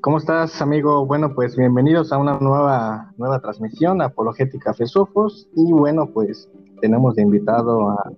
¿Cómo 0.00 0.18
estás, 0.18 0.60
amigo? 0.62 1.06
Bueno, 1.06 1.34
pues 1.34 1.56
bienvenidos 1.56 2.12
a 2.12 2.18
una 2.18 2.38
nueva, 2.38 3.12
nueva 3.18 3.40
transmisión, 3.40 4.00
Apologética 4.02 4.74
Fesofos. 4.74 5.48
Y 5.54 5.72
bueno, 5.72 6.06
pues 6.06 6.50
tenemos 6.80 7.14
de 7.16 7.22
invitado 7.22 7.90
a 7.90 8.12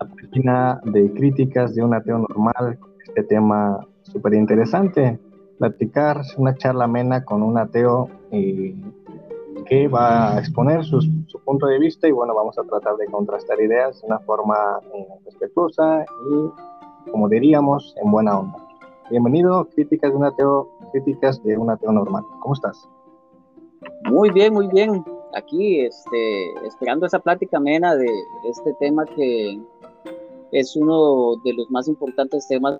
la 0.00 0.08
página 0.08 0.80
de 0.84 1.12
críticas 1.12 1.74
de 1.74 1.82
un 1.84 1.94
ateo 1.94 2.18
normal, 2.18 2.78
este 3.06 3.22
tema 3.24 3.86
súper 4.02 4.34
interesante, 4.34 5.18
platicar 5.58 6.22
una 6.38 6.54
charla 6.56 6.84
amena 6.84 7.24
con 7.24 7.42
un 7.42 7.58
ateo 7.58 8.08
eh, 8.30 8.74
que 9.66 9.88
va 9.88 10.34
a 10.34 10.38
exponer 10.38 10.84
su 10.84 11.00
punto 11.44 11.66
de 11.66 11.78
vista 11.78 12.08
y 12.08 12.12
bueno, 12.12 12.34
vamos 12.34 12.58
a 12.58 12.62
tratar 12.64 12.96
de 12.96 13.06
contrastar 13.06 13.60
ideas 13.60 14.00
de 14.00 14.06
una 14.06 14.18
forma 14.20 14.56
eh, 14.94 15.06
respetuosa 15.24 16.04
y, 16.30 17.10
como 17.10 17.28
diríamos, 17.28 17.94
en 18.02 18.10
buena 18.10 18.38
onda. 18.38 18.63
Bienvenido, 19.10 19.68
críticas 19.74 20.12
de 20.12 20.16
un 20.16 20.24
ateo, 20.24 20.68
críticas 20.92 21.42
de 21.42 21.58
un 21.58 21.68
ateo 21.68 21.92
normal. 21.92 22.24
¿Cómo 22.40 22.54
estás? 22.54 22.88
Muy 24.04 24.30
bien, 24.30 24.54
muy 24.54 24.66
bien. 24.68 25.04
Aquí, 25.34 25.80
este, 25.80 26.52
esperando 26.66 27.04
esa 27.04 27.18
plática 27.18 27.58
amena 27.58 27.94
de 27.96 28.08
este 28.48 28.72
tema 28.80 29.04
que 29.04 29.60
es 30.52 30.74
uno 30.74 31.36
de 31.44 31.52
los 31.52 31.70
más 31.70 31.86
importantes 31.86 32.48
temas 32.48 32.78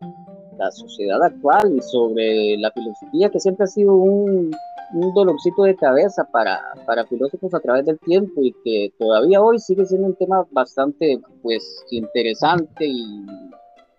de 0.00 0.58
la 0.58 0.70
sociedad 0.70 1.20
actual 1.22 1.74
y 1.76 1.82
sobre 1.82 2.56
la 2.58 2.70
filosofía, 2.70 3.30
que 3.30 3.40
siempre 3.40 3.64
ha 3.64 3.68
sido 3.68 3.94
un, 3.94 4.54
un 4.92 5.14
dolorcito 5.14 5.64
de 5.64 5.74
cabeza 5.74 6.24
para, 6.30 6.60
para 6.86 7.04
filósofos 7.06 7.52
a 7.52 7.60
través 7.60 7.84
del 7.86 7.98
tiempo 7.98 8.42
y 8.42 8.54
que 8.64 8.92
todavía 8.96 9.42
hoy 9.42 9.58
sigue 9.58 9.84
siendo 9.86 10.06
un 10.06 10.14
tema 10.14 10.46
bastante 10.52 11.18
pues 11.42 11.84
interesante 11.90 12.86
y 12.86 13.26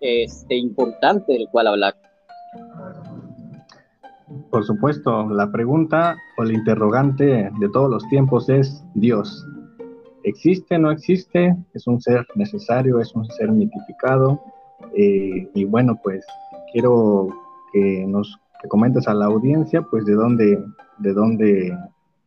este, 0.00 0.56
importante 0.56 1.32
del 1.32 1.48
cual 1.50 1.68
hablar. 1.68 1.94
Por 4.50 4.64
supuesto, 4.64 5.28
la 5.28 5.50
pregunta 5.52 6.16
o 6.38 6.42
el 6.42 6.52
interrogante 6.52 7.50
de 7.58 7.68
todos 7.72 7.90
los 7.90 8.06
tiempos 8.08 8.48
es 8.48 8.84
Dios. 8.94 9.46
¿Existe, 10.24 10.78
no 10.78 10.90
existe? 10.90 11.56
¿Es 11.72 11.86
un 11.86 12.00
ser 12.00 12.26
necesario? 12.34 13.00
¿Es 13.00 13.14
un 13.14 13.26
ser 13.26 13.52
mitificado? 13.52 14.42
Eh, 14.96 15.48
y 15.54 15.64
bueno, 15.64 15.98
pues 16.02 16.24
quiero 16.72 17.28
que 17.72 18.04
nos 18.06 18.36
que 18.60 18.68
comentes 18.68 19.06
a 19.06 19.14
la 19.14 19.26
audiencia, 19.26 19.82
pues 19.82 20.04
de 20.04 20.14
dónde, 20.14 20.64
de 20.98 21.12
dónde 21.12 21.78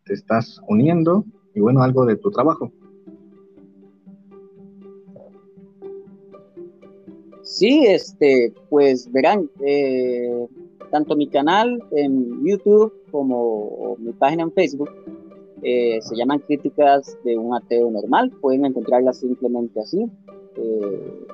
te 0.05 0.13
estás 0.13 0.61
uniendo 0.67 1.25
y 1.55 1.59
bueno, 1.59 1.81
algo 1.81 2.05
de 2.05 2.15
tu 2.15 2.31
trabajo. 2.31 2.71
Sí, 7.49 7.83
este, 7.87 8.53
pues 8.69 9.11
verán, 9.11 9.49
eh, 9.65 10.47
tanto 10.91 11.15
mi 11.15 11.27
canal 11.27 11.83
en 11.91 12.45
YouTube 12.45 12.93
como 13.11 13.95
mi 13.97 14.13
página 14.13 14.43
en 14.43 14.51
Facebook 14.51 14.91
eh, 15.63 15.99
se 16.03 16.15
llaman 16.15 16.39
Críticas 16.45 17.17
de 17.23 17.35
un 17.35 17.55
ateo 17.55 17.89
normal, 17.89 18.31
pueden 18.39 18.65
encontrarlas 18.65 19.17
simplemente 19.17 19.79
así. 19.79 20.05
Eh, 20.57 21.27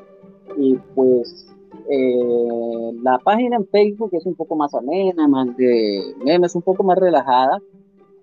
y 0.55 0.75
pues 0.95 1.53
eh, 1.89 2.91
la 3.03 3.19
página 3.19 3.57
en 3.57 3.67
Facebook 3.67 4.11
es 4.13 4.25
un 4.25 4.35
poco 4.35 4.55
más 4.55 4.73
amena, 4.73 5.27
más 5.27 5.55
de 5.57 6.15
memes, 6.23 6.55
un 6.55 6.61
poco 6.61 6.81
más 6.81 6.97
relajada. 6.97 7.61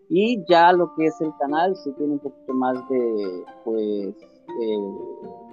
Y 0.08 0.42
ya 0.48 0.72
lo 0.72 0.94
que 0.94 1.08
es 1.08 1.20
el 1.20 1.32
canal 1.38 1.76
sí 1.76 1.92
tiene 1.98 2.14
un 2.14 2.20
poquito 2.20 2.54
más 2.54 2.88
de, 2.88 3.44
pues, 3.66 4.14
eh, 4.60 4.94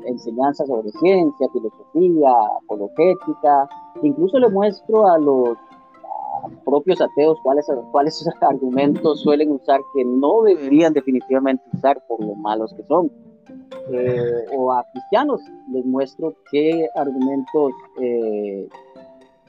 enseñanza 0.06 0.66
sobre 0.66 0.92
ciencia, 0.92 1.48
filosofía, 1.52 2.32
apologética. 2.64 3.70
Incluso 4.02 4.40
le 4.40 4.50
muestro 4.50 5.08
a 5.08 5.18
los 5.18 5.58
propios 6.66 7.02
ateos 7.02 7.38
cuáles, 7.44 7.68
cuáles 7.92 8.28
argumentos 8.42 9.22
suelen 9.22 9.52
usar 9.52 9.82
que 9.94 10.06
no 10.06 10.44
deberían 10.44 10.94
definitivamente 10.94 11.64
usar 11.74 12.02
por 12.08 12.24
lo 12.24 12.36
malos 12.36 12.74
que 12.74 12.84
son. 12.84 13.12
Eh, 13.92 14.46
o 14.56 14.72
a 14.72 14.86
cristianos 14.92 15.42
les 15.72 15.84
muestro 15.84 16.36
qué 16.52 16.88
argumentos 16.94 17.74
eh, 18.00 18.68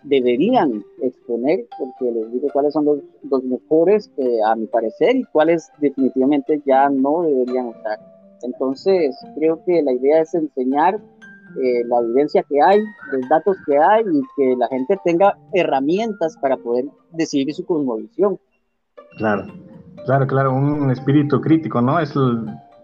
deberían 0.03 0.83
exponer, 1.03 1.67
porque 1.79 2.11
les 2.11 2.33
digo 2.33 2.49
cuáles 2.51 2.73
son 2.73 2.87
los, 2.87 2.99
los 3.29 3.45
mejores 3.45 4.11
a 4.47 4.57
mi 4.57 4.67
parecer 4.67 5.17
y 5.17 5.25
cuáles 5.25 5.71
definitivamente 5.79 6.63
ya 6.65 6.89
no 6.89 7.23
deberían 7.23 7.69
usar. 7.69 7.99
Entonces, 8.43 9.17
creo 9.37 9.63
que 9.65 9.83
la 9.83 9.93
idea 9.93 10.23
es 10.23 10.35
enseñar 10.35 10.95
eh, 10.95 11.85
la 11.87 12.01
evidencia 12.01 12.45
que 12.49 12.61
hay, 12.63 12.81
los 13.13 13.29
datos 13.29 13.57
que 13.67 13.77
hay 13.77 14.05
y 14.05 14.23
que 14.37 14.57
la 14.57 14.69
gente 14.69 14.99
tenga 15.05 15.37
herramientas 15.53 16.37
para 16.41 16.57
poder 16.57 16.87
decidir 17.13 17.53
su 17.55 17.65
cosmovisión. 17.65 18.39
Claro, 19.17 19.47
claro, 20.07 20.27
claro, 20.27 20.55
un 20.55 20.91
espíritu 20.91 21.41
crítico, 21.41 21.81
¿no? 21.81 21.99
Es, 21.99 22.15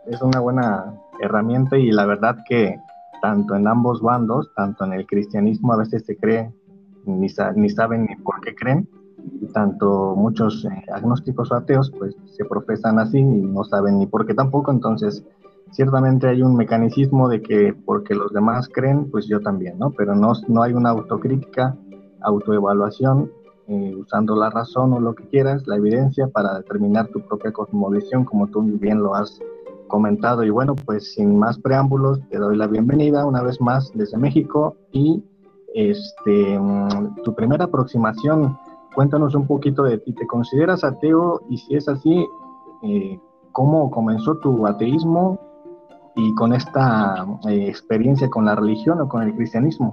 es 0.06 0.20
una 0.20 0.40
buena 0.40 0.94
herramienta 1.20 1.78
y 1.78 1.90
la 1.92 2.06
verdad 2.06 2.36
que 2.48 2.76
tanto 3.22 3.54
en 3.54 3.66
ambos 3.66 4.02
bandos, 4.02 4.52
tanto 4.54 4.84
en 4.84 4.92
el 4.92 5.06
cristianismo 5.06 5.72
a 5.72 5.78
veces 5.78 6.04
se 6.04 6.16
cree, 6.16 6.52
ni, 7.04 7.28
ni 7.56 7.70
saben 7.70 8.06
ni 8.06 8.16
por 8.16 8.40
qué 8.40 8.54
creen, 8.54 8.88
tanto 9.52 10.14
muchos 10.16 10.64
eh, 10.64 10.92
agnósticos 10.92 11.50
o 11.50 11.54
ateos 11.54 11.90
pues 11.90 12.16
se 12.26 12.44
profesan 12.44 12.98
así 12.98 13.18
y 13.18 13.24
no 13.24 13.64
saben 13.64 13.98
ni 13.98 14.06
por 14.06 14.26
qué 14.26 14.34
tampoco, 14.34 14.70
entonces 14.70 15.24
ciertamente 15.72 16.28
hay 16.28 16.42
un 16.42 16.56
mecanismo 16.56 17.28
de 17.28 17.42
que 17.42 17.74
porque 17.84 18.14
los 18.14 18.32
demás 18.32 18.68
creen, 18.72 19.10
pues 19.10 19.26
yo 19.26 19.40
también, 19.40 19.78
¿no? 19.78 19.90
Pero 19.90 20.14
no, 20.14 20.32
no 20.48 20.62
hay 20.62 20.72
una 20.72 20.90
autocrítica, 20.90 21.76
autoevaluación, 22.20 23.30
eh, 23.68 23.94
usando 23.96 24.36
la 24.36 24.48
razón 24.50 24.92
o 24.92 25.00
lo 25.00 25.14
que 25.14 25.28
quieras, 25.28 25.66
la 25.66 25.76
evidencia 25.76 26.28
para 26.28 26.54
determinar 26.54 27.08
tu 27.08 27.20
propia 27.20 27.52
cosmovisión, 27.52 28.24
como 28.24 28.46
tú 28.46 28.62
bien 28.62 29.02
lo 29.02 29.14
has 29.14 29.40
comentado. 29.88 30.44
Y 30.44 30.50
bueno, 30.50 30.74
pues 30.76 31.14
sin 31.14 31.38
más 31.38 31.58
preámbulos, 31.58 32.20
te 32.30 32.38
doy 32.38 32.56
la 32.56 32.68
bienvenida 32.68 33.26
una 33.26 33.42
vez 33.42 33.60
más 33.60 33.90
desde 33.94 34.18
México 34.18 34.76
y 34.92 35.22
este, 35.74 36.58
mm, 36.58 37.22
tu 37.24 37.34
primera 37.34 37.64
aproximación, 37.64 38.56
cuéntanos 38.94 39.34
un 39.34 39.46
poquito 39.46 39.82
de 39.82 39.98
ti. 39.98 40.12
¿Te 40.12 40.26
consideras 40.26 40.84
ateo? 40.84 41.42
Y 41.50 41.58
si 41.58 41.74
es 41.74 41.88
así, 41.88 42.26
eh, 42.82 43.20
¿cómo 43.52 43.90
comenzó 43.90 44.36
tu 44.38 44.66
ateísmo 44.66 45.40
y 46.16 46.34
con 46.34 46.54
esta 46.54 47.26
eh, 47.48 47.68
experiencia 47.68 48.28
con 48.30 48.46
la 48.46 48.54
religión 48.54 49.00
o 49.00 49.08
con 49.08 49.22
el 49.22 49.34
cristianismo? 49.34 49.92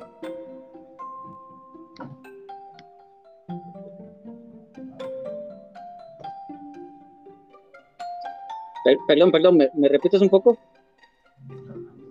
Perdón, 9.08 9.32
perdón, 9.32 9.58
¿me, 9.58 9.90
repites 9.90 10.22
un 10.22 10.30
poco? 10.30 10.58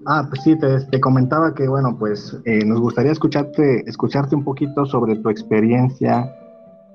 Ah, 0.07 0.27
pues 0.29 0.43
sí, 0.43 0.57
te, 0.59 1.01
comentaba 1.01 1.55
que, 1.55 1.69
bueno, 1.69 1.97
pues 1.99 2.37
eh, 2.45 2.65
nos 2.65 2.81
gustaría 2.81 3.13
escucharte, 3.13 3.89
escucharte 3.89 4.35
un 4.35 4.45
poquito 4.45 4.85
sobre 4.87 5.17
tu 5.17 5.29
experiencia 5.29 6.35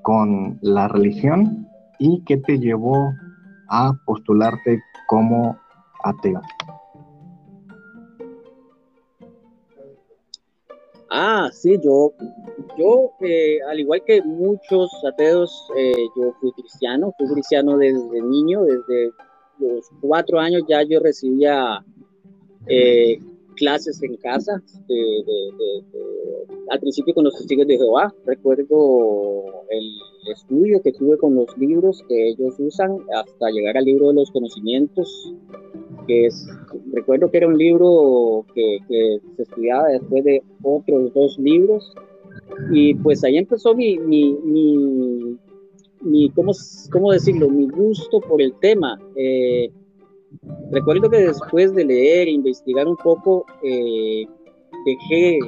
con 0.02 0.58
la 0.62 0.88
religión 0.88 1.68
y 1.98 2.22
qué 2.24 2.36
te 2.36 2.58
llevó 2.58 3.12
a 3.68 3.92
postularte 4.04 4.80
como 5.06 5.56
ateo. 6.04 6.40
Ah, 11.10 11.48
sí, 11.52 11.78
yo, 11.82 12.12
yo 12.78 13.12
eh, 13.20 13.58
al 13.66 13.80
igual 13.80 14.02
que 14.04 14.20
muchos 14.22 14.90
ateos, 15.10 15.50
eh, 15.76 16.06
yo 16.16 16.34
fui 16.40 16.52
cristiano, 16.52 17.14
fui 17.16 17.26
cristiano 17.28 17.78
desde 17.78 18.20
niño, 18.20 18.64
desde 18.64 19.12
los 19.58 19.88
cuatro 20.02 20.38
años 20.38 20.64
ya 20.68 20.82
yo 20.82 21.00
recibía 21.00 21.82
eh, 22.66 23.18
clases 23.56 24.02
en 24.02 24.16
casa, 24.16 24.62
al 26.70 26.80
principio 26.80 27.14
con 27.14 27.24
los 27.24 27.36
testigos 27.36 27.66
de 27.66 27.78
Jehová. 27.78 28.14
Recuerdo 28.26 29.44
el 29.70 29.90
estudio 30.30 30.82
que 30.82 30.92
tuve 30.92 31.16
con 31.16 31.34
los 31.34 31.56
libros 31.56 32.04
que 32.06 32.28
ellos 32.28 32.54
usan 32.58 32.98
hasta 33.14 33.50
llegar 33.50 33.78
al 33.78 33.84
libro 33.84 34.08
de 34.08 34.14
los 34.14 34.30
conocimientos, 34.30 35.32
que 36.08 36.26
es, 36.26 36.48
recuerdo 36.92 37.30
que 37.30 37.36
era 37.36 37.46
un 37.46 37.56
libro 37.56 38.44
que, 38.52 38.78
que 38.88 39.20
se 39.36 39.42
estudiaba 39.42 39.86
después 39.88 40.24
de 40.24 40.42
otros 40.62 41.14
dos 41.14 41.38
libros. 41.38 41.92
Y 42.72 42.94
pues 42.94 43.22
ahí 43.22 43.36
empezó 43.36 43.74
mi, 43.74 43.98
mi, 43.98 44.32
mi 44.42 45.38
mi 46.02 46.30
¿cómo, 46.30 46.52
¿cómo, 46.92 47.12
decirlo? 47.12 47.48
Mi 47.48 47.68
gusto 47.68 48.20
por 48.20 48.40
el 48.40 48.54
tema. 48.54 48.98
Eh, 49.16 49.70
recuerdo 50.70 51.10
que 51.10 51.18
después 51.18 51.74
de 51.74 51.84
leer 51.84 52.28
e 52.28 52.32
investigar 52.32 52.86
un 52.86 52.96
poco, 52.96 53.44
eh, 53.62 54.26
dejé, 54.84 55.38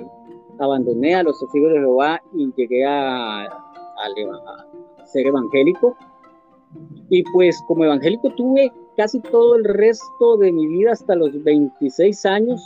abandoné 0.59 1.15
a 1.15 1.23
los 1.23 1.39
testigos 1.39 1.73
de 1.73 1.79
Jehová 1.79 2.21
y 2.35 2.53
llegué 2.57 2.85
a, 2.85 3.45
a, 3.45 5.07
ser 5.07 5.27
evangélico. 5.27 5.97
Y 7.09 7.23
pues 7.33 7.63
como 7.67 7.85
evangélico 7.85 8.31
tuve 8.31 8.73
casi 9.01 9.19
todo 9.19 9.57
el 9.57 9.65
resto 9.65 10.37
de 10.37 10.53
mi 10.53 10.67
vida 10.67 10.93
hasta 10.93 11.15
los 11.15 11.43
26 11.43 12.27
años. 12.27 12.61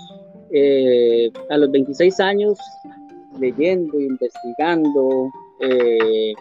Eh, 0.50 1.30
a 1.48 1.56
los 1.56 1.70
26 1.70 2.18
años 2.18 2.58
leyendo, 3.38 4.00
investigando, 4.00 5.30
eh, 5.60 6.34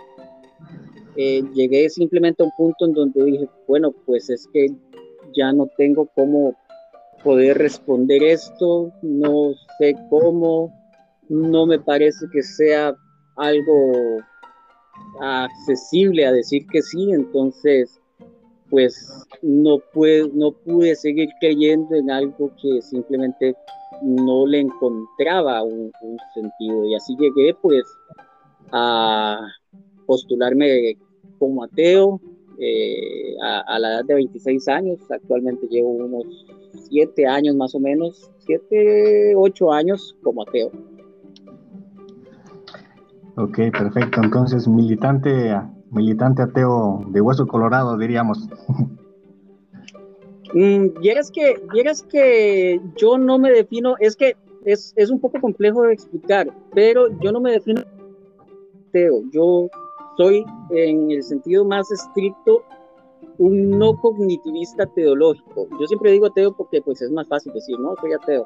eh, 1.16 1.44
llegué 1.54 1.90
simplemente 1.92 2.42
a 2.42 2.48
un 2.48 2.52
punto 2.58 2.86
en 2.86 2.94
donde 2.94 3.24
dije, 3.24 3.48
bueno, 3.68 3.92
pues 4.08 4.32
es 4.32 4.48
que 4.52 4.66
ya 5.38 5.54
no 5.54 5.70
tengo 5.78 6.08
cómo 6.16 6.56
poder 7.24 7.60
responder 7.60 8.24
esto, 8.24 8.92
no 9.04 9.54
sé 9.78 9.96
cómo, 10.10 10.74
no 11.30 11.68
me 11.68 11.78
parece 11.78 12.26
que 12.34 12.42
sea 12.42 12.96
algo 13.36 13.92
accesible 15.22 16.26
a 16.26 16.32
decir 16.32 16.66
que 16.72 16.82
sí, 16.82 17.12
entonces 17.12 18.00
pues 18.74 19.08
no, 19.44 19.78
pude, 19.94 20.32
no 20.34 20.52
pude 20.52 20.96
seguir 20.96 21.30
creyendo 21.40 21.94
en 21.94 22.10
algo 22.10 22.52
que 22.60 22.82
simplemente 22.82 23.56
no 24.02 24.48
le 24.48 24.62
encontraba 24.62 25.62
un, 25.62 25.92
sentido 26.34 26.84
y 26.86 26.96
así 26.96 27.16
llegué 27.20 27.54
pues 27.62 27.84
a 28.72 29.38
postularme 30.08 30.98
como 31.38 31.64
ateo 31.64 32.20
eh, 32.58 33.36
a, 33.44 33.78
la 33.78 33.90
edad 33.90 34.06
de 34.06 34.16
26 34.16 34.68
años, 34.68 35.00
actualmente 35.12 35.68
llevo 35.68 35.92
unos 35.92 36.26
7 36.90 37.28
años 37.28 37.56
más 37.56 37.76
o 37.76 37.80
menos, 37.80 38.32
7, 38.40 39.36
8 39.36 39.72
años 39.72 40.16
como 40.24 40.42
ateo. 40.42 40.72
Ok, 43.38 43.56
perfecto. 43.72 44.22
Entonces, 44.24 44.68
militante, 44.68 45.52
militante 45.94 46.42
ateo 46.42 47.04
de 47.08 47.22
hueso 47.22 47.48
colorado, 47.48 47.98
diríamos. 47.98 48.48
Mm, 50.54 50.88
que, 51.34 51.62
que 52.10 52.82
yo 52.96 53.18
no 53.18 53.40
me 53.40 53.52
defino, 53.52 53.96
es 54.00 54.16
que 54.16 54.36
es, 54.66 54.94
es, 54.96 55.10
un 55.10 55.20
poco 55.20 55.40
complejo 55.42 55.84
de 55.84 55.94
explicar, 55.94 56.48
pero 56.74 57.08
yo 57.20 57.32
no 57.32 57.40
me 57.40 57.52
defino 57.52 57.82
ateo. 58.90 59.24
Yo 59.32 59.68
soy, 60.18 60.46
en 60.72 61.12
el 61.12 61.24
sentido 61.24 61.66
más 61.66 61.92
estricto, 61.92 62.64
un 63.40 63.72
no 63.72 63.98
cognitivista 63.98 64.86
teológico. 64.86 65.68
Yo 65.80 65.88
siempre 65.88 66.12
digo 66.12 66.28
ateo 66.28 66.56
porque 66.56 66.82
pues 66.82 67.02
es 67.02 67.12
más 67.12 67.28
fácil 67.28 67.52
decir, 67.54 67.80
no, 67.80 67.96
soy 68.00 68.14
ateo 68.14 68.46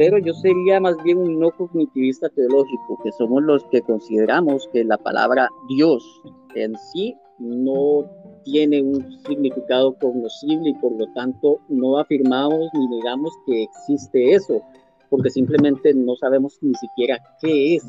pero 0.00 0.16
yo 0.16 0.32
sería 0.32 0.80
más 0.80 0.96
bien 1.02 1.18
un 1.18 1.38
no 1.38 1.50
cognitivista 1.50 2.30
teológico, 2.30 2.98
que 3.04 3.12
somos 3.12 3.42
los 3.42 3.62
que 3.66 3.82
consideramos 3.82 4.66
que 4.72 4.82
la 4.82 4.96
palabra 4.96 5.50
Dios 5.68 6.22
en 6.54 6.76
sí 6.92 7.16
no 7.38 8.04
tiene 8.44 8.82
un 8.82 9.20
significado 9.26 9.94
cognoscible 9.98 10.70
y 10.70 10.74
por 10.74 10.92
lo 10.92 11.06
tanto 11.14 11.60
no 11.68 11.98
afirmamos 11.98 12.68
ni 12.74 12.86
negamos 12.88 13.32
que 13.46 13.62
existe 13.62 14.32
eso, 14.32 14.62
porque 15.08 15.30
simplemente 15.30 15.94
no 15.94 16.16
sabemos 16.16 16.58
ni 16.60 16.74
siquiera 16.74 17.18
qué 17.40 17.76
es. 17.76 17.86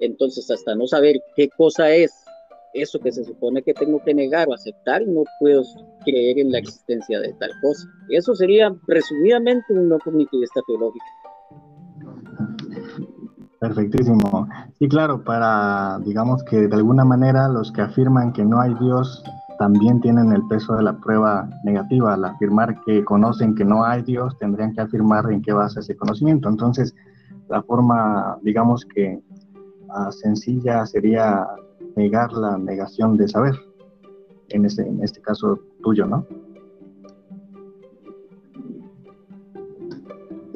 Entonces, 0.00 0.50
hasta 0.50 0.74
no 0.74 0.86
saber 0.86 1.16
qué 1.36 1.48
cosa 1.56 1.90
es 1.90 2.12
eso 2.74 2.98
que 3.00 3.12
se 3.12 3.24
supone 3.24 3.62
que 3.62 3.72
tengo 3.72 4.02
que 4.04 4.14
negar 4.14 4.48
o 4.48 4.54
aceptar, 4.54 5.06
no 5.06 5.24
puedo 5.40 5.62
creer 6.04 6.38
en 6.38 6.52
la 6.52 6.58
existencia 6.58 7.20
de 7.20 7.32
tal 7.34 7.50
cosa. 7.62 7.88
Eso 8.10 8.34
sería 8.34 8.74
resumidamente 8.86 9.72
un 9.72 9.88
no 9.88 9.98
cognitivista 9.98 10.60
teológico. 10.66 11.04
Perfectísimo. 13.66 14.48
Sí, 14.78 14.88
claro, 14.88 15.24
para, 15.24 15.98
digamos 16.04 16.44
que 16.44 16.68
de 16.68 16.76
alguna 16.76 17.04
manera 17.04 17.48
los 17.48 17.72
que 17.72 17.82
afirman 17.82 18.32
que 18.32 18.44
no 18.44 18.60
hay 18.60 18.74
Dios 18.74 19.24
también 19.58 20.00
tienen 20.00 20.32
el 20.32 20.46
peso 20.46 20.76
de 20.76 20.82
la 20.82 20.96
prueba 20.98 21.48
negativa. 21.64 22.14
Al 22.14 22.24
afirmar 22.24 22.80
que 22.82 23.04
conocen 23.04 23.54
que 23.54 23.64
no 23.64 23.84
hay 23.84 24.02
Dios, 24.02 24.38
tendrían 24.38 24.72
que 24.72 24.82
afirmar 24.82 25.32
en 25.32 25.42
qué 25.42 25.52
basa 25.52 25.80
ese 25.80 25.96
conocimiento. 25.96 26.48
Entonces, 26.48 26.94
la 27.48 27.62
forma, 27.62 28.38
digamos 28.42 28.84
que 28.84 29.20
ah, 29.90 30.12
sencilla 30.12 30.86
sería 30.86 31.46
negar 31.96 32.32
la 32.34 32.58
negación 32.58 33.16
de 33.16 33.26
saber, 33.26 33.54
en 34.50 34.66
este, 34.66 34.86
en 34.86 35.02
este 35.02 35.20
caso 35.20 35.58
tuyo, 35.82 36.06
¿no? 36.06 36.24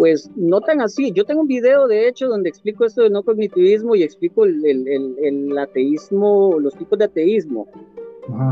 Pues 0.01 0.31
no 0.35 0.63
tan 0.63 0.81
así. 0.81 1.13
Yo 1.13 1.27
tengo 1.27 1.43
un 1.43 1.47
video, 1.47 1.87
de 1.87 2.09
hecho, 2.09 2.27
donde 2.27 2.49
explico 2.49 2.87
esto 2.87 3.03
de 3.03 3.11
no 3.11 3.23
cognitivismo 3.23 3.95
y 3.95 4.03
explico 4.03 4.47
el, 4.47 4.65
el, 4.65 5.59
ateísmo, 5.59 6.59
los 6.59 6.75
tipos 6.75 6.99
de 6.99 7.05
ateísmo. 7.05 7.67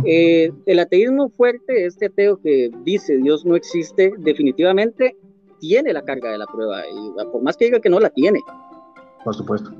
Eh, 0.04 0.52
el 0.66 0.78
ateísmo 0.78 1.30
fuerte, 1.30 1.86
este 1.86 2.08
ateo 2.08 2.36
que 2.36 2.70
dice 2.84 3.16
Dios 3.16 3.46
no 3.46 3.56
existe, 3.56 4.12
definitivamente 4.18 5.16
tiene 5.58 5.94
la 5.94 6.02
carga 6.02 6.30
de 6.30 6.36
la 6.36 6.44
prueba, 6.44 6.82
y 6.86 7.24
por 7.32 7.42
más 7.42 7.56
que 7.56 7.64
diga 7.64 7.80
que 7.80 7.88
no 7.88 7.98
la 7.98 8.10
tiene. 8.10 8.40
Por 9.24 9.34
supuesto. 9.34 9.70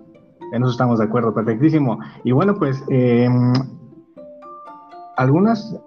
En 0.55 0.62
eso 0.62 0.70
estamos 0.70 1.00
de 1.00 1.05
acuerdo, 1.05 1.35
perfectísimo. 1.35 1.99
Y 2.25 2.32
bueno, 2.32 2.55
pues 2.55 2.82
em, 2.88 3.53
algunas, 5.19 5.79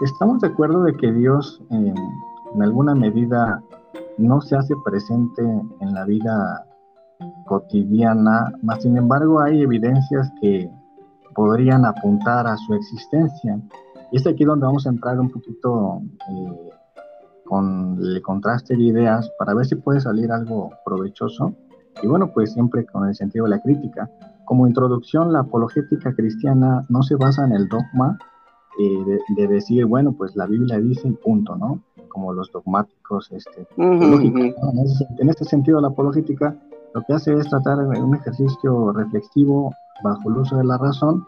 estamos 0.00 0.40
de 0.40 0.48
acuerdo 0.48 0.82
de 0.82 0.96
que 0.96 1.12
Dios 1.12 1.62
em, 1.70 1.94
en 2.56 2.62
alguna 2.62 2.96
medida 2.96 3.62
no 4.22 4.40
se 4.40 4.56
hace 4.56 4.74
presente 4.84 5.42
en 5.42 5.94
la 5.94 6.04
vida 6.04 6.66
cotidiana, 7.46 8.52
más 8.62 8.82
sin 8.82 8.96
embargo 8.96 9.40
hay 9.40 9.62
evidencias 9.62 10.30
que 10.40 10.70
podrían 11.34 11.84
apuntar 11.84 12.46
a 12.46 12.56
su 12.56 12.74
existencia. 12.74 13.60
Y 14.10 14.16
es 14.16 14.26
aquí 14.26 14.44
donde 14.44 14.66
vamos 14.66 14.86
a 14.86 14.90
entrar 14.90 15.18
un 15.18 15.30
poquito 15.30 16.02
eh, 16.28 16.70
con 17.44 17.98
el 18.00 18.20
contraste 18.22 18.76
de 18.76 18.82
ideas 18.82 19.30
para 19.38 19.54
ver 19.54 19.66
si 19.66 19.76
puede 19.76 20.00
salir 20.00 20.30
algo 20.32 20.70
provechoso 20.84 21.54
y 22.02 22.06
bueno, 22.06 22.32
pues 22.32 22.52
siempre 22.52 22.86
con 22.86 23.06
el 23.06 23.14
sentido 23.14 23.44
de 23.44 23.50
la 23.50 23.60
crítica. 23.60 24.10
Como 24.44 24.66
introducción, 24.66 25.32
la 25.32 25.40
apologética 25.40 26.14
cristiana 26.14 26.84
no 26.88 27.02
se 27.02 27.16
basa 27.16 27.44
en 27.44 27.52
el 27.52 27.68
dogma 27.68 28.18
eh, 28.78 29.20
de, 29.36 29.48
decir, 29.48 29.84
bueno, 29.84 30.12
pues 30.12 30.34
la 30.34 30.46
Biblia 30.46 30.78
dice 30.78 31.08
y 31.08 31.12
punto, 31.12 31.56
¿no? 31.56 31.82
Como 32.12 32.34
los 32.34 32.52
dogmáticos 32.52 33.32
este, 33.32 33.66
en, 33.78 35.28
este 35.30 35.44
sentido, 35.44 35.80
la 35.80 35.88
apologética 35.88 36.54
lo 36.94 37.02
que 37.02 37.14
hace 37.14 37.32
es 37.34 37.48
tratar 37.48 37.78
de 37.78 38.02
un 38.02 38.14
ejercicio 38.14 38.92
reflexivo 38.92 39.72
bajo 40.04 40.30
el 40.30 40.36
uso 40.38 40.56
de 40.58 40.64
la 40.64 40.76
razón 40.76 41.26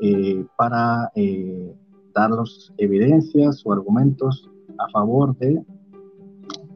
eh, 0.00 0.44
para 0.56 1.10
eh, 1.16 1.74
dar 2.14 2.30
las 2.30 2.72
evidencias 2.78 3.62
o 3.64 3.72
argumentos 3.72 4.48
a 4.78 4.88
favor 4.90 5.36
de, 5.38 5.64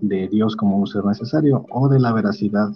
de 0.01 0.29
Dios 0.29 0.57
como 0.57 0.79
un 0.79 0.87
ser 0.87 1.05
necesario 1.05 1.65
o 1.71 1.89
de 1.89 2.01
la 2.01 2.13
veracidad 2.13 2.71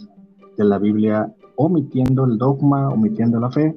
de 0.56 0.64
la 0.64 0.78
Biblia 0.78 1.34
omitiendo 1.56 2.24
el 2.24 2.38
dogma, 2.38 2.88
omitiendo 2.88 3.40
la 3.40 3.50
fe, 3.50 3.76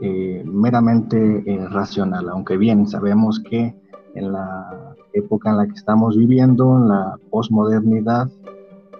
eh, 0.00 0.42
meramente 0.46 1.44
racional, 1.70 2.30
aunque 2.30 2.56
bien 2.56 2.88
sabemos 2.88 3.38
que 3.38 3.76
en 4.14 4.32
la 4.32 4.94
época 5.12 5.50
en 5.50 5.56
la 5.58 5.66
que 5.66 5.74
estamos 5.74 6.16
viviendo, 6.16 6.76
en 6.76 6.88
la 6.88 7.18
posmodernidad, 7.30 8.28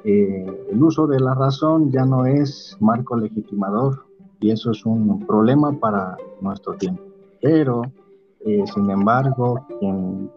eh, 0.04 0.66
el 0.70 0.82
uso 0.82 1.06
de 1.06 1.20
la 1.20 1.34
razón 1.34 1.90
ya 1.90 2.04
no 2.04 2.26
es 2.26 2.76
marco 2.80 3.16
legitimador 3.16 4.04
y 4.40 4.50
eso 4.50 4.72
es 4.72 4.84
un 4.84 5.24
problema 5.26 5.72
para 5.72 6.16
nuestro 6.40 6.74
tiempo. 6.74 7.02
Pero, 7.40 7.82
sin 8.44 8.90
embargo, 8.90 9.64
quien, 9.78 10.30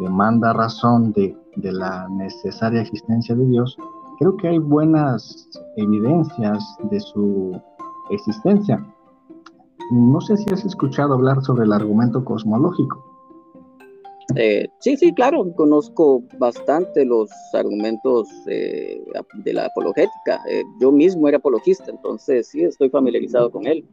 demanda 0.00 0.52
razón 0.52 1.12
de, 1.12 1.36
de 1.56 1.72
la 1.72 2.08
necesaria 2.08 2.80
existencia 2.80 3.34
de 3.34 3.46
Dios, 3.46 3.76
creo 4.18 4.36
que 4.36 4.48
hay 4.48 4.58
buenas 4.58 5.48
evidencias 5.76 6.76
de 6.90 7.00
su 7.00 7.60
existencia. 8.10 8.84
No 9.90 10.20
sé 10.20 10.36
si 10.36 10.52
has 10.52 10.64
escuchado 10.64 11.14
hablar 11.14 11.42
sobre 11.42 11.64
el 11.64 11.72
argumento 11.72 12.24
cosmológico. 12.24 13.11
Eh, 14.36 14.68
sí, 14.80 14.96
sí, 14.96 15.12
claro, 15.12 15.52
conozco 15.54 16.22
bastante 16.38 17.04
los 17.04 17.30
argumentos 17.52 18.28
eh, 18.46 19.02
de 19.44 19.52
la 19.52 19.66
apologética. 19.66 20.40
Eh, 20.48 20.62
yo 20.80 20.92
mismo 20.92 21.28
era 21.28 21.38
apologista, 21.38 21.90
entonces 21.90 22.48
sí, 22.48 22.62
estoy 22.62 22.90
familiarizado 22.90 23.50
con 23.50 23.66
él. 23.66 23.84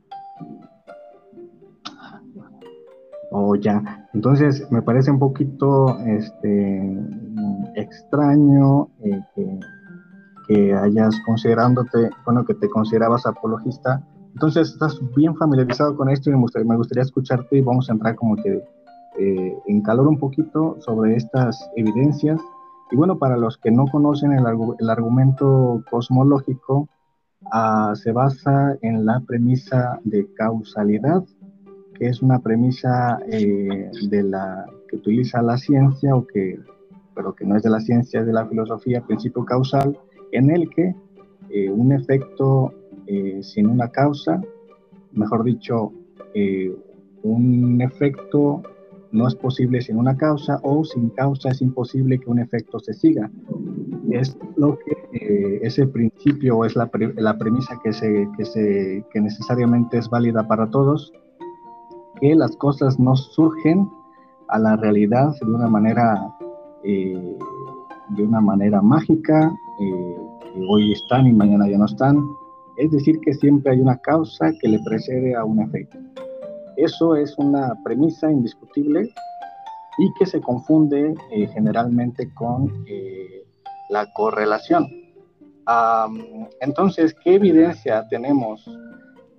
Oh, 3.32 3.56
ya. 3.56 4.10
Entonces, 4.14 4.66
me 4.72 4.82
parece 4.82 5.12
un 5.12 5.20
poquito 5.20 6.00
este, 6.00 6.82
extraño 7.76 8.90
que 9.36 9.60
que 10.50 10.74
hayas 10.74 11.16
considerándote, 11.28 12.10
bueno, 12.26 12.44
que 12.44 12.56
te 12.56 12.68
considerabas 12.68 13.28
apologista. 13.28 14.04
Entonces, 14.34 14.70
estás 14.70 15.00
bien 15.16 15.36
familiarizado 15.36 15.96
con 15.96 16.10
esto 16.10 16.32
y 16.32 16.34
me 16.34 16.40
gustaría, 16.40 16.68
me 16.68 16.76
gustaría 16.76 17.04
escucharte 17.04 17.58
y 17.58 17.62
vamos 17.62 17.88
a 17.88 17.94
entrar 17.94 18.16
como 18.16 18.36
que 18.36 18.64
eh, 19.20 19.58
en 19.68 19.82
calor 19.82 20.08
un 20.08 20.18
poquito 20.18 20.78
sobre 20.80 21.16
estas 21.16 21.70
evidencias. 21.76 22.40
Y 22.92 22.96
bueno, 22.96 23.20
para 23.20 23.38
los 23.38 23.58
que 23.58 23.70
no 23.70 23.86
conocen 23.86 24.34
el, 24.34 24.44
el 24.80 24.90
argumento 24.90 25.84
cosmológico, 25.92 26.90
ah, 27.52 27.94
se 27.96 28.12
basa 28.12 28.78
en 28.82 29.06
la 29.06 29.20
premisa 29.20 30.00
de 30.04 30.32
causalidad, 30.34 31.24
que 31.96 32.08
es 32.08 32.22
una 32.22 32.40
premisa 32.40 33.20
eh, 33.30 33.92
de 34.10 34.24
la 34.24 34.66
que 34.88 34.96
utiliza 34.96 35.42
la 35.42 35.58
ciencia 35.58 36.16
o 36.16 36.26
que 36.26 36.60
pero 37.20 37.36
que 37.36 37.46
no 37.46 37.58
es 37.58 37.64
de 37.64 37.70
la 37.70 37.82
ciencia, 37.82 38.22
es 38.22 38.26
de 38.26 38.32
la 38.32 38.48
filosofía, 38.48 39.02
principio 39.02 39.44
causal, 39.44 40.00
en 40.32 40.50
el 40.52 40.70
que 40.70 40.96
eh, 41.50 41.70
un 41.70 41.92
efecto 41.92 42.74
eh, 43.08 43.44
sin 43.44 43.68
una 43.68 43.90
causa, 43.90 44.42
mejor 45.12 45.44
dicho, 45.44 45.92
eh, 46.34 46.74
un 47.24 47.82
efecto 47.82 48.64
no 49.12 49.28
es 49.28 49.36
posible 49.36 49.82
sin 49.82 49.98
una 49.98 50.16
causa 50.16 50.60
o 50.63 50.84
sin 50.84 51.10
causa 51.10 51.50
es 51.50 51.62
imposible 51.62 52.20
que 52.20 52.30
un 52.30 52.39
efecto 52.39 52.80
se 52.80 52.94
siga. 52.94 53.32
Es 54.12 54.38
lo 54.56 54.78
que 54.78 54.92
eh, 55.13 55.60
ese 55.63 55.88
principio 55.88 56.63
es 56.66 56.75
la, 56.75 56.89
la 57.16 57.38
premisa 57.38 57.80
que, 57.84 57.94
se, 57.94 58.28
que, 58.38 58.46
se, 58.46 59.06
que 59.12 59.22
necesariamente 59.22 59.98
es 59.98 60.10
válida 60.10 60.48
para 60.48 60.70
todos, 60.70 61.12
que 62.20 62.36
las 62.36 62.56
cosas 62.58 63.00
no 63.00 63.16
surgen 63.16 63.89
a 64.50 64.60
la 64.60 64.75
realidad 64.75 65.34
de 65.42 65.54
una 65.54 65.68
manera, 65.68 66.36
eh, 66.84 67.38
de 68.10 68.24
una 68.24 68.42
manera 68.42 68.82
mágica, 68.82 69.51
eh, 69.80 70.18
hoy 70.70 70.92
están 70.92 71.28
y 71.28 71.34
mañana 71.34 71.70
ya 71.70 71.78
no 71.78 71.86
están. 71.86 72.18
Es 72.78 72.92
decir, 72.92 73.20
que 73.20 73.34
siempre 73.34 73.74
hay 73.74 73.80
una 73.80 73.98
causa 73.98 74.51
que 74.62 74.70
le 74.70 74.80
precede 74.86 75.36
a 75.36 75.44
un 75.44 75.60
efecto. 75.60 75.98
Eso 76.80 77.14
es 77.14 77.38
una 77.38 77.78
premisa 77.84 78.32
indiscutible 78.32 79.14
y 79.98 80.14
que 80.18 80.26
se 80.26 80.40
confunde 80.40 81.14
eh, 81.30 81.48
generalmente 81.48 82.34
con 82.34 82.86
eh, 82.88 83.46
la 83.90 84.06
correlación. 84.14 84.88
entonces, 86.62 87.14
¿qué 87.22 87.36
evidencia 87.36 88.08
tenemos 88.08 88.66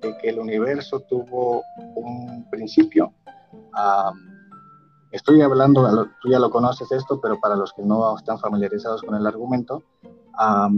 de 0.02 0.18
que 0.18 0.28
el 0.28 0.38
universo 0.38 1.00
tuvo 1.08 1.62
un 1.96 2.46
principio? 2.50 3.10
estoy 5.10 5.40
hablando, 5.40 6.08
tú 6.20 6.28
ya 6.28 6.38
lo 6.38 6.50
conoces 6.50 6.92
esto, 6.92 7.20
pero 7.22 7.40
para 7.40 7.56
los 7.56 7.72
que 7.72 7.82
no 7.82 8.16
están 8.18 8.38
familiarizados 8.38 9.02
con 9.02 9.14
el 9.14 9.26
argumento, 9.26 9.82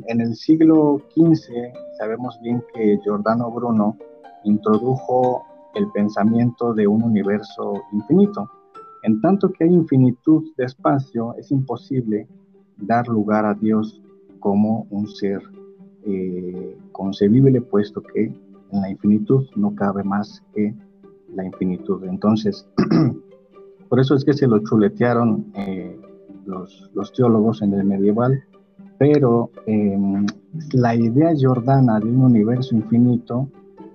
en 0.07 0.21
el 0.21 0.37
siglo 0.37 1.02
XV 1.12 1.73
sabemos 1.99 2.38
bien 2.40 2.64
que 2.73 3.00
Giordano 3.02 3.50
Bruno 3.50 3.97
introdujo 4.45 5.45
el 5.74 5.90
pensamiento 5.92 6.74
de 6.74 6.86
un 6.86 7.02
universo 7.02 7.82
infinito. 7.92 8.50
En 9.02 9.20
tanto 9.20 9.50
que 9.50 9.64
hay 9.64 9.70
infinitud 9.70 10.44
de 10.56 10.64
espacio, 10.64 11.34
es 11.38 11.50
imposible 11.50 12.28
dar 12.76 13.08
lugar 13.08 13.44
a 13.44 13.54
Dios 13.54 14.00
como 14.38 14.86
un 14.90 15.08
ser 15.08 15.42
eh, 16.04 16.76
concebible, 16.92 17.60
puesto 17.60 18.02
que 18.02 18.24
en 18.24 18.80
la 18.80 18.90
infinitud 18.90 19.46
no 19.56 19.74
cabe 19.74 20.02
más 20.02 20.42
que 20.54 20.74
la 21.34 21.44
infinitud. 21.44 22.04
Entonces, 22.04 22.66
por 23.88 24.00
eso 24.00 24.14
es 24.14 24.24
que 24.24 24.32
se 24.32 24.46
lo 24.46 24.58
chuletearon 24.60 25.52
eh, 25.54 25.98
los, 26.46 27.12
teólogos 27.14 27.62
en 27.62 27.74
el 27.74 27.84
medieval, 27.84 28.42
pero 28.98 29.50
em, 29.66 30.26
la 30.72 30.94
idea 30.94 31.32
jordana 31.38 32.00
de 32.00 32.06
un 32.06 32.22
universo 32.22 32.74
infinito 32.74 33.48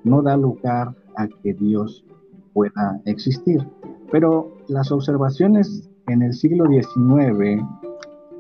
no 0.04 0.22
da 0.22 0.38
lugar 0.38 0.96
a 1.18 1.28
que 1.28 1.54
Dios 1.54 2.06
pueda 2.54 3.00
existir. 3.06 3.68
Pero 4.12 4.56
las 4.68 4.92
observaciones 4.92 5.90
en 6.08 6.22
el 6.22 6.34
siglo 6.34 6.66
XIX 6.68 7.62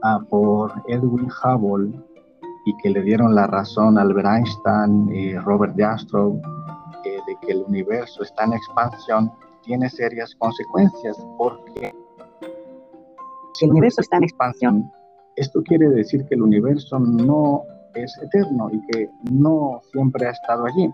ah, 0.03 0.19
por 0.29 0.71
Edwin 0.87 1.27
Hubble 1.43 1.91
y 2.65 2.75
que 2.77 2.89
le 2.89 3.01
dieron 3.01 3.35
la 3.35 3.47
razón 3.47 3.97
a 3.97 4.01
Albert 4.01 4.27
Einstein 4.27 5.09
y 5.13 5.37
Robert 5.37 5.73
Jastrow 5.77 6.41
eh, 7.03 7.17
de 7.27 7.35
que 7.41 7.53
el 7.53 7.63
universo 7.67 8.23
está 8.23 8.45
en 8.45 8.53
expansión 8.53 9.31
tiene 9.63 9.89
serias 9.89 10.33
consecuencias 10.35 11.17
porque 11.37 11.93
si 13.53 13.65
el 13.65 13.71
universo 13.71 14.01
está 14.01 14.17
en 14.17 14.23
expansión, 14.23 14.91
esto 15.35 15.61
quiere 15.63 15.89
decir 15.89 16.25
que 16.25 16.35
el 16.35 16.41
universo 16.41 16.99
no 16.99 17.63
es 17.95 18.17
eterno 18.21 18.69
y 18.71 18.81
que 18.87 19.09
no 19.31 19.81
siempre 19.91 20.27
ha 20.27 20.31
estado 20.31 20.65
allí. 20.65 20.91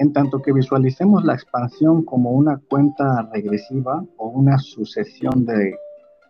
En 0.00 0.14
tanto 0.14 0.40
que 0.40 0.54
visualicemos 0.54 1.26
la 1.26 1.34
expansión 1.34 2.02
como 2.04 2.30
una 2.30 2.58
cuenta 2.70 3.28
regresiva 3.34 4.02
o 4.16 4.28
una 4.28 4.56
sucesión 4.58 5.44
de 5.44 5.76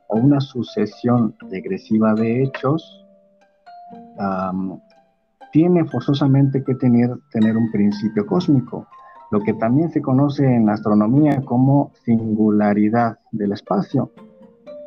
o 0.09 0.17
una 0.17 0.41
sucesión 0.41 1.37
regresiva 1.49 2.15
de 2.15 2.43
hechos, 2.43 3.07
tiene 5.53 5.85
forzosamente 5.85 6.65
que 6.65 6.75
tener, 6.75 7.11
tener 7.31 7.57
un 7.57 7.71
principio 7.71 8.27
cósmico, 8.27 8.89
lo 9.31 9.41
que 9.41 9.55
también 9.55 9.89
se 9.93 10.03
conoce 10.03 10.45
en 10.45 10.69
astronomía 10.69 11.41
como 11.43 11.93
singularidad 12.05 13.21
del 13.31 13.53
espacio. 13.53 14.11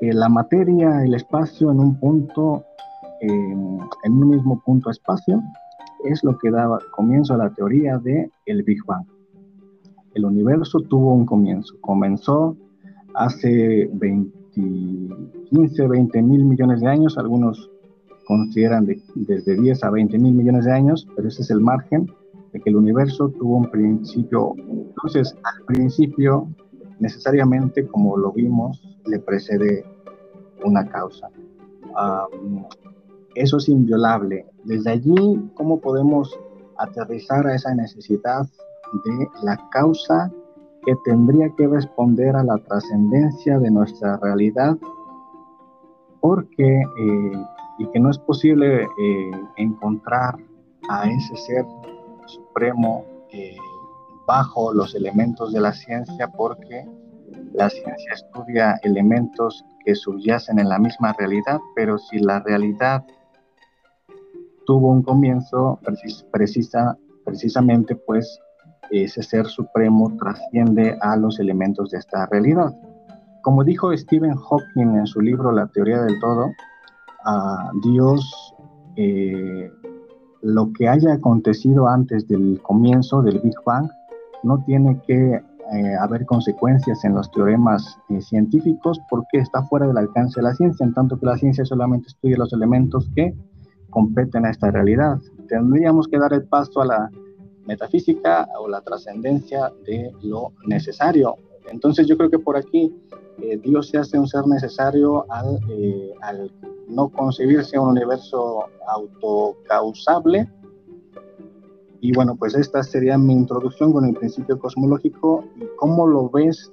Eh, 0.01 0.11
la 0.11 0.27
materia, 0.27 1.05
el 1.05 1.13
espacio 1.13 1.71
en 1.71 1.79
un 1.79 1.97
punto, 2.01 2.65
en 3.21 4.11
un 4.11 4.29
mismo 4.29 4.61
punto 4.65 4.89
espacio, 4.89 5.41
es 6.03 6.23
lo 6.23 6.37
que 6.37 6.51
daba 6.51 6.79
comienzo 6.91 7.33
a 7.33 7.37
la 7.37 7.53
teoría 7.53 7.97
de 7.97 8.31
el 8.45 8.63
Big 8.63 8.83
Bang. 8.85 9.05
El 10.13 10.25
universo 10.25 10.79
tuvo 10.81 11.13
un 11.13 11.25
comienzo. 11.25 11.75
Comenzó 11.81 12.55
hace 13.15 13.89
20, 13.93 14.31
15, 14.53 15.87
20 15.87 16.21
mil 16.21 16.45
millones 16.45 16.81
de 16.81 16.87
años. 16.87 17.17
Algunos 17.17 17.71
consideran 18.25 18.87
desde 19.15 19.55
10 19.55 19.83
a 19.83 19.89
20 19.89 20.19
mil 20.19 20.33
millones 20.33 20.65
de 20.65 20.71
años, 20.71 21.07
pero 21.15 21.27
ese 21.27 21.41
es 21.41 21.49
el 21.49 21.61
margen 21.61 22.11
de 22.51 22.61
que 22.61 22.69
el 22.69 22.75
universo 22.75 23.29
tuvo 23.29 23.57
un 23.57 23.69
principio. 23.69 24.53
Entonces, 24.57 25.35
al 25.43 25.65
principio, 25.65 26.47
necesariamente, 26.99 27.87
como 27.87 28.17
lo 28.17 28.31
vimos, 28.31 28.81
le 29.05 29.19
precede 29.19 29.83
una 30.63 30.87
causa. 30.87 31.29
Eso 33.35 33.57
es 33.57 33.69
inviolable. 33.69 34.45
Desde 34.63 34.91
allí, 34.91 35.51
¿cómo 35.55 35.79
podemos 35.79 36.37
aterrizar 36.77 37.45
a 37.47 37.55
esa 37.55 37.73
necesidad 37.73 38.45
de 39.05 39.27
la 39.43 39.57
causa 39.71 40.31
que 40.85 40.95
tendría 41.05 41.49
que 41.57 41.67
responder 41.67 42.35
a 42.35 42.43
la 42.43 42.57
trascendencia 42.57 43.59
de 43.59 43.71
nuestra 43.71 44.17
realidad? 44.17 44.77
Porque, 46.19 46.81
eh, 46.81 47.45
y 47.79 47.87
que 47.87 47.99
no 47.99 48.09
es 48.09 48.17
posible 48.19 48.83
eh, 48.83 49.31
encontrar 49.57 50.35
a 50.89 51.09
ese 51.09 51.35
ser 51.37 51.65
supremo 52.25 53.05
eh, 53.31 53.55
bajo 54.27 54.73
los 54.73 54.95
elementos 54.95 55.51
de 55.51 55.59
la 55.59 55.73
ciencia 55.73 56.27
porque 56.29 56.85
la 57.53 57.69
ciencia 57.69 58.13
estudia 58.13 58.79
elementos 58.83 59.65
que 59.85 59.95
subyacen 59.95 60.59
en 60.59 60.69
la 60.69 60.79
misma 60.79 61.13
realidad, 61.13 61.59
pero 61.75 61.97
si 61.97 62.19
la 62.19 62.39
realidad 62.39 63.03
tuvo 64.65 64.89
un 64.89 65.03
comienzo 65.03 65.79
precisa, 66.31 66.97
precisamente 67.25 67.95
pues 67.95 68.39
ese 68.91 69.23
ser 69.23 69.47
supremo 69.47 70.15
trasciende 70.17 70.97
a 71.01 71.15
los 71.15 71.39
elementos 71.39 71.91
de 71.91 71.99
esta 71.99 72.25
realidad. 72.27 72.73
Como 73.41 73.63
dijo 73.63 73.95
Stephen 73.95 74.35
Hawking 74.35 74.95
en 74.95 75.07
su 75.07 75.19
libro 75.21 75.51
La 75.51 75.67
teoría 75.67 76.01
del 76.01 76.19
todo, 76.19 76.51
a 77.25 77.71
Dios, 77.83 78.53
eh, 78.95 79.71
lo 80.41 80.71
que 80.73 80.87
haya 80.87 81.13
acontecido 81.13 81.87
antes 81.87 82.27
del 82.27 82.61
comienzo 82.61 83.21
del 83.21 83.39
Big 83.39 83.55
Bang 83.65 83.89
no 84.43 84.61
tiene 84.65 84.99
que 85.07 85.41
eh, 85.73 85.95
haber 85.99 86.25
consecuencias 86.25 87.03
en 87.05 87.15
los 87.15 87.31
teoremas 87.31 87.97
eh, 88.09 88.21
científicos 88.21 88.99
porque 89.09 89.39
está 89.39 89.63
fuera 89.63 89.87
del 89.87 89.97
alcance 89.97 90.41
de 90.41 90.43
la 90.43 90.53
ciencia, 90.53 90.85
en 90.85 90.93
tanto 90.93 91.17
que 91.17 91.25
la 91.25 91.37
ciencia 91.37 91.65
solamente 91.65 92.07
estudia 92.09 92.37
los 92.37 92.51
elementos 92.53 93.09
que 93.15 93.33
competen 93.93 94.45
a 94.45 94.49
esta 94.49 94.71
realidad. 94.71 95.19
Tendríamos 95.47 96.07
que 96.07 96.17
dar 96.17 96.33
el 96.33 96.43
paso 96.43 96.81
a 96.81 96.85
la 96.85 97.11
metafísica 97.65 98.49
o 98.59 98.67
la 98.67 98.81
trascendencia 98.81 99.71
de 99.85 100.11
lo 100.23 100.51
necesario. 100.65 101.35
Entonces 101.71 102.07
yo 102.07 102.17
creo 102.17 102.29
que 102.29 102.39
por 102.39 102.57
aquí 102.57 102.93
eh, 103.41 103.57
Dios 103.57 103.89
se 103.89 103.97
hace 103.97 104.19
un 104.19 104.27
ser 104.27 104.45
necesario 104.47 105.25
al, 105.31 105.59
eh, 105.69 106.13
al 106.21 106.51
no 106.87 107.09
concebirse 107.09 107.79
un 107.79 107.89
universo 107.89 108.65
autocausable. 108.87 110.49
Y 112.01 112.11
bueno, 112.13 112.35
pues 112.35 112.53
esta 112.55 112.83
sería 112.83 113.17
mi 113.17 113.33
introducción 113.33 113.93
con 113.93 114.05
el 114.05 114.13
principio 114.13 114.59
cosmológico. 114.59 115.45
¿Y 115.55 115.65
cómo 115.77 116.05
lo 116.05 116.29
ves 116.29 116.71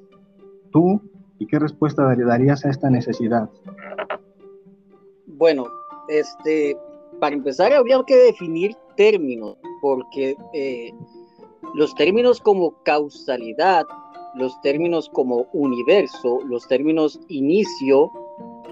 tú 0.73 1.00
y 1.39 1.47
qué 1.47 1.59
respuesta 1.59 2.03
darías 2.03 2.65
a 2.65 2.71
esta 2.71 2.91
necesidad? 2.91 3.49
Bueno, 5.27 5.67
este, 6.09 6.77
para 7.21 7.35
empezar 7.35 7.73
habría 7.73 8.03
que 8.07 8.17
definir 8.17 8.75
términos, 8.97 9.57
porque 9.81 10.37
eh, 10.53 10.93
los 11.75 11.95
términos 11.95 12.41
como 12.41 12.73
causalidad, 12.83 13.85
los 14.35 14.59
términos 14.62 15.09
como 15.12 15.47
universo, 15.53 16.41
los 16.47 16.67
términos 16.67 17.21
inicio, 17.29 18.11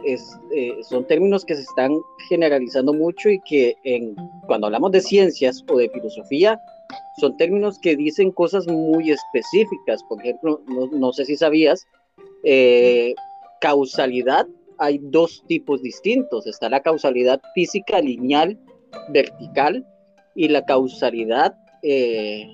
eh, 0.05 0.75
son 0.83 1.07
términos 1.07 1.45
que 1.45 1.55
se 1.55 1.63
están 1.63 1.93
generalizando 2.29 2.95
mucho 2.95 3.29
y 3.29 3.41
que 3.41 3.77
cuando 4.47 4.67
hablamos 4.67 4.93
de 4.93 5.01
ciencias 5.01 5.65
o 5.69 5.77
de 5.77 5.91
filosofía, 5.91 6.59
son 7.19 7.37
términos 7.37 7.79
que 7.79 7.97
dicen 7.97 8.31
cosas 8.31 8.67
muy 8.67 9.11
específicas. 9.11 10.03
Por 10.05 10.21
ejemplo, 10.21 10.63
no, 10.67 11.13
sé 11.13 11.25
si 11.25 11.37
sabías, 11.37 11.87
eh, 12.45 13.15
causalidad 13.61 14.47
hay 14.79 14.99
dos 15.03 15.45
tipos 15.47 15.83
distintos. 15.83 16.47
Está 16.47 16.69
la 16.69 16.81
causalidad 16.81 17.41
física 17.55 18.01
lineal, 18.01 18.59
vertical, 19.11 19.87
y 20.35 20.49
la 20.49 20.65
causalidad 20.65 21.55
eh, 21.83 22.47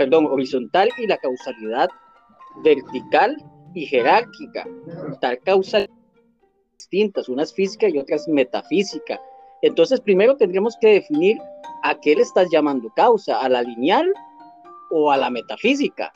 perdón, 0.00 0.24
horizontal 0.24 0.88
y 0.96 1.06
la 1.06 1.18
causalidad 1.18 1.90
vertical 2.64 3.36
y 3.74 3.84
jerárquica. 3.84 4.66
Tal 5.20 5.38
causa 5.40 5.86
distintas, 6.78 7.28
unas 7.28 7.52
física 7.52 7.86
y 7.86 7.98
otras 7.98 8.26
metafísica. 8.26 9.20
Entonces, 9.60 10.00
primero 10.00 10.38
tendríamos 10.38 10.74
que 10.80 10.94
definir 10.94 11.36
a 11.82 12.00
qué 12.00 12.14
le 12.14 12.22
estás 12.22 12.48
llamando 12.50 12.90
causa, 12.96 13.40
a 13.40 13.48
la 13.50 13.62
lineal 13.62 14.10
o 14.90 15.10
a 15.10 15.18
la 15.18 15.28
metafísica. 15.28 16.14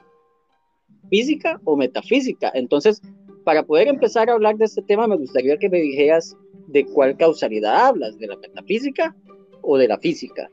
Física 1.11 1.61
o 1.65 1.77
metafísica. 1.77 2.51
Entonces, 2.55 3.03
para 3.45 3.63
poder 3.63 3.89
empezar 3.89 4.31
a 4.31 4.33
hablar 4.33 4.57
de 4.57 4.65
este 4.65 4.83
tema, 4.83 5.07
me 5.07 5.17
gustaría 5.17 5.57
que 5.59 5.69
me 5.69 5.81
dijeras 5.81 6.37
de 6.69 6.85
cuál 6.87 7.17
causalidad 7.17 7.87
hablas, 7.87 8.19
de 8.19 8.27
la 8.27 8.37
metafísica 8.37 9.15
o 9.63 9.77
de 9.77 9.89
la 9.89 9.99
física. 9.99 10.49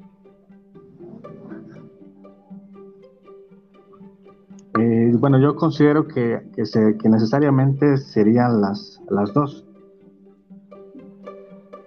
Eh, 4.79 5.11
bueno, 5.17 5.39
yo 5.39 5.55
considero 5.55 6.07
que, 6.07 6.41
que, 6.55 7.09
necesariamente 7.09 7.97
serían 7.97 8.61
las, 8.61 9.01
las 9.09 9.33
dos. 9.33 9.65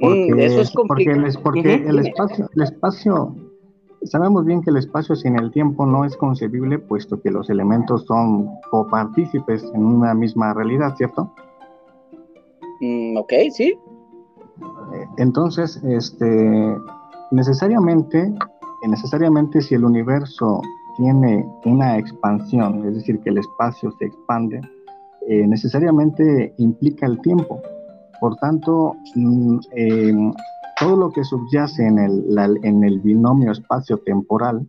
Mm, 0.00 0.28
porque, 0.28 0.44
eso 0.44 0.60
es 0.60 0.70
porque, 0.72 1.10
el, 1.10 1.38
porque 1.42 1.74
el, 1.74 1.98
espacio, 2.00 2.50
el 2.54 2.62
espacio, 2.62 3.36
sabemos 4.06 4.44
bien 4.44 4.62
que 4.62 4.70
el 4.70 4.76
espacio 4.76 5.14
sin 5.16 5.38
el 5.38 5.50
tiempo 5.50 5.86
no 5.86 6.04
es 6.04 6.16
concebible, 6.16 6.78
puesto 6.78 7.20
que 7.20 7.30
los 7.30 7.50
elementos 7.50 8.04
son 8.06 8.48
copartícipes 8.70 9.64
en 9.74 9.84
una 9.84 10.14
misma 10.14 10.52
realidad, 10.54 10.94
¿cierto? 10.96 11.32
Mm, 12.80 13.16
ok, 13.16 13.32
sí. 13.50 13.78
Eh, 14.94 15.06
entonces, 15.18 15.80
este, 15.84 16.76
necesariamente, 17.30 18.32
necesariamente 18.86 19.60
si 19.60 19.74
el 19.74 19.84
universo 19.84 20.60
tiene 20.96 21.44
una 21.64 21.98
expansión, 21.98 22.86
es 22.86 22.94
decir, 22.96 23.20
que 23.20 23.30
el 23.30 23.38
espacio 23.38 23.90
se 23.98 24.06
expande, 24.06 24.60
eh, 25.28 25.46
necesariamente 25.46 26.54
implica 26.58 27.06
el 27.06 27.20
tiempo. 27.20 27.60
Por 28.20 28.36
tanto, 28.36 28.94
mm, 29.14 29.58
em, 29.72 30.32
todo 30.78 30.96
lo 30.96 31.10
que 31.10 31.24
subyace 31.24 31.86
en 31.86 31.98
el, 31.98 32.38
en 32.62 32.84
el 32.84 33.00
binomio 33.00 33.52
espacio-temporal, 33.52 34.68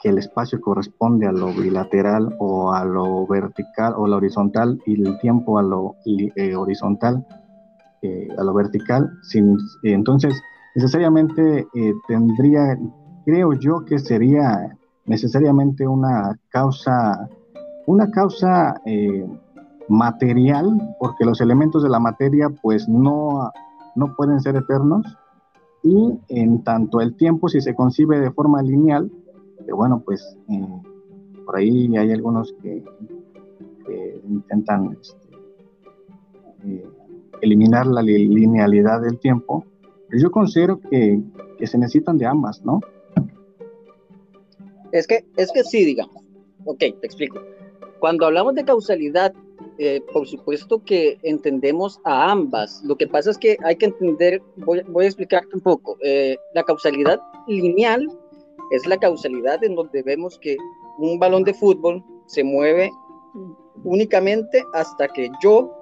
que 0.00 0.10
el 0.10 0.18
espacio 0.18 0.60
corresponde 0.60 1.26
a 1.26 1.32
lo 1.32 1.52
bilateral 1.52 2.36
o 2.38 2.72
a 2.72 2.84
lo 2.84 3.26
vertical 3.26 3.94
o 3.96 4.06
lo 4.06 4.16
horizontal 4.16 4.80
y 4.84 5.02
el 5.02 5.18
tiempo 5.18 5.58
a 5.58 5.62
lo 5.62 5.96
eh, 6.04 6.54
horizontal, 6.54 7.26
eh, 8.02 8.28
a 8.36 8.44
lo 8.44 8.52
vertical, 8.52 9.10
sin, 9.22 9.56
entonces 9.82 10.40
necesariamente 10.74 11.66
tendría, 12.06 12.78
creo 13.24 13.54
yo 13.54 13.84
que 13.86 13.98
sería 13.98 14.76
necesariamente 15.06 15.86
una 15.86 16.38
causa, 16.50 17.28
una 17.86 18.10
causa 18.10 18.80
eh, 18.84 19.26
material, 19.88 20.96
porque 20.98 21.24
los 21.24 21.40
elementos 21.40 21.82
de 21.82 21.88
la 21.88 22.00
materia 22.00 22.48
pues 22.62 22.88
no, 22.88 23.50
no 23.96 24.14
pueden 24.14 24.40
ser 24.40 24.56
eternos, 24.56 25.06
y 25.82 26.18
en 26.28 26.62
tanto 26.64 27.00
el 27.00 27.16
tiempo, 27.16 27.48
si 27.48 27.60
se 27.60 27.74
concibe 27.74 28.18
de 28.18 28.30
forma 28.30 28.62
lineal, 28.62 29.10
que 29.64 29.72
bueno, 29.72 30.02
pues 30.04 30.36
eh, 30.48 30.82
por 31.44 31.56
ahí 31.56 31.96
hay 31.96 32.12
algunos 32.12 32.54
que, 32.62 32.84
intentan 34.28 34.96
este, 35.00 35.28
eh, 36.64 36.84
eliminar 37.40 37.86
la 37.86 38.02
linealidad 38.02 39.00
del 39.00 39.18
tiempo, 39.18 39.64
pero 40.08 40.22
yo 40.22 40.30
considero 40.32 40.80
que, 40.80 41.22
que 41.56 41.66
se 41.66 41.78
necesitan 41.78 42.18
de 42.18 42.26
ambas, 42.26 42.64
¿no? 42.64 42.80
Es 44.90 45.06
que, 45.06 45.24
es 45.36 45.52
que 45.52 45.62
sí, 45.62 45.84
digamos. 45.84 46.24
Ok, 46.64 46.78
te 46.78 47.06
explico. 47.06 47.38
Cuando 48.00 48.26
hablamos 48.26 48.54
de 48.54 48.64
causalidad, 48.64 49.32
eh, 49.78 50.00
por 50.12 50.26
supuesto 50.26 50.82
que 50.82 51.18
entendemos 51.22 52.00
a 52.04 52.30
ambas. 52.30 52.82
Lo 52.84 52.96
que 52.96 53.06
pasa 53.06 53.30
es 53.30 53.38
que 53.38 53.56
hay 53.64 53.76
que 53.76 53.86
entender, 53.86 54.42
voy, 54.56 54.80
a 54.80 55.06
explicarte 55.06 55.54
un 55.54 55.60
poco. 55.60 55.98
Eh, 56.02 56.36
la 56.54 56.62
causalidad 56.62 57.20
lineal 57.46 58.06
es 58.70 58.86
la 58.86 58.96
causalidad 58.96 59.62
en 59.62 59.74
donde 59.74 60.02
vemos 60.02 60.38
que 60.38 60.56
un 60.98 61.18
balón 61.18 61.44
de 61.44 61.54
fútbol 61.54 62.02
se 62.26 62.42
mueve 62.42 62.90
únicamente 63.84 64.64
hasta 64.72 65.08
que 65.08 65.30
yo 65.42 65.72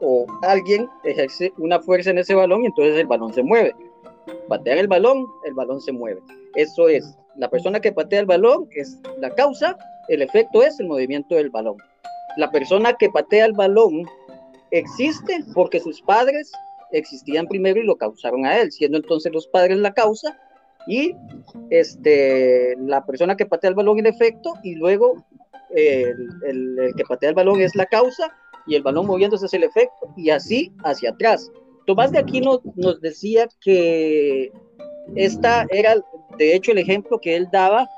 o 0.00 0.26
alguien 0.42 0.88
ejerce 1.04 1.52
una 1.58 1.80
fuerza 1.80 2.10
en 2.10 2.18
ese 2.18 2.34
balón 2.34 2.64
y 2.64 2.66
entonces 2.66 2.98
el 2.98 3.06
balón 3.06 3.32
se 3.32 3.42
mueve. 3.42 3.74
Patear 4.48 4.78
el 4.78 4.88
balón, 4.88 5.24
el 5.44 5.54
balón 5.54 5.80
se 5.80 5.92
mueve. 5.92 6.20
Eso 6.54 6.88
es 6.88 7.16
la 7.36 7.48
persona 7.48 7.80
que 7.80 7.92
patea 7.92 8.20
el 8.20 8.26
balón 8.26 8.68
es 8.72 8.98
la 9.18 9.30
causa, 9.30 9.76
el 10.08 10.22
efecto 10.22 10.62
es 10.62 10.78
el 10.80 10.86
movimiento 10.86 11.34
del 11.34 11.50
balón. 11.50 11.76
La 12.36 12.50
persona 12.50 12.94
que 12.94 13.08
patea 13.08 13.46
el 13.46 13.52
balón 13.52 14.06
existe 14.70 15.44
porque 15.54 15.80
sus 15.80 16.02
padres 16.02 16.52
existían 16.92 17.46
primero 17.46 17.80
y 17.80 17.84
lo 17.84 17.96
causaron 17.96 18.46
a 18.46 18.58
él, 18.58 18.70
siendo 18.72 18.98
entonces 18.98 19.32
los 19.32 19.46
padres 19.48 19.78
la 19.78 19.92
causa 19.92 20.38
y 20.86 21.14
este, 21.70 22.76
la 22.78 23.04
persona 23.04 23.36
que 23.36 23.46
patea 23.46 23.70
el 23.70 23.76
balón 23.76 23.98
el 23.98 24.06
efecto 24.06 24.54
y 24.62 24.74
luego 24.74 25.24
el, 25.70 26.92
que 26.96 27.04
patea 27.04 27.30
el 27.30 27.34
balón 27.34 27.60
es 27.60 27.74
la 27.74 27.86
causa 27.86 28.32
y 28.66 28.74
el 28.74 28.82
balón 28.82 29.06
moviéndose 29.06 29.46
es 29.46 29.54
el 29.54 29.64
efecto 29.64 30.12
y 30.16 30.30
así 30.30 30.72
hacia 30.84 31.10
atrás. 31.10 31.50
Tomás 31.86 32.12
de 32.12 32.18
Aquino 32.18 32.60
nos 32.74 33.00
decía 33.00 33.48
que 33.60 34.50
esta 35.14 35.66
era, 35.70 35.94
de 36.36 36.54
hecho, 36.54 36.72
el 36.72 36.78
ejemplo 36.78 37.20
que 37.20 37.36
él 37.36 37.48
daba 37.52 37.88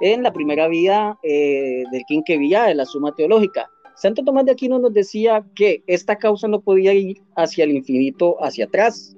en 0.00 0.22
la 0.22 0.32
primera 0.32 0.68
vida 0.68 1.18
eh, 1.22 1.82
del 1.90 2.04
Quinquevilla 2.06 2.64
de 2.64 2.74
la 2.74 2.84
Suma 2.84 3.14
Teológica. 3.16 3.68
Santo 3.94 4.24
Tomás 4.24 4.44
de 4.44 4.52
Aquino 4.52 4.78
nos 4.78 4.92
decía 4.92 5.44
que 5.54 5.82
esta 5.86 6.16
causa 6.16 6.48
no 6.48 6.60
podía 6.60 6.94
ir 6.94 7.22
hacia 7.36 7.64
el 7.64 7.72
infinito, 7.72 8.42
hacia 8.42 8.64
atrás. 8.64 9.16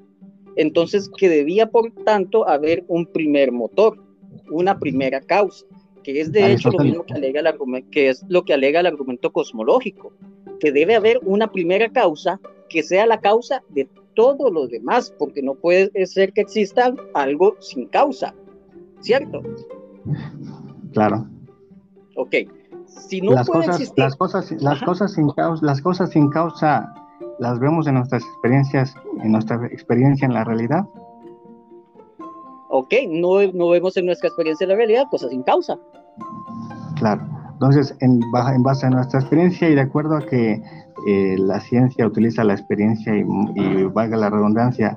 Entonces, 0.56 1.10
que 1.16 1.28
debía, 1.28 1.70
por 1.70 1.92
tanto, 2.04 2.48
haber 2.48 2.84
un 2.88 3.06
primer 3.06 3.50
motor, 3.52 3.98
una 4.50 4.78
primera 4.78 5.20
causa, 5.20 5.66
que 6.02 6.20
es 6.20 6.30
de 6.30 6.52
hecho 6.52 6.70
lo 6.70 6.84
mismo 6.84 7.04
que, 7.04 7.14
alega 7.14 7.40
el 7.40 7.84
que 7.90 8.10
es 8.10 8.24
lo 8.28 8.44
que 8.44 8.52
alega 8.52 8.80
el 8.80 8.86
argumento 8.86 9.32
cosmológico, 9.32 10.12
que 10.60 10.70
debe 10.70 10.94
haber 10.94 11.18
una 11.24 11.50
primera 11.50 11.90
causa 11.90 12.40
que 12.68 12.82
sea 12.82 13.06
la 13.06 13.20
causa 13.20 13.62
de 13.70 13.88
todo 14.14 14.50
lo 14.50 14.68
demás, 14.68 15.12
porque 15.18 15.42
no 15.42 15.54
puede 15.54 15.90
ser 16.06 16.32
que 16.32 16.42
exista 16.42 16.94
algo 17.14 17.56
sin 17.60 17.86
causa, 17.86 18.34
¿cierto? 19.00 19.42
Claro. 20.92 21.26
Ok. 22.16 22.34
Si 22.98 23.20
no 23.20 23.32
las 23.32 23.46
puede 23.46 23.66
cosas, 23.66 23.80
existir... 23.80 24.04
las 24.04 24.16
cosas, 24.16 24.50
las 24.62 24.82
cosas 24.82 25.12
sin 25.12 25.30
causa, 25.30 25.64
las 25.64 25.80
cosas 25.80 26.10
sin 26.10 26.30
causa 26.30 26.94
las 27.38 27.58
vemos 27.58 27.86
en 27.86 27.94
nuestras 27.94 28.22
experiencias, 28.22 28.94
en 29.22 29.32
nuestra 29.32 29.66
experiencia 29.66 30.26
en 30.26 30.34
la 30.34 30.44
realidad. 30.44 30.84
Ok, 32.70 32.92
no, 33.08 33.42
no 33.52 33.68
vemos 33.70 33.96
en 33.96 34.06
nuestra 34.06 34.28
experiencia 34.28 34.64
en 34.64 34.70
la 34.70 34.76
realidad 34.76 35.04
cosas 35.10 35.30
sin 35.30 35.42
causa. 35.42 35.78
Claro. 36.96 37.22
Entonces, 37.52 37.96
en, 38.00 38.20
en 38.22 38.62
base 38.62 38.86
a 38.86 38.90
nuestra 38.90 39.20
experiencia 39.20 39.68
y 39.68 39.74
de 39.74 39.80
acuerdo 39.80 40.16
a 40.16 40.26
que 40.26 40.62
eh, 41.06 41.36
la 41.38 41.60
ciencia 41.60 42.06
utiliza 42.06 42.44
la 42.44 42.54
experiencia 42.54 43.14
y, 43.14 43.24
valga 43.84 44.16
la 44.16 44.30
redundancia, 44.30 44.94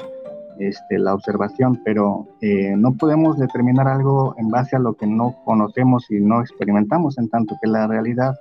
este, 0.60 0.98
la 0.98 1.14
observación, 1.14 1.82
pero 1.84 2.28
eh, 2.42 2.76
no 2.76 2.94
podemos 2.94 3.38
determinar 3.38 3.88
algo 3.88 4.36
en 4.38 4.50
base 4.50 4.76
a 4.76 4.80
lo 4.80 4.94
que 4.94 5.08
no 5.08 5.36
conocemos 5.46 6.10
y 6.10 6.20
no 6.20 6.42
experimentamos, 6.42 7.18
en 7.18 7.30
tanto 7.30 7.56
que 7.62 7.68
la 7.70 7.88
realidad 7.88 8.36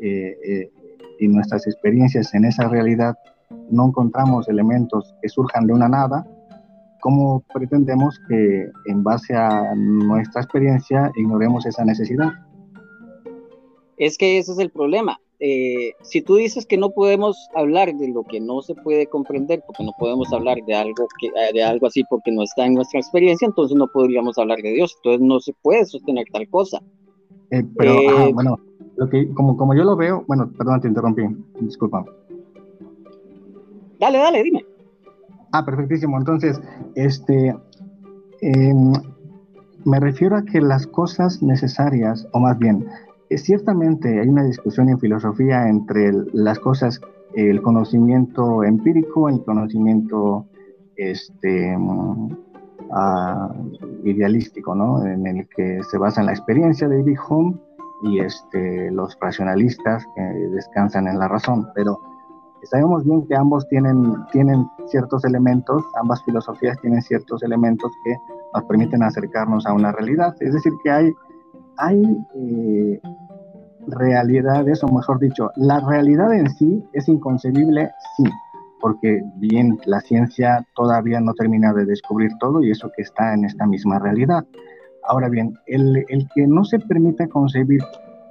eh, 0.00 0.70
y 1.18 1.28
nuestras 1.28 1.66
experiencias 1.66 2.32
en 2.34 2.44
esa 2.44 2.68
realidad 2.68 3.16
no 3.70 3.86
encontramos 3.86 4.48
elementos 4.48 5.14
que 5.20 5.28
surjan 5.28 5.66
de 5.66 5.72
una 5.72 5.88
nada, 5.88 6.26
¿cómo 7.00 7.42
pretendemos 7.52 8.20
que 8.28 8.70
en 8.86 9.02
base 9.02 9.34
a 9.34 9.74
nuestra 9.74 10.42
experiencia 10.42 11.10
ignoremos 11.16 11.66
esa 11.66 11.84
necesidad? 11.84 12.32
Es 13.96 14.16
que 14.16 14.38
ese 14.38 14.52
es 14.52 14.58
el 14.58 14.70
problema. 14.70 15.18
Eh, 15.40 15.92
si 16.02 16.20
tú 16.20 16.34
dices 16.34 16.66
que 16.66 16.76
no 16.76 16.90
podemos 16.90 17.48
hablar 17.54 17.94
de 17.94 18.08
lo 18.08 18.24
que 18.24 18.40
no 18.40 18.60
se 18.60 18.74
puede 18.74 19.06
comprender, 19.06 19.62
porque 19.66 19.84
no 19.84 19.92
podemos 19.98 20.32
hablar 20.32 20.58
de 20.66 20.74
algo, 20.74 21.06
que, 21.20 21.28
eh, 21.28 21.52
de 21.54 21.62
algo 21.62 21.86
así 21.86 22.02
porque 22.10 22.32
no 22.32 22.42
está 22.42 22.66
en 22.66 22.74
nuestra 22.74 22.98
experiencia, 22.98 23.46
entonces 23.46 23.76
no 23.76 23.86
podríamos 23.86 24.36
hablar 24.38 24.58
de 24.58 24.72
Dios, 24.72 24.96
entonces 24.96 25.20
no 25.20 25.38
se 25.38 25.52
puede 25.62 25.84
sostener 25.84 26.26
tal 26.32 26.48
cosa. 26.48 26.82
Eh, 27.50 27.64
pero, 27.76 28.32
bueno, 28.32 28.58
lo 28.96 29.08
que, 29.08 29.32
como, 29.32 29.56
como 29.56 29.74
yo 29.74 29.84
lo 29.84 29.96
veo, 29.96 30.24
bueno, 30.26 30.50
perdón, 30.58 30.80
te 30.80 30.88
interrumpí, 30.88 31.22
disculpa. 31.60 32.04
Dale, 34.00 34.18
dale, 34.18 34.42
dime. 34.42 34.64
Ah, 35.52 35.64
perfectísimo. 35.64 36.18
Entonces, 36.18 36.60
este, 36.94 37.54
em, 38.40 38.92
me 39.84 40.00
refiero 40.00 40.36
a 40.36 40.44
que 40.44 40.60
las 40.60 40.86
cosas 40.86 41.42
necesarias, 41.42 42.26
o 42.32 42.40
más 42.40 42.58
bien, 42.58 42.86
ciertamente 43.36 44.20
hay 44.20 44.28
una 44.28 44.44
discusión 44.44 44.88
en 44.88 44.98
filosofía 44.98 45.68
entre 45.68 46.12
las 46.32 46.58
cosas, 46.58 47.00
el 47.34 47.60
conocimiento 47.60 48.64
empírico, 48.64 49.28
el 49.28 49.44
conocimiento 49.44 50.46
este, 50.96 51.76
ah, 52.92 53.54
idealístico, 54.04 54.74
¿no? 54.74 55.04
en 55.04 55.26
el 55.26 55.48
que 55.48 55.82
se 55.82 55.98
basa 55.98 56.20
en 56.20 56.26
la 56.26 56.32
experiencia 56.32 56.88
de 56.88 57.02
Big 57.02 57.18
Home 57.28 57.56
y 58.02 58.20
este, 58.20 58.90
los 58.90 59.16
racionalistas 59.20 60.06
que 60.14 60.22
descansan 60.22 61.08
en 61.08 61.18
la 61.18 61.28
razón, 61.28 61.68
pero 61.74 62.00
sabemos 62.64 63.04
bien 63.04 63.26
que 63.26 63.36
ambos 63.36 63.68
tienen, 63.68 64.14
tienen 64.32 64.66
ciertos 64.86 65.24
elementos, 65.24 65.84
ambas 66.00 66.22
filosofías 66.24 66.78
tienen 66.80 67.02
ciertos 67.02 67.42
elementos 67.42 67.92
que 68.04 68.16
nos 68.54 68.64
permiten 68.64 69.02
acercarnos 69.02 69.66
a 69.66 69.72
una 69.72 69.92
realidad, 69.92 70.34
es 70.40 70.52
decir, 70.52 70.72
que 70.82 70.90
hay, 70.90 71.14
hay 71.78 72.02
eh, 72.34 73.00
realidades, 73.86 74.82
o 74.84 74.88
mejor 74.88 75.18
dicho, 75.18 75.50
la 75.56 75.80
realidad 75.80 76.32
en 76.34 76.50
sí 76.50 76.84
es 76.92 77.08
inconcebible, 77.08 77.90
sí, 78.16 78.24
porque 78.80 79.22
bien 79.36 79.78
la 79.86 80.00
ciencia 80.00 80.66
todavía 80.74 81.20
no 81.20 81.34
termina 81.34 81.72
de 81.72 81.86
descubrir 81.86 82.30
todo 82.38 82.62
y 82.62 82.70
eso 82.70 82.90
que 82.94 83.02
está 83.02 83.34
en 83.34 83.44
esta 83.44 83.66
misma 83.66 83.98
realidad. 83.98 84.44
Ahora 85.04 85.28
bien, 85.28 85.54
el, 85.66 86.04
que 86.34 86.46
no 86.46 86.64
se 86.64 86.78
permita 86.80 87.28
concebir 87.28 87.80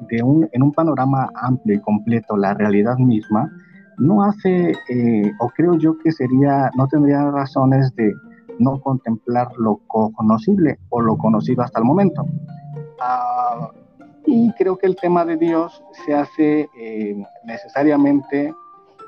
de 0.10 0.22
un, 0.22 0.48
en 0.52 0.62
un 0.62 0.72
panorama 0.74 1.30
amplio 1.36 1.76
y 1.76 1.82
completo 1.82 2.38
la 2.38 2.54
realidad 2.54 2.98
misma, 2.98 3.52
no 3.98 4.24
hace, 4.24 4.74
eh, 4.90 5.32
o 5.40 5.50
creo 5.50 5.76
yo 5.76 5.98
que 5.98 6.12
sería, 6.12 6.70
no 6.78 6.88
tendría 6.88 7.32
razones 7.32 7.96
de 7.96 8.14
no 8.60 8.80
contemplar 8.80 9.48
lo 9.58 9.80
conocible 9.88 10.80
o 10.90 11.02
lo 11.02 11.18
conocido 11.18 11.64
hasta 11.64 11.80
el 11.80 11.86
momento. 11.86 12.26
Ah, 13.00 13.72
y 14.26 14.52
creo 14.54 14.78
que 14.78 14.88
el 14.88 14.96
tema 14.96 15.24
de 15.26 15.38
Dios 15.38 15.82
se 16.06 16.14
hace 16.14 16.70
eh, 16.78 17.24
necesariamente 17.46 18.54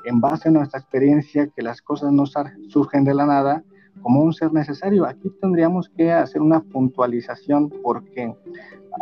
en 0.04 0.20
base 0.20 0.48
a 0.48 0.52
nuestra 0.52 0.80
experiencia, 0.80 1.48
que 1.48 1.62
las 1.62 1.82
cosas 1.82 2.12
no 2.12 2.24
surgen 2.68 3.04
de 3.04 3.14
la 3.14 3.26
nada, 3.26 3.62
como 4.02 4.22
un 4.22 4.32
ser 4.32 4.52
necesario. 4.52 5.04
Aquí 5.04 5.30
tendríamos 5.40 5.90
que 5.90 6.10
hacer 6.10 6.40
una 6.40 6.60
puntualización 6.60 7.70
porque 7.82 8.34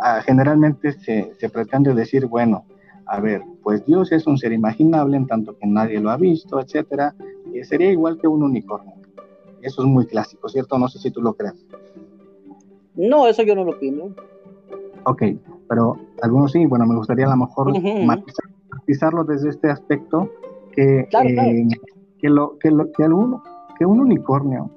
ah, 0.01 0.21
generalmente 0.25 0.91
se, 0.91 1.49
pretende 1.49 1.93
decir, 1.93 2.25
bueno, 2.25 2.65
a 3.05 3.19
ver, 3.19 3.41
pues 3.63 3.85
Dios 3.85 4.11
es 4.11 4.27
un 4.27 4.37
ser 4.37 4.51
imaginable 4.51 5.17
en 5.17 5.25
tanto 5.25 5.57
que 5.57 5.65
nadie 5.65 5.99
lo 5.99 6.11
ha 6.11 6.17
visto, 6.17 6.59
etcétera, 6.59 7.15
sería 7.63 7.91
igual 7.91 8.17
que 8.19 8.27
un 8.27 8.43
unicornio. 8.43 8.93
Eso 9.61 9.81
es 9.81 9.87
muy 9.87 10.05
clásico, 10.05 10.47
¿cierto? 10.49 10.77
No 10.77 10.87
sé 10.87 10.99
si 10.99 11.11
tú 11.11 11.21
lo 11.21 11.33
crees. 11.33 11.65
No, 12.95 13.27
eso 13.27 13.43
yo 13.43 13.55
no 13.55 13.63
lo 13.63 13.71
opino. 13.71 14.13
Ok, 15.05 15.23
pero 15.67 15.97
algunos 16.21 16.51
sí, 16.51 16.65
bueno, 16.65 16.85
me 16.85 16.95
gustaría 16.95 17.25
a 17.25 17.29
lo 17.29 17.37
mejor 17.37 17.73
matizarlo 18.05 19.23
desde 19.23 19.49
este 19.49 19.69
aspecto 19.69 20.29
que, 20.71 20.99
eh, 20.99 21.67
que, 22.19 22.29
lo, 22.29 22.57
que, 22.59 22.71
lo, 22.71 22.91
que, 22.91 23.05
que 23.77 23.85
un 23.85 23.99
unicornio 23.99 24.69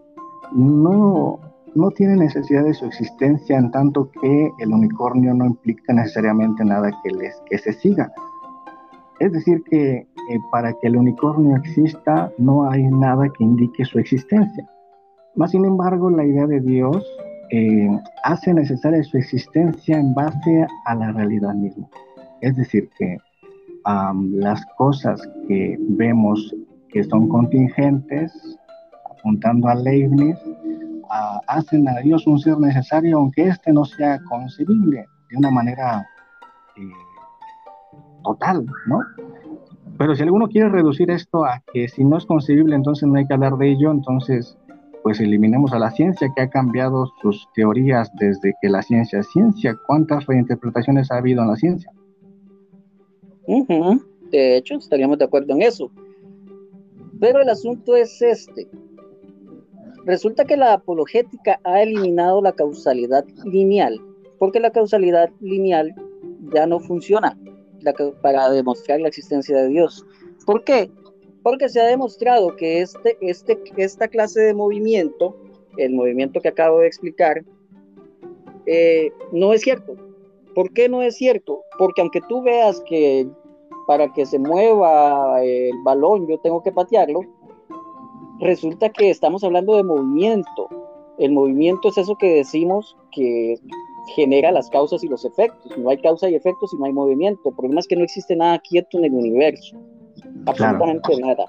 no, 0.52 1.40
no 1.74 1.90
tiene 1.90 2.16
necesidad 2.16 2.64
de 2.64 2.74
su 2.74 2.86
existencia 2.86 3.58
en 3.58 3.70
tanto 3.70 4.10
que 4.20 4.50
el 4.58 4.72
unicornio 4.72 5.34
no 5.34 5.46
implica 5.46 5.92
necesariamente 5.92 6.64
nada 6.64 6.90
que, 7.02 7.10
les, 7.10 7.40
que 7.48 7.58
se 7.58 7.72
siga. 7.72 8.12
Es 9.18 9.32
decir, 9.32 9.62
que 9.64 9.94
eh, 9.96 10.06
para 10.50 10.72
que 10.74 10.88
el 10.88 10.96
unicornio 10.96 11.56
exista 11.56 12.32
no 12.38 12.68
hay 12.68 12.84
nada 12.84 13.28
que 13.28 13.44
indique 13.44 13.84
su 13.84 13.98
existencia. 13.98 14.68
Más 15.34 15.52
sin 15.52 15.64
embargo, 15.64 16.10
la 16.10 16.24
idea 16.24 16.46
de 16.46 16.60
Dios 16.60 17.06
eh, 17.54 17.86
hace 18.24 18.54
necesaria 18.54 19.02
su 19.04 19.18
existencia 19.18 19.98
en 19.98 20.14
base 20.14 20.66
a 20.86 20.94
la 20.94 21.12
realidad 21.12 21.52
misma. 21.54 21.86
Es 22.40 22.56
decir, 22.56 22.88
que 22.98 23.18
las 23.84 24.64
cosas 24.76 25.20
que 25.46 25.76
vemos 25.80 26.54
que 26.88 27.04
son 27.04 27.28
contingentes, 27.28 28.32
apuntando 29.10 29.68
a 29.68 29.74
Leibniz, 29.74 30.38
hacen 31.46 31.86
a 31.88 32.00
Dios 32.00 32.26
un 32.26 32.38
ser 32.38 32.58
necesario, 32.58 33.18
aunque 33.18 33.48
éste 33.48 33.70
no 33.72 33.84
sea 33.84 34.18
concebible 34.24 35.06
de 35.30 35.36
una 35.36 35.50
manera 35.50 36.06
eh, 36.76 36.80
total, 38.24 38.64
¿no? 38.86 39.00
Pero 39.98 40.14
si 40.14 40.22
alguno 40.22 40.48
quiere 40.48 40.70
reducir 40.70 41.10
esto 41.10 41.44
a 41.44 41.62
que 41.72 41.86
si 41.88 42.02
no 42.02 42.16
es 42.16 42.24
concebible, 42.24 42.74
entonces 42.74 43.06
no 43.06 43.18
hay 43.18 43.26
que 43.26 43.34
hablar 43.34 43.56
de 43.56 43.72
ello, 43.72 43.90
entonces 43.90 44.56
pues 45.02 45.20
eliminemos 45.20 45.72
a 45.72 45.78
la 45.78 45.90
ciencia 45.90 46.32
que 46.34 46.42
ha 46.42 46.50
cambiado 46.50 47.12
sus 47.20 47.48
teorías 47.54 48.10
desde 48.18 48.54
que 48.60 48.68
la 48.68 48.82
ciencia 48.82 49.20
es 49.20 49.28
ciencia. 49.30 49.76
¿Cuántas 49.86 50.26
reinterpretaciones 50.26 51.10
ha 51.10 51.16
habido 51.16 51.42
en 51.42 51.48
la 51.48 51.56
ciencia? 51.56 51.92
De 54.30 54.56
hecho, 54.56 54.76
estaríamos 54.76 55.18
de 55.18 55.24
acuerdo 55.24 55.52
en 55.54 55.62
eso. 55.62 55.90
Pero 57.20 57.40
el 57.40 57.48
asunto 57.48 57.96
es 57.96 58.22
este. 58.22 58.68
Resulta 60.04 60.44
que 60.44 60.56
la 60.56 60.74
apologética 60.74 61.60
ha 61.64 61.82
eliminado 61.82 62.42
la 62.42 62.52
causalidad 62.52 63.24
lineal, 63.44 64.00
porque 64.38 64.58
la 64.58 64.70
causalidad 64.70 65.30
lineal 65.40 65.94
ya 66.52 66.66
no 66.66 66.80
funciona 66.80 67.38
para 68.20 68.50
demostrar 68.50 69.00
la 69.00 69.08
existencia 69.08 69.56
de 69.56 69.68
Dios. 69.68 70.04
¿Por 70.46 70.64
qué? 70.64 70.90
Porque 71.42 71.68
se 71.68 71.80
ha 71.80 71.86
demostrado 71.86 72.56
que 72.56 72.80
este, 72.80 73.16
este, 73.20 73.58
esta 73.76 74.08
clase 74.08 74.40
de 74.40 74.54
movimiento, 74.54 75.36
el 75.76 75.94
movimiento 75.94 76.40
que 76.40 76.48
acabo 76.48 76.78
de 76.78 76.86
explicar, 76.86 77.44
eh, 78.66 79.12
no 79.32 79.52
es 79.52 79.62
cierto. 79.62 79.96
¿Por 80.54 80.72
qué 80.72 80.88
no 80.88 81.02
es 81.02 81.16
cierto? 81.16 81.62
Porque 81.78 82.00
aunque 82.02 82.20
tú 82.28 82.42
veas 82.42 82.80
que 82.86 83.26
para 83.86 84.12
que 84.12 84.26
se 84.26 84.38
mueva 84.38 85.42
el 85.42 85.76
balón 85.82 86.28
yo 86.28 86.38
tengo 86.38 86.62
que 86.62 86.72
patearlo, 86.72 87.22
resulta 88.40 88.90
que 88.90 89.10
estamos 89.10 89.42
hablando 89.42 89.76
de 89.76 89.82
movimiento. 89.82 90.68
El 91.18 91.32
movimiento 91.32 91.88
es 91.88 91.98
eso 91.98 92.16
que 92.16 92.34
decimos 92.34 92.96
que 93.12 93.56
genera 94.14 94.50
las 94.50 94.68
causas 94.70 95.02
y 95.04 95.08
los 95.08 95.24
efectos. 95.24 95.76
No 95.78 95.90
hay 95.90 95.98
causa 95.98 96.28
y 96.28 96.34
efecto 96.34 96.66
si 96.66 96.76
no 96.76 96.86
hay 96.86 96.92
movimiento. 96.92 97.48
El 97.48 97.54
problema 97.54 97.80
es 97.80 97.86
que 97.86 97.96
no 97.96 98.04
existe 98.04 98.36
nada 98.36 98.58
quieto 98.58 98.98
en 98.98 99.04
el 99.04 99.14
universo. 99.14 99.76
Absolutamente 100.46 101.16
nada. 101.20 101.44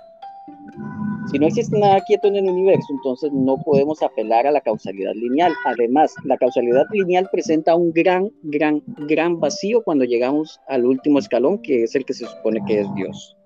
Si 1.31 1.39
no 1.39 1.47
existe 1.47 1.79
nada 1.79 2.01
quieto 2.01 2.27
en 2.27 2.35
el 2.35 2.45
universo, 2.45 2.87
entonces 2.89 3.31
no 3.31 3.57
podemos 3.63 4.03
apelar 4.03 4.45
a 4.45 4.51
la 4.51 4.59
causalidad 4.59 5.13
lineal. 5.13 5.53
Además, 5.65 6.13
la 6.25 6.37
causalidad 6.37 6.85
lineal 6.91 7.29
presenta 7.31 7.75
un 7.75 7.93
gran, 7.93 8.29
gran, 8.43 8.83
gran 9.07 9.39
vacío 9.39 9.81
cuando 9.83 10.03
llegamos 10.03 10.59
al 10.67 10.85
último 10.85 11.19
escalón, 11.19 11.61
que 11.61 11.83
es 11.83 11.95
el 11.95 12.03
que 12.03 12.13
se 12.13 12.25
supone 12.25 12.61
que 12.67 12.81
es 12.81 12.93
Dios. 12.95 13.37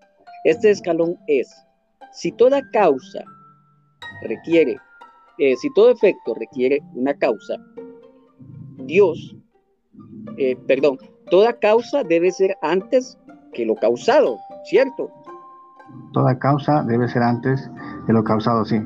Este 0.44 0.72
escalón 0.72 1.18
es, 1.28 1.54
si 2.12 2.32
toda 2.32 2.68
causa 2.72 3.24
requiere, 4.24 4.78
eh, 5.38 5.56
si 5.56 5.72
todo 5.74 5.92
efecto 5.92 6.34
requiere 6.34 6.82
una 6.96 7.14
causa, 7.14 7.58
Dios, 8.86 9.36
eh, 10.38 10.56
perdón, 10.68 10.98
toda 11.30 11.54
causa 11.60 12.04
debe 12.04 12.32
ser 12.32 12.58
antes 12.62 13.18
que 13.54 13.66
lo 13.66 13.76
causado, 13.76 14.40
¿cierto? 14.66 15.12
Toda 16.13 16.39
causa 16.39 16.84
debe 16.84 17.08
ser 17.08 17.23
antes 17.23 17.69
de 18.08 18.13
lo 18.13 18.23
causado, 18.23 18.65
sí. 18.65 18.82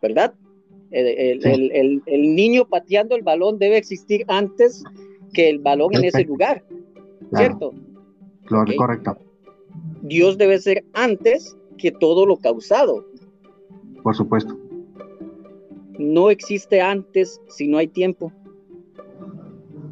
¿Verdad? 0.00 0.34
El, 0.90 2.02
niño 2.06 2.66
pateando 2.66 3.16
el 3.16 3.22
balón 3.22 3.58
debe 3.58 3.76
existir 3.76 4.24
antes 4.28 4.84
que 5.32 5.50
el 5.50 5.58
balón 5.58 5.94
en 5.94 6.04
ese 6.04 6.24
lugar, 6.24 6.62
¿cierto? 7.34 7.72
Correcto. 8.48 9.18
Dios 10.02 10.38
debe 10.38 10.58
ser 10.58 10.84
antes 10.92 11.56
que 11.76 11.90
todo 11.90 12.24
lo 12.26 12.36
causado. 12.36 13.04
Por 14.02 14.14
supuesto. 14.14 14.56
No 15.98 16.30
existe 16.30 16.80
antes 16.80 17.40
si 17.48 17.66
no 17.68 17.78
hay 17.78 17.88
tiempo. 17.88 18.32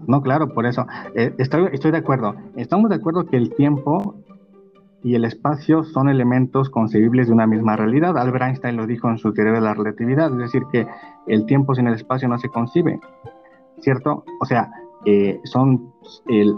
No, 0.07 0.23
claro, 0.23 0.53
por 0.53 0.67
eso. 0.67 0.87
Eh, 1.15 1.33
estoy, 1.39 1.69
estoy 1.73 1.91
de 1.91 1.99
acuerdo. 1.99 2.35
Estamos 2.57 2.91
de 2.91 2.97
acuerdo 2.97 3.27
que 3.27 3.37
el 3.37 3.55
tiempo 3.55 4.15
y 5.05 5.15
el 5.15 5.27
espacio 5.27 5.85
son 5.85 6.09
elementos 6.09 6.71
concebibles 6.71 7.27
de 7.27 7.35
una 7.35 7.47
misma 7.47 7.77
realidad. 7.77 8.17
Albert 8.17 8.45
Einstein 8.47 8.77
lo 8.77 8.87
dijo 8.87 9.11
en 9.11 9.19
su 9.19 9.35
teoría 9.35 9.53
de 9.53 9.61
la 9.61 9.75
relatividad, 9.75 10.33
es 10.33 10.39
decir, 10.39 10.63
que 10.73 10.87
el 11.27 11.45
tiempo 11.45 11.75
sin 11.75 11.87
el 11.87 11.95
espacio 11.95 12.27
no 12.27 12.39
se 12.39 12.49
concibe, 12.49 12.99
¿cierto? 13.81 14.25
O 14.41 14.47
sea, 14.47 14.71
eh, 15.05 15.41
son, 15.45 15.93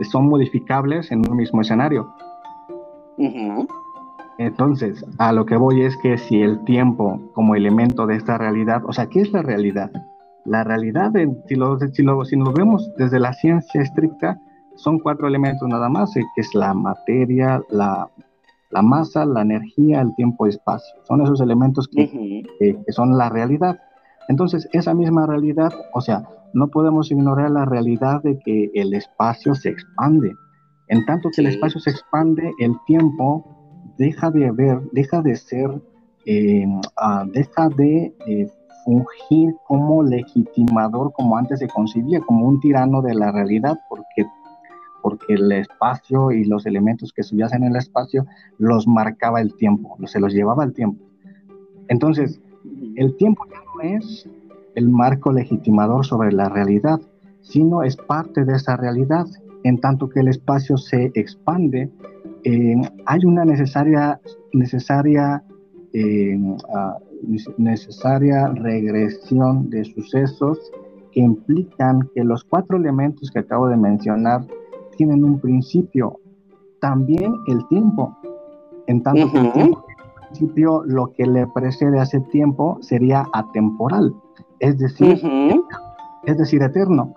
son 0.08 0.28
modificables 0.28 1.10
en 1.10 1.28
un 1.28 1.36
mismo 1.36 1.60
escenario. 1.60 2.14
Entonces, 4.38 5.04
a 5.18 5.32
lo 5.32 5.44
que 5.44 5.56
voy 5.56 5.82
es 5.82 5.96
que 5.96 6.16
si 6.16 6.40
el 6.40 6.62
tiempo 6.64 7.20
como 7.34 7.56
elemento 7.56 8.06
de 8.06 8.14
esta 8.14 8.38
realidad, 8.38 8.82
o 8.86 8.92
sea, 8.92 9.08
¿qué 9.08 9.22
es 9.22 9.32
la 9.32 9.42
realidad? 9.42 9.90
La 10.44 10.62
realidad, 10.62 11.10
si, 11.48 11.56
lo, 11.56 11.80
si, 11.80 12.02
lo, 12.04 12.24
si 12.24 12.36
lo 12.36 12.52
vemos 12.52 12.88
desde 12.96 13.18
la 13.18 13.32
ciencia 13.32 13.82
estricta, 13.82 14.40
son 14.76 15.00
cuatro 15.00 15.26
elementos 15.26 15.66
nada 15.68 15.88
más, 15.88 16.16
eh, 16.16 16.22
que 16.36 16.42
es 16.42 16.54
la 16.54 16.74
materia, 16.74 17.60
la 17.70 18.08
la 18.70 18.82
masa, 18.82 19.24
la 19.24 19.42
energía, 19.42 20.00
el 20.00 20.14
tiempo 20.14 20.46
y 20.46 20.50
espacio. 20.50 20.94
Son 21.04 21.22
esos 21.22 21.40
elementos 21.40 21.88
que, 21.88 22.44
son 22.88 23.16
la 23.16 23.28
realidad. 23.28 23.78
Entonces, 24.28 24.68
esa 24.72 24.94
misma 24.94 25.26
realidad, 25.26 25.72
o 25.94 26.00
sea, 26.00 26.28
no 26.52 26.68
podemos 26.68 27.10
ignorar 27.10 27.50
la 27.50 27.64
realidad 27.64 28.22
de 28.22 28.38
que 28.38 28.70
el 28.74 28.94
espacio 28.94 29.54
se 29.54 29.70
expande. 29.70 30.34
En 30.88 31.04
tanto 31.04 31.30
que 31.34 31.42
el 31.42 31.48
espacio 31.48 31.80
se 31.80 31.90
expande, 31.90 32.52
el 32.58 32.74
tiempo 32.86 33.44
deja 33.98 34.30
de 34.30 34.48
haber, 34.48 34.80
deja 34.92 35.22
de 35.22 35.36
ser, 35.36 35.70
eh, 36.24 36.66
ah, 36.96 37.24
deja 37.32 37.68
de 37.68 38.14
eh, 38.26 38.50
fungir 38.84 39.54
como 39.66 40.02
legitimador, 40.02 41.12
como 41.12 41.36
antes 41.36 41.58
se 41.58 41.68
concibía, 41.68 42.20
como 42.20 42.46
un 42.46 42.60
tirano 42.60 43.02
de 43.02 43.14
la 43.14 43.32
realidad, 43.32 43.78
porque 43.88 44.26
porque 45.06 45.34
el 45.34 45.52
espacio 45.52 46.32
y 46.32 46.44
los 46.46 46.66
elementos 46.66 47.12
que 47.12 47.22
subyacen 47.22 47.62
en 47.62 47.70
el 47.70 47.76
espacio 47.76 48.26
los 48.58 48.88
marcaba 48.88 49.40
el 49.40 49.54
tiempo, 49.54 49.96
se 50.04 50.18
los 50.18 50.32
llevaba 50.32 50.64
el 50.64 50.72
tiempo. 50.72 51.00
Entonces, 51.86 52.40
el 52.96 53.16
tiempo 53.16 53.44
ya 53.48 53.60
no 53.72 53.98
es 53.98 54.28
el 54.74 54.88
marco 54.88 55.30
legitimador 55.30 56.04
sobre 56.04 56.32
la 56.32 56.48
realidad, 56.48 57.00
sino 57.40 57.84
es 57.84 57.96
parte 57.96 58.44
de 58.44 58.56
esa 58.56 58.76
realidad. 58.76 59.26
En 59.62 59.78
tanto 59.78 60.08
que 60.08 60.18
el 60.18 60.26
espacio 60.26 60.76
se 60.76 61.12
expande, 61.14 61.88
eh, 62.42 62.74
hay 63.06 63.24
una 63.24 63.44
necesaria, 63.44 64.20
necesaria, 64.54 65.44
eh, 65.92 66.36
ah, 66.74 66.98
necesaria 67.58 68.48
regresión 68.48 69.70
de 69.70 69.84
sucesos 69.84 70.58
que 71.12 71.20
implican 71.20 72.10
que 72.12 72.24
los 72.24 72.42
cuatro 72.42 72.76
elementos 72.76 73.30
que 73.30 73.38
acabo 73.38 73.68
de 73.68 73.76
mencionar 73.76 74.44
tienen 74.96 75.24
un 75.24 75.38
principio, 75.40 76.20
también 76.80 77.34
el 77.46 77.66
tiempo. 77.68 78.16
En 78.86 79.02
tanto 79.02 79.30
que 79.32 79.38
el 79.38 79.76
principio, 80.28 80.82
lo 80.84 81.12
que 81.12 81.26
le 81.26 81.46
precede 81.46 81.98
a 81.98 82.04
ese 82.04 82.20
tiempo 82.20 82.78
sería 82.80 83.26
atemporal, 83.32 84.14
es 84.60 84.78
decir, 84.78 85.20
es 86.24 86.38
decir, 86.38 86.62
eterno. 86.62 87.12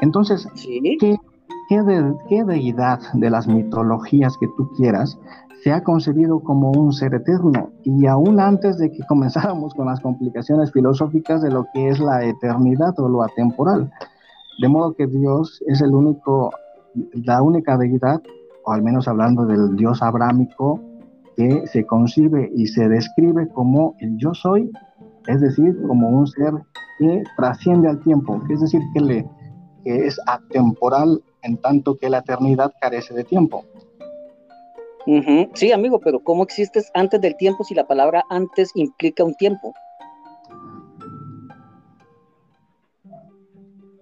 Entonces, 0.00 0.48
¿qué, 0.98 1.16
qué, 2.28 2.44
deidad 2.44 3.00
de 3.14 3.30
las 3.30 3.46
mitologías 3.46 4.36
que 4.38 4.48
tú 4.56 4.70
quieras 4.76 5.18
se 5.62 5.72
ha 5.72 5.84
concebido 5.84 6.40
como 6.40 6.72
un 6.72 6.92
ser 6.92 7.14
eterno? 7.14 7.70
Y 7.84 8.06
aún 8.06 8.40
antes 8.40 8.78
de 8.78 8.90
que 8.90 9.02
comenzáramos 9.08 9.74
con 9.74 9.86
las 9.86 10.00
complicaciones 10.00 10.72
filosóficas 10.72 11.42
de 11.42 11.50
lo 11.50 11.66
que 11.72 11.88
es 11.88 11.98
la 12.00 12.24
eternidad 12.24 12.98
o 12.98 13.08
lo 13.08 13.22
atemporal. 13.22 13.90
De 14.60 14.68
modo 14.68 14.94
que 14.94 15.06
Dios 15.06 15.62
es 15.66 15.80
el 15.80 15.94
único, 15.94 16.50
la 17.12 17.42
única 17.42 17.76
deidad, 17.76 18.22
o 18.64 18.72
al 18.72 18.82
menos 18.82 19.08
hablando 19.08 19.46
del 19.46 19.76
Dios 19.76 20.02
abrámico, 20.02 20.80
que 21.36 21.66
se 21.66 21.86
concibe 21.86 22.50
y 22.54 22.66
se 22.66 22.88
describe 22.88 23.48
como 23.48 23.94
el 24.00 24.16
yo 24.18 24.34
soy, 24.34 24.70
es 25.26 25.40
decir, 25.40 25.76
como 25.86 26.08
un 26.08 26.26
ser 26.26 26.52
que 26.98 27.22
trasciende 27.36 27.88
al 27.88 28.00
tiempo, 28.00 28.40
es 28.50 28.60
decir, 28.60 28.80
que 28.94 29.00
le 29.00 29.26
que 29.84 30.06
es 30.06 30.20
atemporal 30.26 31.20
en 31.42 31.56
tanto 31.56 31.98
que 31.98 32.08
la 32.08 32.18
eternidad 32.18 32.72
carece 32.80 33.14
de 33.14 33.24
tiempo. 33.24 33.64
Sí, 35.54 35.72
amigo, 35.72 35.98
pero 35.98 36.20
¿cómo 36.20 36.44
existes 36.44 36.90
antes 36.94 37.20
del 37.20 37.36
tiempo 37.36 37.64
si 37.64 37.74
la 37.74 37.86
palabra 37.86 38.24
antes 38.30 38.70
implica 38.76 39.24
un 39.24 39.34
tiempo? 39.34 39.74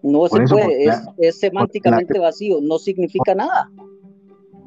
No 0.02 0.26
se 0.28 0.42
puede, 0.42 0.86
es, 1.18 1.38
semánticamente 1.38 2.18
vacío, 2.18 2.58
no 2.62 2.78
significa 2.78 3.34
nada. 3.34 3.70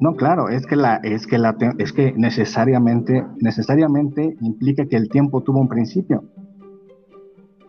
No, 0.00 0.14
claro, 0.14 0.48
es 0.48 0.66
que 0.66 0.76
la, 0.76 0.96
es 0.96 1.26
que 1.26 1.38
la, 1.38 1.56
es 1.78 1.92
que 1.92 2.12
necesariamente, 2.12 3.24
necesariamente 3.40 4.36
implica 4.40 4.86
que 4.86 4.96
el 4.96 5.08
tiempo 5.08 5.42
tuvo 5.42 5.60
un 5.60 5.68
principio. 5.68 6.24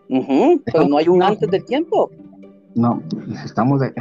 pero 0.08 0.88
no 0.88 0.98
hay 0.98 1.08
un 1.08 1.22
antes 1.22 1.50
del 1.50 1.64
tiempo. 1.64 2.10
No, 2.74 3.02
estamos 3.42 3.80
de, 3.80 3.94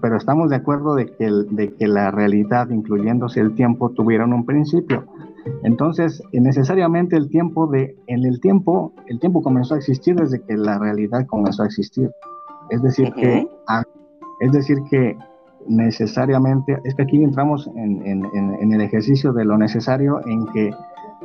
pero 0.00 0.16
estamos 0.16 0.50
de 0.50 0.56
acuerdo 0.56 0.94
de 0.94 1.06
que, 1.06 1.28
de 1.50 1.74
que 1.74 1.88
la 1.88 2.12
realidad, 2.12 2.70
incluyéndose 2.70 3.40
el 3.40 3.54
tiempo, 3.54 3.90
tuvieron 3.90 4.32
un 4.32 4.46
principio. 4.46 5.04
Entonces, 5.64 6.22
necesariamente 6.32 7.16
el 7.16 7.28
tiempo 7.28 7.66
de, 7.66 7.96
en 8.06 8.24
el 8.24 8.40
tiempo, 8.40 8.92
el 9.08 9.18
tiempo 9.18 9.42
comenzó 9.42 9.74
a 9.74 9.78
existir 9.78 10.14
desde 10.14 10.42
que 10.42 10.56
la 10.56 10.78
realidad 10.78 11.26
comenzó 11.26 11.62
a 11.64 11.66
existir. 11.66 12.10
Es 12.70 12.82
decir 12.82 13.12
que, 13.14 13.46
es 14.40 14.52
decir 14.52 14.78
que 14.90 15.16
necesariamente, 15.66 16.78
es 16.84 16.94
que 16.94 17.02
aquí 17.02 17.22
entramos 17.22 17.68
en, 17.76 18.06
en, 18.06 18.24
en, 18.34 18.72
el 18.72 18.80
ejercicio 18.80 19.32
de 19.32 19.44
lo 19.44 19.58
necesario, 19.58 20.20
en 20.26 20.46
que 20.46 20.70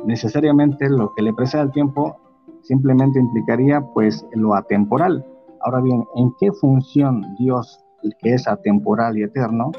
necesariamente 0.04 0.88
lo 0.90 1.14
que 1.14 1.22
le 1.22 1.32
precede 1.32 1.62
al 1.62 1.72
tiempo 1.72 2.16
simplemente 2.62 3.18
implicaría 3.18 3.80
pues 3.80 4.26
lo 4.32 4.54
atemporal 4.54 5.24
Ahora 5.66 5.80
bien, 5.80 6.04
¿en 6.14 6.32
qué 6.38 6.52
función 6.52 7.34
Dios, 7.36 7.84
que 8.20 8.34
es 8.34 8.46
atemporal 8.46 9.18
y 9.18 9.24
eterno, 9.24 9.72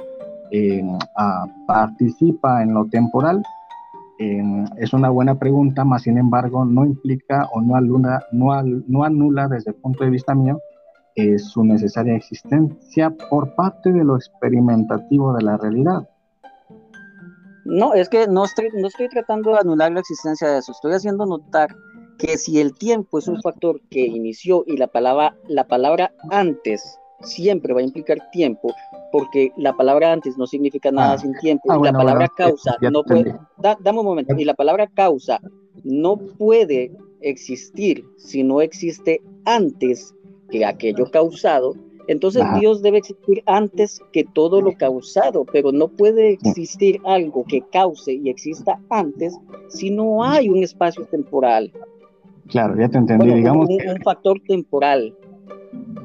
eh, 0.51 0.83
participa 1.65 2.61
en 2.61 2.73
lo 2.73 2.85
temporal? 2.85 3.41
Eh, 4.19 4.43
es 4.77 4.91
una 4.91 5.09
buena 5.09 5.35
pregunta, 5.35 5.85
más 5.85 6.01
sin 6.01 6.17
embargo 6.17 6.65
no 6.65 6.85
implica 6.85 7.47
o 7.53 7.61
no, 7.61 7.75
aluna, 7.77 8.19
no, 8.33 8.47
no 8.87 9.03
anula 9.05 9.47
desde 9.47 9.71
el 9.71 9.77
punto 9.77 10.03
de 10.03 10.09
vista 10.09 10.35
mío 10.35 10.59
eh, 11.17 11.39
su 11.39 11.63
necesaria 11.63 12.15
existencia 12.15 13.09
por 13.09 13.55
parte 13.55 13.91
de 13.91 14.03
lo 14.03 14.15
experimentativo 14.15 15.33
de 15.33 15.43
la 15.43 15.57
realidad. 15.57 16.07
No, 17.65 17.95
es 17.95 18.07
que 18.07 18.27
no 18.27 18.45
estoy, 18.45 18.69
no 18.75 18.87
estoy 18.87 19.09
tratando 19.09 19.53
de 19.53 19.57
anular 19.57 19.91
la 19.91 19.99
existencia 19.99 20.47
de 20.47 20.59
eso, 20.59 20.73
estoy 20.73 20.93
haciendo 20.93 21.25
notar 21.25 21.75
que 22.19 22.37
si 22.37 22.61
el 22.61 22.75
tiempo 22.75 23.17
es 23.17 23.27
un 23.27 23.41
factor 23.41 23.81
que 23.89 24.05
inició 24.05 24.63
y 24.67 24.77
la 24.77 24.85
palabra, 24.85 25.35
la 25.47 25.67
palabra 25.67 26.13
antes 26.29 26.99
siempre 27.21 27.73
va 27.73 27.79
a 27.79 27.83
implicar 27.83 28.29
tiempo, 28.31 28.75
porque 29.11 29.51
la 29.57 29.75
palabra 29.75 30.11
antes 30.11 30.37
no 30.37 30.45
significa 30.45 30.91
nada 30.91 31.13
ah. 31.13 31.17
sin 31.17 31.33
tiempo, 31.33 31.71
ah, 31.71 31.77
y 31.79 31.83
la 31.83 31.93
palabra 31.93 32.27
causa 32.37 32.77
no 32.91 33.03
puede, 33.03 33.35
dame 33.57 33.99
un 33.99 34.05
momento, 34.05 34.35
y 34.37 34.45
la 34.45 34.53
palabra 34.53 34.85
causa 34.85 35.39
no 35.83 36.15
puede 36.15 36.91
existir 37.21 38.05
si 38.17 38.43
no 38.43 38.61
existe 38.61 39.21
antes 39.45 40.13
que 40.49 40.65
aquello 40.65 41.09
causado, 41.11 41.75
entonces 42.07 42.43
Dios 42.59 42.81
debe 42.81 42.99
existir 42.99 43.43
antes 43.45 44.01
que 44.13 44.23
todo 44.23 44.61
lo 44.61 44.71
causado, 44.73 45.45
pero 45.51 45.71
no 45.71 45.89
puede 45.89 46.31
existir 46.31 47.01
algo 47.05 47.43
que 47.45 47.61
cause 47.61 48.13
y 48.13 48.29
exista 48.29 48.79
antes 48.89 49.37
si 49.67 49.89
no 49.89 50.23
hay 50.23 50.49
un 50.49 50.63
espacio 50.63 51.05
temporal. 51.05 51.71
Claro, 52.47 52.79
ya 52.79 52.87
te 52.87 52.97
entendí. 52.97 53.33
digamos 53.33 53.67
un, 53.69 53.89
un, 53.89 54.01
factor 54.03 54.39
temporal. 54.47 55.13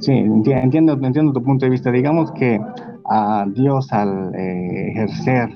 Sí, 0.00 0.12
entiendo, 0.12 0.98
entiendo 1.00 1.32
tu 1.32 1.42
punto 1.42 1.66
de 1.66 1.70
vista. 1.70 1.92
Digamos 1.92 2.32
que 2.32 2.60
a 3.08 3.46
Dios 3.48 3.92
al 3.92 4.34
eh, 4.34 4.90
ejercer, 4.90 5.50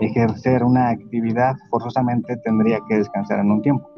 ejercer 0.00 0.62
una 0.62 0.90
actividad 0.90 1.56
forzosamente 1.70 2.36
tendría 2.38 2.78
que 2.88 2.98
descansar 2.98 3.40
en 3.40 3.50
un 3.50 3.62
tiempo. 3.62 3.88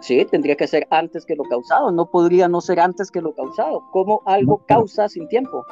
Sí, 0.00 0.24
tendría 0.30 0.56
que 0.56 0.66
ser 0.66 0.86
antes 0.90 1.26
que 1.26 1.34
lo 1.34 1.44
causado. 1.44 1.90
No 1.90 2.06
podría 2.06 2.48
no 2.48 2.60
ser 2.60 2.80
antes 2.80 3.10
que 3.10 3.20
lo 3.20 3.34
causado. 3.34 3.82
¿Cómo 3.90 4.22
algo 4.26 4.62
causa 4.66 5.08
sin 5.08 5.28
tiempo? 5.28 5.64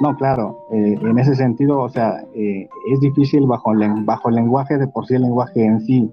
No, 0.00 0.16
claro, 0.16 0.66
eh, 0.72 0.96
en 0.98 1.18
ese 1.18 1.34
sentido, 1.34 1.78
o 1.78 1.88
sea, 1.90 2.24
eh, 2.34 2.66
es 2.90 3.00
difícil 3.00 3.46
bajo, 3.46 3.72
bajo 4.04 4.30
el 4.30 4.34
lenguaje, 4.36 4.78
de 4.78 4.88
por 4.88 5.06
sí 5.06 5.14
el 5.14 5.22
lenguaje 5.22 5.62
en 5.62 5.80
sí, 5.82 6.10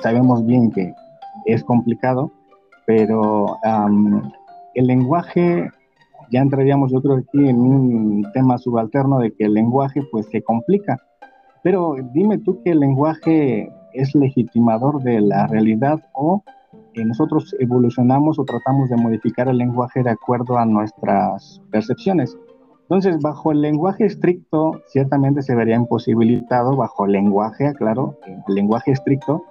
sabemos 0.00 0.46
bien 0.46 0.70
que 0.70 0.94
es 1.44 1.64
complicado, 1.64 2.30
pero 2.86 3.56
el 4.74 4.86
lenguaje, 4.86 5.68
ya 6.30 6.40
entraríamos 6.40 6.92
yo 6.92 7.02
creo 7.02 7.16
aquí 7.16 7.48
en 7.48 7.56
un 7.56 8.26
tema 8.32 8.58
subalterno 8.58 9.18
de 9.18 9.32
que 9.32 9.46
el 9.46 9.54
lenguaje 9.54 10.02
pues 10.12 10.26
se 10.30 10.42
complica, 10.42 10.96
pero 11.66 11.96
dime 12.12 12.38
tú 12.38 12.62
que 12.62 12.70
el 12.70 12.78
lenguaje 12.78 13.68
es 13.92 14.14
legitimador 14.14 15.02
de 15.02 15.20
la 15.20 15.48
realidad 15.48 15.98
o 16.12 16.44
eh, 16.94 17.04
nosotros 17.04 17.56
evolucionamos 17.58 18.38
o 18.38 18.44
tratamos 18.44 18.88
de 18.88 18.96
modificar 18.96 19.48
el 19.48 19.58
lenguaje 19.58 20.04
de 20.04 20.10
acuerdo 20.10 20.58
a 20.58 20.64
nuestras 20.64 21.60
percepciones. 21.72 22.38
Entonces, 22.82 23.18
bajo 23.20 23.50
el 23.50 23.62
lenguaje 23.62 24.04
estricto, 24.04 24.80
ciertamente 24.86 25.42
se 25.42 25.56
vería 25.56 25.74
imposibilitado, 25.74 26.76
bajo 26.76 27.06
el 27.06 27.10
lenguaje, 27.10 27.66
aclaro, 27.66 28.16
el 28.46 28.54
lenguaje 28.54 28.92
estricto, 28.92 29.42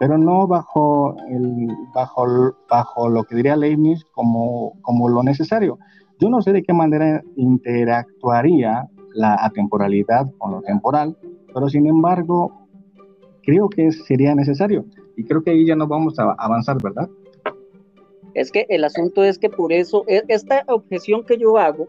pero 0.00 0.18
no 0.18 0.48
bajo, 0.48 1.14
el, 1.28 1.68
bajo, 1.94 2.56
bajo 2.68 3.08
lo 3.08 3.22
que 3.22 3.36
diría 3.36 3.54
Leibniz 3.54 4.04
como, 4.16 4.72
como 4.82 5.08
lo 5.08 5.22
necesario. 5.22 5.78
Yo 6.18 6.28
no 6.28 6.42
sé 6.42 6.52
de 6.52 6.64
qué 6.64 6.72
manera 6.72 7.22
interactuaría 7.36 8.88
la 9.14 9.36
atemporalidad 9.44 10.26
con 10.38 10.50
lo 10.50 10.62
temporal, 10.62 11.16
pero 11.52 11.68
sin 11.68 11.86
embargo, 11.86 12.66
creo 13.42 13.68
que 13.68 13.92
sería 13.92 14.34
necesario. 14.34 14.84
Y 15.16 15.24
creo 15.24 15.42
que 15.42 15.50
ahí 15.50 15.66
ya 15.66 15.76
no 15.76 15.86
vamos 15.86 16.18
a 16.18 16.32
avanzar, 16.38 16.78
¿verdad? 16.82 17.08
Es 18.34 18.50
que 18.50 18.66
el 18.68 18.84
asunto 18.84 19.22
es 19.22 19.38
que 19.38 19.50
por 19.50 19.72
eso, 19.72 20.04
e, 20.08 20.22
esta 20.28 20.64
objeción 20.68 21.24
que 21.24 21.36
yo 21.36 21.58
hago, 21.58 21.86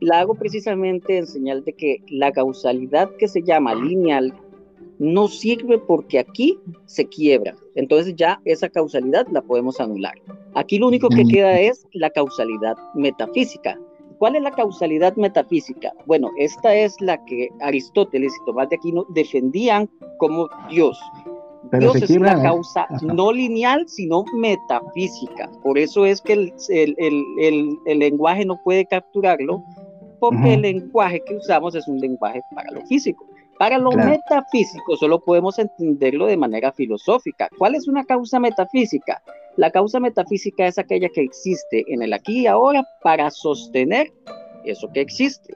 la 0.00 0.20
hago 0.20 0.34
precisamente 0.34 1.16
en 1.16 1.26
señal 1.26 1.64
de 1.64 1.72
que 1.72 2.02
la 2.08 2.32
causalidad 2.32 3.10
que 3.18 3.28
se 3.28 3.42
llama 3.42 3.74
lineal 3.74 4.34
no 4.98 5.28
sirve 5.28 5.78
porque 5.78 6.18
aquí 6.18 6.58
se 6.86 7.06
quiebra. 7.06 7.54
Entonces 7.74 8.14
ya 8.16 8.40
esa 8.44 8.68
causalidad 8.68 9.26
la 9.30 9.42
podemos 9.42 9.80
anular. 9.80 10.14
Aquí 10.54 10.78
lo 10.78 10.88
único 10.88 11.08
que 11.08 11.24
mm. 11.24 11.28
queda 11.28 11.60
es 11.60 11.86
la 11.92 12.10
causalidad 12.10 12.76
metafísica. 12.94 13.78
¿Cuál 14.18 14.36
es 14.36 14.42
la 14.42 14.50
causalidad 14.50 15.14
metafísica? 15.16 15.92
Bueno, 16.06 16.30
esta 16.38 16.74
es 16.74 16.98
la 17.00 17.22
que 17.24 17.48
Aristóteles 17.60 18.32
y 18.34 18.44
Tomás 18.46 18.68
de 18.70 18.76
Aquino 18.76 19.04
defendían 19.10 19.88
como 20.18 20.48
Dios. 20.70 20.98
Dios 21.72 21.96
es 21.96 22.10
una 22.10 22.40
causa 22.40 22.86
no 23.02 23.32
lineal, 23.32 23.88
sino 23.88 24.24
metafísica. 24.34 25.50
Por 25.62 25.78
eso 25.78 26.06
es 26.06 26.20
que 26.20 26.32
el, 26.68 27.98
lenguaje 27.98 28.44
no 28.44 28.58
puede 28.62 28.86
capturarlo, 28.86 29.62
porque 30.20 30.54
el 30.54 30.62
lenguaje 30.62 31.20
que 31.26 31.36
usamos 31.36 31.74
es 31.74 31.86
un 31.88 31.98
lenguaje 31.98 32.40
para 32.54 32.70
lo 32.70 32.80
físico. 32.86 33.26
Para 33.58 33.78
lo 33.78 33.90
metafísico 33.90 34.96
solo 34.96 35.18
podemos 35.18 35.58
entenderlo 35.58 36.26
de 36.26 36.36
manera 36.36 36.72
filosófica. 36.72 37.48
¿Cuál 37.58 37.74
es 37.74 37.88
una 37.88 38.04
causa 38.04 38.38
metafísica? 38.38 39.22
La 39.56 39.70
causa 39.70 40.00
metafísica 40.00 40.66
es 40.66 40.78
aquella 40.78 41.08
que 41.08 41.22
existe 41.22 41.84
en 41.88 42.02
el 42.02 42.12
aquí 42.12 42.40
y 42.40 42.46
ahora 42.46 42.84
para 43.02 43.30
sostener 43.30 44.12
eso 44.64 44.88
que 44.92 45.00
existe. 45.00 45.54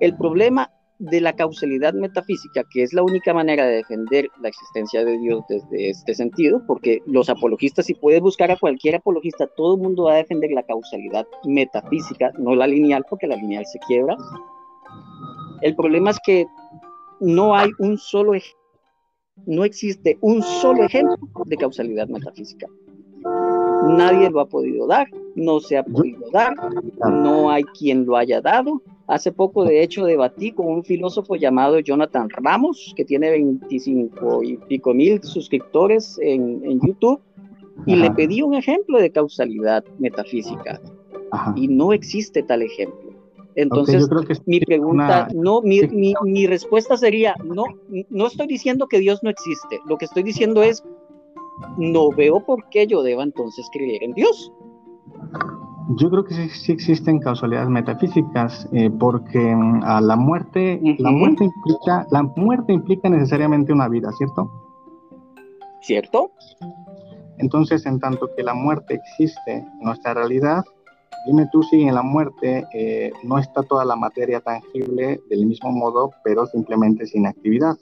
El 0.00 0.16
problema 0.16 0.70
de 0.98 1.20
la 1.20 1.32
causalidad 1.34 1.94
metafísica, 1.94 2.62
que 2.72 2.84
es 2.84 2.92
la 2.92 3.02
única 3.02 3.34
manera 3.34 3.66
de 3.66 3.76
defender 3.76 4.28
la 4.40 4.48
existencia 4.48 5.04
de 5.04 5.18
Dios 5.18 5.42
desde 5.48 5.90
este 5.90 6.14
sentido, 6.14 6.62
porque 6.66 7.02
los 7.06 7.28
apologistas, 7.28 7.86
si 7.86 7.94
puedes 7.94 8.20
buscar 8.20 8.50
a 8.52 8.56
cualquier 8.56 8.94
apologista, 8.94 9.48
todo 9.56 9.74
el 9.74 9.82
mundo 9.82 10.04
va 10.04 10.14
a 10.14 10.16
defender 10.18 10.52
la 10.52 10.62
causalidad 10.62 11.26
metafísica, 11.44 12.30
no 12.38 12.54
la 12.54 12.68
lineal, 12.68 13.04
porque 13.10 13.26
la 13.26 13.36
lineal 13.36 13.66
se 13.66 13.80
quiebra. 13.80 14.16
El 15.60 15.74
problema 15.74 16.10
es 16.10 16.18
que 16.24 16.46
no 17.20 17.56
hay 17.56 17.70
un 17.78 17.98
solo 17.98 18.34
ejemplo, 18.34 18.62
no 19.46 19.64
existe 19.64 20.18
un 20.20 20.42
solo 20.42 20.84
ejemplo 20.84 21.18
de 21.46 21.56
causalidad 21.56 22.06
metafísica. 22.06 22.68
Nadie 23.88 24.30
lo 24.30 24.40
ha 24.40 24.46
podido 24.46 24.86
dar, 24.86 25.08
no 25.34 25.60
se 25.60 25.76
ha 25.76 25.84
podido 25.84 26.30
dar, 26.32 26.54
no 27.10 27.50
hay 27.50 27.64
quien 27.64 28.06
lo 28.06 28.16
haya 28.16 28.40
dado. 28.40 28.82
Hace 29.06 29.32
poco, 29.32 29.64
de 29.64 29.82
hecho, 29.82 30.04
debatí 30.04 30.52
con 30.52 30.66
un 30.66 30.84
filósofo 30.84 31.36
llamado 31.36 31.80
Jonathan 31.80 32.30
Ramos, 32.30 32.94
que 32.96 33.04
tiene 33.04 33.30
25 33.30 34.42
y 34.42 34.56
pico 34.56 34.94
mil 34.94 35.22
suscriptores 35.22 36.18
en, 36.22 36.80
YouTube, 36.80 37.20
y 37.86 37.96
le 37.96 38.10
pedí 38.12 38.42
un 38.42 38.54
ejemplo 38.54 38.98
de 38.98 39.10
causalidad 39.10 39.84
metafísica. 39.98 40.80
Y 41.56 41.68
no 41.68 41.92
existe 41.92 42.42
tal 42.42 42.62
ejemplo. 42.62 43.12
Entonces, 43.54 44.08
mi 44.46 44.60
pregunta, 44.60 45.28
no, 45.34 45.60
mi, 45.60 45.82
mi, 45.88 46.14
mi, 46.22 46.46
respuesta 46.46 46.96
sería, 46.96 47.34
no, 47.44 47.64
no 48.08 48.26
estoy 48.26 48.46
diciendo 48.46 48.86
que 48.86 48.98
Dios 48.98 49.22
no 49.22 49.30
existe, 49.30 49.78
lo 49.86 49.98
que 49.98 50.06
estoy 50.06 50.22
diciendo 50.22 50.62
es, 50.62 50.82
no 51.76 52.10
veo 52.10 52.40
por 52.44 52.68
qué 52.70 52.86
yo 52.86 53.02
deba 53.02 53.22
entonces 53.22 53.68
creer 53.72 54.02
en 54.02 54.12
Dios. 54.12 54.52
Yo 55.96 56.10
creo 56.10 56.24
que 56.24 56.34
sí, 56.48 56.72
existen 56.72 57.18
causalidades 57.18 57.68
metafísicas, 57.68 58.68
eh, 58.72 58.90
porque 58.90 59.38
mm, 59.38 59.82
a 59.84 60.00
la 60.00 60.16
muerte, 60.16 60.80
la 60.98 61.10
muerte 61.10 61.44
implica, 61.44 62.06
la 62.10 62.22
muerte 62.22 62.72
implica 62.72 63.08
necesariamente 63.08 63.72
una 63.72 63.88
vida, 63.88 64.10
¿cierto? 64.12 64.50
¿Cierto? 65.80 66.30
Entonces, 67.38 67.84
en 67.86 67.98
tanto 67.98 68.30
que 68.36 68.42
la 68.42 68.54
muerte 68.54 68.94
existe 68.94 69.54
en 69.54 69.80
nuestra 69.80 70.14
realidad, 70.14 70.64
dime 71.26 71.48
tú 71.50 71.62
si 71.64 71.82
en 71.82 71.94
la 71.94 72.02
muerte 72.02 72.64
eh, 72.72 73.12
no 73.24 73.38
está 73.38 73.62
toda 73.62 73.84
la 73.84 73.96
materia 73.96 74.40
tangible 74.40 75.20
del 75.28 75.46
mismo 75.46 75.72
modo, 75.72 76.10
pero 76.22 76.46
simplemente 76.46 77.06
sin 77.06 77.26
actividad. 77.26 77.76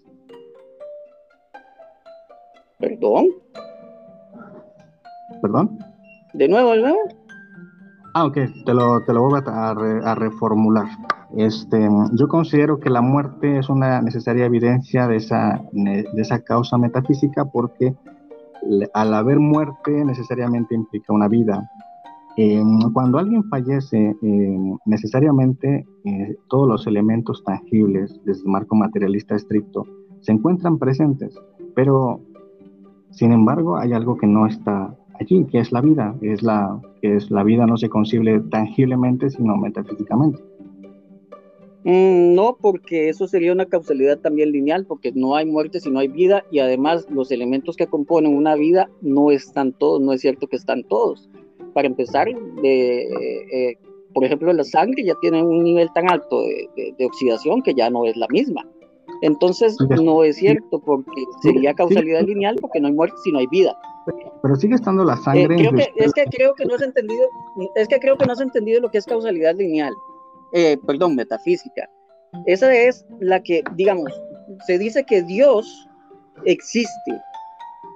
¿Perdón? 2.80 3.26
¿Perdón? 5.42 5.78
¿De 6.32 6.48
nuevo, 6.48 6.72
de 6.72 6.80
nuevo? 6.80 6.98
Ah, 8.14 8.24
ok, 8.24 8.38
te 8.64 8.74
lo, 8.74 9.04
te 9.04 9.12
lo 9.12 9.22
voy 9.22 9.40
a, 9.46 10.14
reformular. 10.14 10.86
Este, 11.36 11.88
yo 12.14 12.28
considero 12.28 12.80
que 12.80 12.90
la 12.90 13.02
muerte 13.02 13.58
es 13.58 13.68
una 13.68 14.02
necesaria 14.02 14.46
evidencia 14.46 15.06
de 15.06 15.16
esa, 15.16 15.62
de 15.72 16.06
esa 16.16 16.42
causa 16.42 16.76
metafísica 16.76 17.44
porque 17.44 17.94
al 18.94 19.14
haber 19.14 19.38
muerte 19.38 20.04
necesariamente 20.04 20.74
implica 20.74 21.12
una 21.12 21.28
vida. 21.28 21.70
Em, 22.36 22.92
cuando 22.92 23.18
alguien 23.18 23.44
fallece, 23.44 24.16
em, 24.22 24.76
necesariamente 24.86 25.86
eh, 26.04 26.36
todos 26.48 26.66
los 26.68 26.86
elementos 26.86 27.42
tangibles 27.44 28.20
desde 28.24 28.42
el 28.42 28.48
marco 28.48 28.74
materialista 28.74 29.34
estricto 29.34 29.84
se 30.20 30.32
encuentran 30.32 30.78
presentes, 30.78 31.34
pero 31.74 32.20
sin 33.10 33.32
embargo 33.32 33.76
hay 33.76 33.92
algo 33.92 34.16
que 34.16 34.26
no 34.26 34.46
está 34.46 34.94
allí, 35.20 35.44
que 35.44 35.58
es 35.58 35.72
la 35.72 35.80
vida, 35.80 36.14
la, 36.20 36.80
que 37.00 37.16
es 37.16 37.30
la 37.30 37.42
vida 37.44 37.66
no 37.66 37.76
se 37.76 37.88
concibe 37.88 38.40
tangiblemente, 38.50 39.30
sino 39.30 39.56
metafísicamente. 39.56 40.40
Mm, 41.84 42.34
no, 42.34 42.58
porque 42.60 43.08
eso 43.08 43.26
sería 43.26 43.52
una 43.52 43.66
causalidad 43.66 44.18
también 44.18 44.52
lineal, 44.52 44.86
porque 44.86 45.12
no 45.12 45.36
hay 45.36 45.46
muerte 45.46 45.80
si 45.80 45.90
no 45.90 45.98
hay 45.98 46.08
vida, 46.08 46.44
y 46.50 46.58
además 46.58 47.06
los 47.10 47.30
elementos 47.30 47.76
que 47.76 47.86
componen 47.86 48.36
una 48.36 48.54
vida 48.54 48.90
no 49.00 49.30
están 49.30 49.72
todos, 49.72 50.00
no 50.00 50.12
es 50.12 50.20
cierto 50.20 50.46
que 50.46 50.56
están 50.56 50.84
todos. 50.84 51.28
Para 51.74 51.86
empezar, 51.86 52.28
eh, 52.62 53.76
por 54.12 54.24
ejemplo, 54.24 54.52
la 54.52 54.64
sangre 54.64 55.04
ya 55.04 55.14
tiene 55.20 55.42
un 55.42 55.62
nivel 55.62 55.88
tan 55.94 56.10
alto 56.10 56.42
de 56.42 57.06
oxidación 57.06 57.62
que 57.62 57.74
ya 57.74 57.88
no 57.90 58.04
es 58.04 58.16
la 58.16 58.26
misma. 58.28 58.66
Entonces, 59.22 59.76
no 60.02 60.24
es 60.24 60.36
cierto, 60.36 60.80
porque 60.80 61.22
sería 61.42 61.74
causalidad 61.74 62.22
lineal, 62.22 62.56
porque 62.60 62.80
no 62.80 62.88
hay 62.88 62.94
muerte 62.94 63.16
si 63.22 63.32
no 63.32 63.38
hay 63.38 63.46
vida. 63.48 63.76
Pero 64.42 64.56
sigue 64.56 64.74
estando 64.74 65.04
la 65.04 65.16
sangre. 65.16 65.62
Eh, 65.62 65.92
es 65.96 66.12
que 66.12 66.24
creo 66.24 66.54
que 66.54 66.64
no 66.64 66.74
has 66.74 66.82
entendido, 66.82 67.28
es 67.74 67.88
que 67.88 67.98
creo 67.98 68.16
que 68.16 68.26
no 68.26 68.32
has 68.32 68.40
entendido 68.40 68.80
lo 68.80 68.90
que 68.90 68.98
es 68.98 69.06
causalidad 69.06 69.54
lineal, 69.54 69.92
eh, 70.52 70.78
perdón, 70.86 71.16
metafísica. 71.16 71.88
Esa 72.46 72.74
es 72.74 73.04
la 73.20 73.42
que, 73.42 73.62
digamos, 73.74 74.10
se 74.66 74.78
dice 74.78 75.04
que 75.04 75.22
Dios 75.22 75.88
existe 76.44 77.20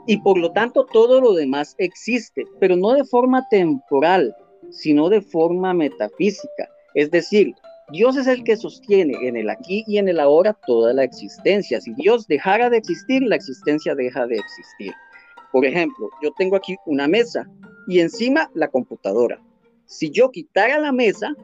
y 0.06 0.18
por 0.18 0.38
lo 0.38 0.52
tanto 0.52 0.84
todo 0.84 1.20
lo 1.20 1.32
demás 1.32 1.74
existe, 1.78 2.44
pero 2.60 2.76
no 2.76 2.92
de 2.92 3.04
forma 3.04 3.46
temporal, 3.48 4.34
sino 4.70 5.08
de 5.08 5.22
forma 5.22 5.72
metafísica. 5.72 6.68
Es 6.94 7.10
decir, 7.10 7.54
Dios 7.90 8.16
es 8.16 8.26
el 8.26 8.44
que 8.44 8.56
sostiene 8.56 9.14
en 9.22 9.36
el 9.36 9.50
aquí 9.50 9.84
y 9.86 9.98
en 9.98 10.08
el 10.08 10.18
ahora 10.18 10.54
toda 10.66 10.92
la 10.92 11.04
existencia. 11.04 11.80
Si 11.80 11.92
Dios 11.94 12.26
dejara 12.26 12.70
de 12.70 12.78
existir, 12.78 13.22
la 13.22 13.36
existencia 13.36 13.94
deja 13.94 14.26
de 14.26 14.36
existir. 14.36 14.92
Por 15.52 15.64
ejemplo, 15.64 16.08
yo 16.22 16.32
tengo 16.32 16.56
aquí 16.56 16.76
una 16.86 17.06
mesa 17.06 17.48
y 17.86 18.00
encima 18.00 18.50
la 18.54 18.68
computadora. 18.68 19.40
Si 19.86 20.10
yo 20.10 20.30
quitara 20.30 20.78
la 20.78 20.92
mesa, 20.92 21.34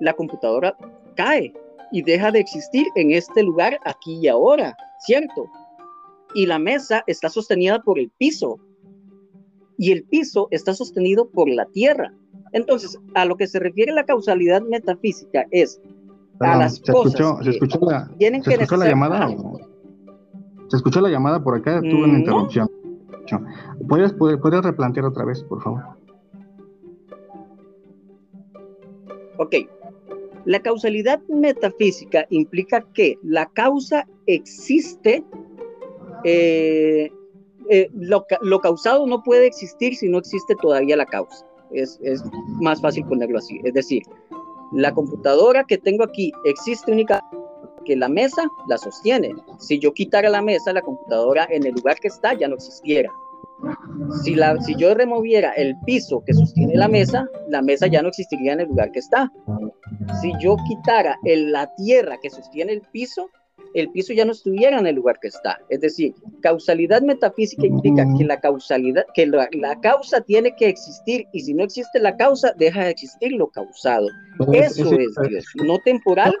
la 0.00 0.14
computadora 0.14 0.76
cae 1.16 1.52
y 1.92 2.02
deja 2.02 2.30
de 2.30 2.38
existir 2.38 2.86
en 2.94 3.10
este 3.10 3.42
lugar 3.42 3.78
aquí 3.84 4.18
y 4.22 4.28
ahora, 4.28 4.76
¿cierto? 5.00 5.46
Y 6.34 6.46
la 6.46 6.58
mesa 6.58 7.02
está 7.06 7.28
sostenida 7.28 7.82
por 7.82 7.98
el 7.98 8.10
piso 8.18 8.58
y 9.76 9.92
el 9.92 10.04
piso 10.04 10.46
está 10.50 10.74
sostenido 10.74 11.28
por 11.30 11.48
la 11.48 11.66
tierra. 11.66 12.14
Entonces, 12.52 12.98
a 13.14 13.24
lo 13.24 13.36
que 13.36 13.46
se 13.46 13.58
refiere 13.58 13.92
la 13.92 14.04
causalidad 14.04 14.62
metafísica 14.62 15.46
es 15.50 15.80
a 16.40 16.56
las 16.56 16.76
¿se 16.76 16.92
cosas 16.92 17.14
escuchó, 17.14 17.42
¿se 17.42 17.50
escuchó 17.50 17.78
la, 17.82 18.10
¿se 18.18 18.54
escuchó 18.54 18.76
la 18.76 18.88
llamada? 18.88 19.28
¿Se 20.68 20.76
escuchó 20.76 21.00
la 21.00 21.10
llamada 21.10 21.42
por 21.42 21.56
acá? 21.56 21.80
Tuve 21.80 22.04
una 22.04 22.18
interrupción. 22.18 22.70
¿Puedes, 23.88 24.12
¿Puedes 24.14 24.64
replantear 24.64 25.06
otra 25.06 25.24
vez, 25.24 25.42
por 25.44 25.62
favor? 25.62 25.82
Ok. 29.38 29.56
La 30.46 30.60
causalidad 30.60 31.20
metafísica 31.28 32.26
implica 32.30 32.80
que 32.94 33.18
la 33.22 33.46
causa 33.46 34.08
existe, 34.26 35.22
eh, 36.24 37.12
eh, 37.68 37.90
lo, 37.94 38.24
lo 38.40 38.60
causado 38.60 39.06
no 39.06 39.22
puede 39.22 39.46
existir 39.46 39.94
si 39.94 40.08
no 40.08 40.18
existe 40.18 40.56
todavía 40.56 40.96
la 40.96 41.06
causa 41.06 41.49
es, 41.72 41.98
más 42.60 42.80
fácil 42.80 43.04
ponerlo 43.06 43.38
así. 43.38 43.60
Es 43.64 43.74
decir, 43.74 44.02
la 44.72 44.92
computadora 44.92 45.64
que 45.64 45.78
tengo 45.78 46.04
aquí 46.04 46.32
existe 46.44 46.92
única 46.92 47.24
que 47.84 47.96
la 47.96 48.08
mesa 48.08 48.42
la 48.68 48.78
sostiene. 48.78 49.34
Si 49.58 49.78
yo 49.78 49.92
quitara 49.92 50.28
la 50.28 50.42
mesa, 50.42 50.72
la 50.72 50.82
computadora 50.82 51.46
en 51.50 51.66
el 51.66 51.74
lugar 51.74 51.98
que 51.98 52.08
está 52.08 52.34
ya 52.34 52.48
no 52.48 52.54
existiera. 52.56 53.10
Si, 54.22 54.34
la, 54.34 54.58
si 54.62 54.74
yo 54.76 54.94
removiera 54.94 55.52
el 55.52 55.76
piso 55.84 56.22
que 56.24 56.32
sostiene 56.32 56.76
la 56.76 56.88
mesa, 56.88 57.28
la 57.48 57.60
mesa 57.60 57.86
ya 57.86 58.00
no 58.02 58.08
existiría 58.08 58.54
en 58.54 58.60
el 58.60 58.68
lugar 58.68 58.90
que 58.92 59.00
está. 59.00 59.30
Si 60.20 60.32
yo 60.40 60.56
quitara 60.66 61.18
el, 61.24 61.52
la 61.52 61.72
tierra 61.74 62.16
que 62.22 62.30
sostiene 62.30 62.72
el 62.72 62.82
piso, 62.92 63.28
el 63.74 63.90
piso 63.90 64.12
ya 64.12 64.24
no 64.24 64.32
estuviera 64.32 64.78
en 64.78 64.86
el 64.86 64.96
lugar 64.96 65.18
que 65.20 65.28
está. 65.28 65.58
Es 65.68 65.80
decir, 65.80 66.14
causalidad 66.40 67.02
metafísica 67.02 67.66
implica 67.66 68.06
que 68.16 68.24
la 68.24 68.40
causalidad, 68.40 69.04
que 69.14 69.26
la, 69.26 69.48
causa 69.80 70.20
tiene 70.20 70.54
que 70.56 70.68
existir 70.68 71.26
y 71.32 71.40
si 71.40 71.54
no 71.54 71.64
existe 71.64 72.00
la 72.00 72.16
causa, 72.16 72.52
deja 72.56 72.84
de 72.84 72.90
existir 72.90 73.32
lo 73.32 73.48
causado. 73.48 74.08
eso 74.52 74.92
es, 74.92 75.14
Dios, 75.28 75.44
no 75.64 75.78
temporal. 75.78 76.34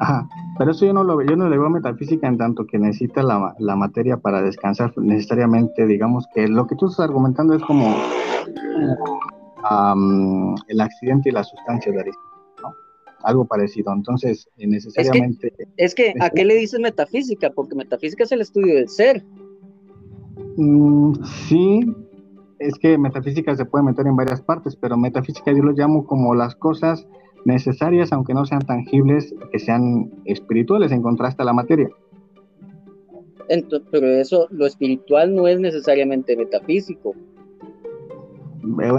Ajá, 0.00 0.26
pero 0.58 0.72
eso 0.72 0.86
yo 0.86 0.92
no 0.92 1.04
lo 1.04 1.20
yo 1.22 1.36
no 1.36 1.48
le 1.48 1.58
veo 1.58 1.70
metafísica 1.70 2.26
en 2.26 2.38
tanto 2.38 2.66
que 2.66 2.78
necesita 2.78 3.22
la, 3.22 3.54
la 3.58 3.76
materia 3.76 4.16
para 4.16 4.42
descansar 4.42 4.92
necesariamente, 4.96 5.86
digamos 5.86 6.26
que 6.34 6.48
lo 6.48 6.66
que 6.66 6.74
tú 6.74 6.86
estás 6.86 7.04
argumentando 7.04 7.54
es 7.54 7.62
como 7.62 7.94
el 10.68 10.80
accidente 10.80 11.28
y 11.28 11.32
la 11.32 11.44
sustancia 11.44 11.92
de 11.92 12.00
Aristóteles 12.00 12.33
algo 13.24 13.44
parecido. 13.44 13.92
Entonces, 13.92 14.48
necesariamente... 14.56 15.52
Es 15.76 15.94
que, 15.94 16.14
¿a 16.20 16.30
qué 16.30 16.44
le 16.44 16.54
dices 16.54 16.80
metafísica? 16.80 17.50
Porque 17.50 17.74
metafísica 17.74 18.24
es 18.24 18.32
el 18.32 18.40
estudio 18.40 18.74
del 18.74 18.88
ser. 18.88 19.22
Mm, 20.56 21.14
sí, 21.48 21.80
es 22.58 22.74
que 22.74 22.98
metafísica 22.98 23.54
se 23.56 23.64
puede 23.64 23.84
meter 23.84 24.06
en 24.06 24.16
varias 24.16 24.40
partes, 24.40 24.76
pero 24.76 24.96
metafísica 24.96 25.52
yo 25.52 25.62
lo 25.62 25.72
llamo 25.72 26.06
como 26.06 26.34
las 26.34 26.54
cosas 26.54 27.06
necesarias, 27.44 28.12
aunque 28.12 28.34
no 28.34 28.46
sean 28.46 28.62
tangibles, 28.62 29.34
que 29.52 29.58
sean 29.58 30.10
espirituales 30.24 30.92
en 30.92 31.02
contraste 31.02 31.42
a 31.42 31.46
la 31.46 31.52
materia. 31.52 31.88
Entonces, 33.48 33.86
pero 33.90 34.08
eso, 34.08 34.48
lo 34.50 34.66
espiritual 34.66 35.34
no 35.34 35.46
es 35.46 35.60
necesariamente 35.60 36.36
metafísico. 36.36 37.14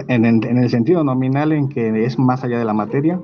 En, 0.08 0.26
en, 0.26 0.58
el 0.58 0.70
sentido 0.70 1.04
nominal 1.04 1.52
en 1.52 1.68
que 1.70 2.06
es 2.06 2.20
más 2.20 2.44
allá 2.44 2.60
de 2.60 2.66
la 2.66 2.74
materia. 2.74 3.20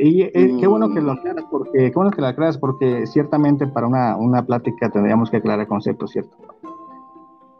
Y 0.00 0.22
eh, 0.22 0.56
qué 0.60 0.66
bueno 0.66 0.92
que 0.92 1.00
lo 1.00 1.14
mm. 1.14 1.18
aclaras, 1.18 1.44
porque, 1.50 1.78
qué 1.90 1.92
bueno 1.94 2.10
que 2.10 2.20
lo 2.20 2.28
aclaras, 2.28 2.58
porque 2.58 3.06
ciertamente 3.06 3.66
para 3.66 3.86
una, 3.86 4.16
una 4.16 4.44
plática 4.44 4.90
tendríamos 4.90 5.30
que 5.30 5.38
aclarar 5.38 5.66
conceptos, 5.66 6.10
¿cierto? 6.10 6.36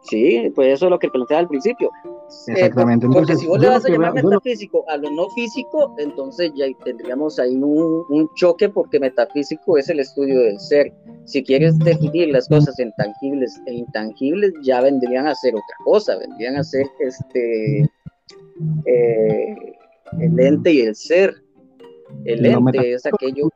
Sí, 0.02 0.50
pues 0.54 0.74
eso 0.74 0.86
es 0.86 0.90
lo 0.90 0.98
que 0.98 1.08
planteaba 1.08 1.40
al 1.40 1.48
principio. 1.48 1.90
Eh, 2.04 2.52
Exactamente. 2.52 3.06
porque 3.08 3.36
si 3.36 3.46
vos 3.46 3.58
le 3.58 3.68
vas 3.68 3.84
a 3.84 3.88
llamar 3.88 4.14
metafísico 4.14 4.84
a 4.88 4.96
lo 4.96 5.10
no 5.10 5.28
físico, 5.30 5.94
entonces 5.98 6.52
ya 6.54 6.66
tendríamos 6.84 7.38
ahí 7.38 7.56
un, 7.56 8.28
choque 8.34 8.68
porque 8.68 9.00
metafísico 9.00 9.76
es 9.76 9.88
el 9.88 10.00
estudio 10.00 10.40
del 10.40 10.58
ser. 10.60 10.92
Si 11.24 11.42
quieres 11.42 11.78
definir 11.78 12.28
las 12.28 12.48
cosas 12.48 12.78
en 12.78 12.92
tangibles 12.92 13.60
e 13.66 13.74
intangibles, 13.74 14.52
ya 14.62 14.80
vendrían 14.80 15.26
a 15.26 15.34
ser 15.34 15.54
otra 15.54 15.76
cosa, 15.84 16.16
vendrían 16.16 16.56
a 16.56 16.64
ser 16.64 16.86
este 17.00 17.80
eh, 18.86 19.56
el 20.20 20.40
ente 20.40 20.72
y 20.72 20.80
el 20.82 20.94
ser. 20.94 21.34
El 22.24 22.44
ente 22.44 22.94
es 22.94 23.06
aquello. 23.06 23.48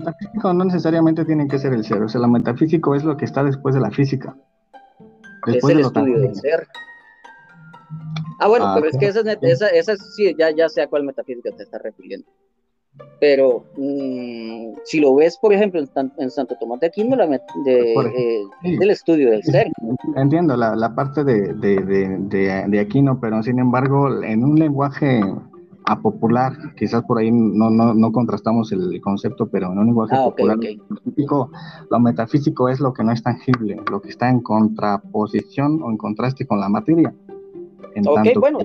No 0.42 0.64
necesariamente 0.64 1.24
tienen 1.24 1.48
que 1.48 1.58
ser 1.58 1.72
el 1.72 1.84
ser, 1.84 2.02
o 2.02 2.08
sea, 2.08 2.20
lo 2.20 2.28
metafísico 2.28 2.94
es 2.94 3.04
lo 3.04 3.16
que 3.16 3.24
está 3.24 3.42
después 3.44 3.74
de 3.74 3.80
la 3.80 3.90
física 3.90 4.36
es 5.46 5.64
el 5.64 5.80
estudio 5.80 6.20
del 6.20 6.34
ser. 6.34 6.66
Ah, 8.38 8.48
bueno, 8.48 8.66
ah, 8.66 8.74
pero 8.74 8.88
es 8.88 8.96
que 8.96 9.06
esa, 9.06 9.20
esa, 9.40 9.68
esa, 9.68 9.96
sí, 9.96 10.34
ya, 10.38 10.50
ya 10.50 10.68
sé 10.68 10.82
a 10.82 10.88
cuál 10.88 11.04
metafísica 11.04 11.50
te 11.56 11.62
está 11.62 11.78
refiriendo. 11.78 12.26
Pero 13.20 13.64
mm, 13.76 14.74
si 14.84 15.00
lo 15.00 15.14
ves, 15.14 15.38
por 15.38 15.52
ejemplo, 15.52 15.80
en, 15.80 16.30
Santo 16.30 16.56
Tomás 16.60 16.80
de 16.80 16.88
Aquino, 16.88 17.16
la 17.16 17.26
de, 17.26 17.38
eh, 17.64 18.78
del 18.78 18.90
estudio 18.90 19.30
del 19.30 19.42
ser. 19.44 19.68
Entiendo 20.16 20.56
la, 20.56 20.74
la 20.76 20.94
parte 20.94 21.24
de, 21.24 21.54
de, 21.54 22.66
de, 22.68 22.80
Aquino, 22.80 23.18
pero 23.18 23.42
sin 23.42 23.58
embargo, 23.58 24.22
en 24.22 24.44
un 24.44 24.56
lenguaje 24.56 25.22
a 25.84 26.00
popular, 26.00 26.52
quizás 26.76 27.02
por 27.04 27.18
ahí 27.18 27.30
no, 27.30 27.70
no, 27.70 27.94
no 27.94 28.12
contrastamos 28.12 28.72
el 28.72 29.00
concepto, 29.00 29.48
pero 29.48 29.72
en 29.72 29.78
un 29.78 29.86
lenguaje 29.86 30.14
ah, 30.16 30.24
popular, 30.24 30.58
lo 31.90 32.00
metafísico 32.00 32.68
es 32.68 32.80
lo 32.80 32.92
que 32.92 33.02
no 33.02 33.12
es 33.12 33.22
tangible, 33.22 33.76
lo 33.90 34.00
que 34.00 34.10
está 34.10 34.28
en 34.28 34.40
contraposición 34.40 35.82
o 35.82 35.90
en 35.90 35.96
contraste 35.96 36.46
con 36.46 36.60
la 36.60 36.68
materia. 36.68 37.12
ok, 38.06 38.38
bueno, 38.38 38.58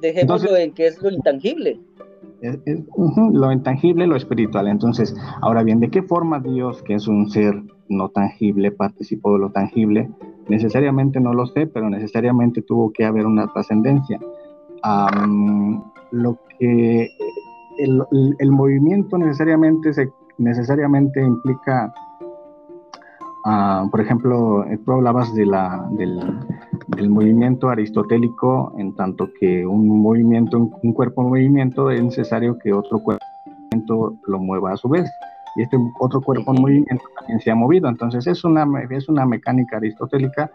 dejémoslo 0.00 0.56
en 0.56 0.72
que 0.72 0.86
es 0.86 1.02
lo 1.02 1.10
intangible. 1.10 1.80
lo 3.32 3.52
intangible, 3.52 4.06
lo 4.06 4.16
espiritual. 4.16 4.68
Entonces, 4.68 5.14
ahora 5.42 5.62
bien, 5.62 5.80
¿de 5.80 5.90
qué 5.90 6.02
forma 6.02 6.40
Dios, 6.40 6.82
que 6.82 6.94
es 6.94 7.08
un 7.08 7.30
ser 7.30 7.62
no 7.88 8.08
tangible, 8.08 8.70
participó 8.72 9.34
de 9.34 9.40
lo 9.40 9.50
tangible? 9.50 10.08
Necesariamente 10.48 11.20
no 11.20 11.34
lo 11.34 11.46
sé, 11.46 11.66
pero 11.66 11.90
necesariamente 11.90 12.62
tuvo 12.62 12.92
que 12.92 13.04
haber 13.04 13.26
una 13.26 13.52
trascendencia 13.52 14.18
lo 16.12 16.38
que 16.58 17.08
el, 17.78 18.50
movimiento 18.50 19.18
necesariamente, 19.18 19.92
se, 19.92 20.10
necesariamente 20.38 21.20
implica, 21.20 21.92
ah, 23.44 23.86
por 23.90 24.00
ejemplo, 24.00 24.64
tú 24.84 24.92
hablabas 24.92 25.34
de 25.34 25.46
la, 25.46 25.88
del, 25.92 27.08
movimiento 27.08 27.68
aristotélico, 27.68 28.74
en 28.76 28.94
tanto 28.94 29.30
que 29.38 29.66
un 29.66 30.02
movimiento, 30.02 30.70
un 30.82 30.92
cuerpo 30.92 31.22
en 31.22 31.28
movimiento, 31.28 31.90
es 31.90 32.02
necesario 32.02 32.58
que 32.58 32.72
otro 32.72 32.98
cuerpo 33.02 33.24
lo 34.26 34.38
mueva 34.38 34.72
a 34.72 34.76
su 34.76 34.88
vez. 34.88 35.08
Y 35.56 35.62
este 35.62 35.76
otro 35.98 36.20
cuerpo 36.20 36.54
en 36.54 36.60
movimiento 36.60 37.04
también 37.18 37.40
se 37.40 37.50
ha 37.50 37.54
movido. 37.54 37.88
Entonces 37.88 38.26
es 38.26 38.44
una, 38.44 38.66
es 38.90 39.08
una 39.08 39.26
mecánica 39.26 39.78
aristotélica 39.78 40.50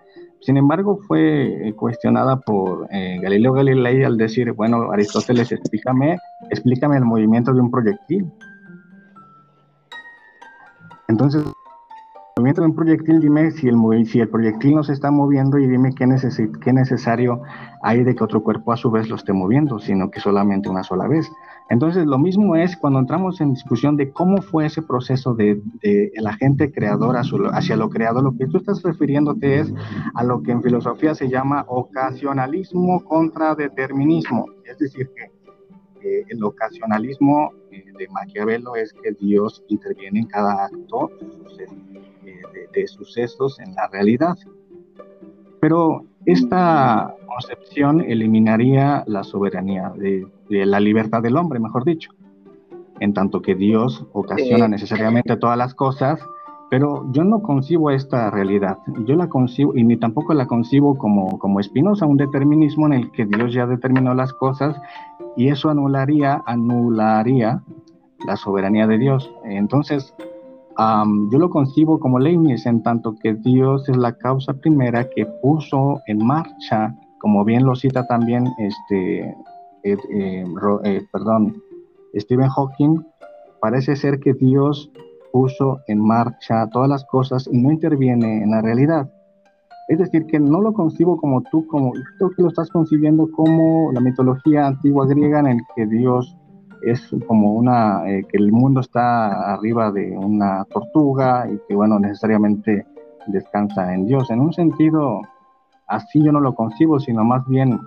sin 0.45 0.57
embargo, 0.57 0.99
fue 1.07 1.69
eh, 1.69 1.73
cuestionada 1.73 2.39
por 2.39 2.87
eh, 2.91 3.17
Galileo 3.19 3.53
Galilei 3.53 4.03
al 4.03 4.15
decir, 4.15 4.51
bueno, 4.51 4.91
Aristóteles, 4.91 5.51
explícame, 5.51 6.19
explícame 6.51 6.97
el 6.97 7.03
movimiento 7.03 7.51
de 7.51 7.61
un 7.61 7.71
proyectil. 7.71 8.31
Entonces, 11.07 11.43
el 11.43 11.53
movimiento 12.37 12.61
de 12.61 12.67
un 12.67 12.75
proyectil, 12.75 13.19
dime 13.21 13.49
si 13.49 13.67
el, 13.67 14.29
proyectil 14.29 14.75
no 14.75 14.83
se 14.83 14.93
está 14.93 15.09
moviendo 15.09 15.57
y 15.57 15.65
dime 15.65 15.95
qué, 15.95 16.05
qué 16.61 16.73
necesario 16.73 17.41
hay 17.81 18.03
de 18.03 18.13
que 18.13 18.23
otro 18.23 18.43
cuerpo 18.43 18.71
a 18.71 18.77
su 18.77 18.91
vez 18.91 19.09
lo 19.09 19.15
esté 19.15 19.33
moviendo, 19.33 19.79
sino 19.79 20.11
que 20.11 20.19
solamente 20.19 20.69
una 20.69 20.83
sola 20.83 21.07
vez. 21.07 21.27
Entonces, 21.69 22.05
lo 22.05 22.19
mismo 22.19 22.55
es 22.55 22.77
cuando 22.77 22.99
entramos 22.99 23.41
en 23.41 23.53
discusión 23.53 23.97
de 23.97 24.11
cómo 24.11 24.41
fue 24.41 24.67
ese 24.67 24.83
proceso 24.83 25.33
de, 25.33 25.61
el 25.81 26.27
agente 26.27 26.71
creador 26.71 27.17
hacia 27.17 27.75
lo 27.75 27.89
creado, 27.89 28.21
lo 28.21 28.37
que 28.37 28.45
tú 28.45 28.57
estás 28.57 28.83
refiriéndote 28.83 29.59
es 29.59 29.73
a 30.13 30.23
lo 30.23 30.43
que 30.43 30.51
en 30.51 30.61
filosofía 30.61 31.15
se 31.15 31.27
llama 31.27 31.65
ocasionalismo 31.67 33.03
contra 33.03 33.55
determinismo. 33.55 34.45
Es 34.63 34.77
decir, 34.77 35.09
que 35.15 35.35
el 36.29 36.43
ocasionalismo 36.43 37.51
eh, 37.71 37.83
de 37.97 38.07
Maquiavelo 38.09 38.75
es 38.75 38.93
que 38.93 39.11
Dios 39.13 39.63
interviene 39.69 40.19
en 40.19 40.27
cada 40.27 40.65
acto 40.65 41.09
eh, 41.59 42.67
de 42.73 42.87
sucesos 42.87 43.59
en 43.59 43.73
la 43.75 43.87
realidad. 43.87 44.35
Pero 45.59 46.05
esta 46.25 47.15
concepción 47.25 48.01
eliminaría 48.01 49.03
la 49.07 49.23
soberanía 49.23 49.91
de 49.95 50.27
de 50.49 50.65
la 50.65 50.79
libertad 50.79 51.21
del 51.21 51.37
hombre, 51.37 51.59
mejor 51.59 51.85
dicho. 51.85 52.11
En 52.99 53.13
tanto 53.13 53.41
que 53.41 53.55
Dios 53.55 54.05
ocasiona 54.13 54.67
necesariamente 54.67 55.35
todas 55.37 55.57
las 55.57 55.73
cosas, 55.73 56.19
pero 56.69 57.05
yo 57.11 57.23
no 57.23 57.41
concibo 57.41 57.91
esta 57.91 58.29
realidad. 58.31 58.77
Yo 59.05 59.15
la 59.15 59.27
concibo, 59.27 59.75
y 59.75 59.83
ni 59.83 59.97
tampoco 59.97 60.33
la 60.33 60.47
concibo 60.47 60.97
como, 60.97 61.37
como 61.39 61.59
Espinosa, 61.59 62.05
un 62.05 62.17
determinismo 62.17 62.87
en 62.87 62.93
el 62.93 63.11
que 63.11 63.25
Dios 63.25 63.53
ya 63.53 63.67
determinó 63.67 64.13
las 64.13 64.33
cosas 64.33 64.79
y 65.35 65.49
eso 65.49 65.69
anularía, 65.69 66.41
anularía 66.45 67.61
la 68.25 68.35
soberanía 68.35 68.87
de 68.87 68.97
Dios. 68.97 69.31
Entonces, 69.43 70.15
yo 70.77 71.39
lo 71.39 71.49
concibo 71.49 71.99
como 71.99 72.19
Leibniz, 72.19 72.65
en 72.65 72.83
tanto 72.83 73.15
que 73.21 73.33
Dios 73.33 73.87
es 73.89 73.97
la 73.97 74.17
causa 74.17 74.53
primera 74.53 75.09
que 75.09 75.25
puso 75.25 76.01
en 76.07 76.25
marcha, 76.25 76.95
como 77.19 77.45
bien 77.45 77.65
lo 77.65 77.75
cita 77.75 78.07
también 78.07 78.47
este, 78.57 79.35
eh, 79.93 80.45
eh, 80.83 81.01
perdón, 81.11 81.61
Stephen 82.15 82.49
Hawking, 82.49 83.05
parece 83.61 83.95
ser 83.95 84.19
que 84.19 84.33
Dios 84.33 84.91
puso 85.31 85.81
en 85.87 85.99
marcha 85.99 86.67
todas 86.71 86.89
las 86.89 87.05
cosas 87.05 87.47
y 87.51 87.57
no 87.61 87.71
interviene 87.71 88.41
en 88.41 88.51
la 88.51 88.61
realidad. 88.61 89.11
Es 89.87 89.99
decir, 89.99 90.25
que 90.25 90.39
no 90.39 90.61
lo 90.61 90.73
concibo 90.73 91.17
como 91.17 91.43
tú, 91.43 91.67
como 91.67 91.93
que 91.93 92.41
lo 92.41 92.47
estás 92.47 92.71
concibiendo 92.71 93.29
como 93.31 93.91
la 93.91 94.01
mitología 94.01 94.65
antigua 94.65 95.05
griega 95.05 95.39
en 95.41 95.47
el 95.47 95.59
que 95.75 95.85
Dios 95.85 96.35
es 96.81 97.13
como 97.27 97.53
una, 97.53 98.09
eh, 98.09 98.25
que 98.27 98.37
el 98.37 98.51
mundo 98.51 98.81
está 98.81 99.53
arriba 99.53 99.91
de 99.91 100.17
una 100.17 100.65
tortuga 100.65 101.47
y 101.51 101.59
que, 101.67 101.75
bueno, 101.75 101.99
necesariamente 101.99 102.85
descansa 103.27 103.93
en 103.93 104.07
Dios. 104.07 104.31
En 104.31 104.39
un 104.39 104.53
sentido, 104.53 105.21
así 105.87 106.23
yo 106.23 106.31
no 106.31 106.39
lo 106.39 106.55
concibo, 106.55 106.99
sino 106.99 107.23
más 107.23 107.47
bien 107.47 107.79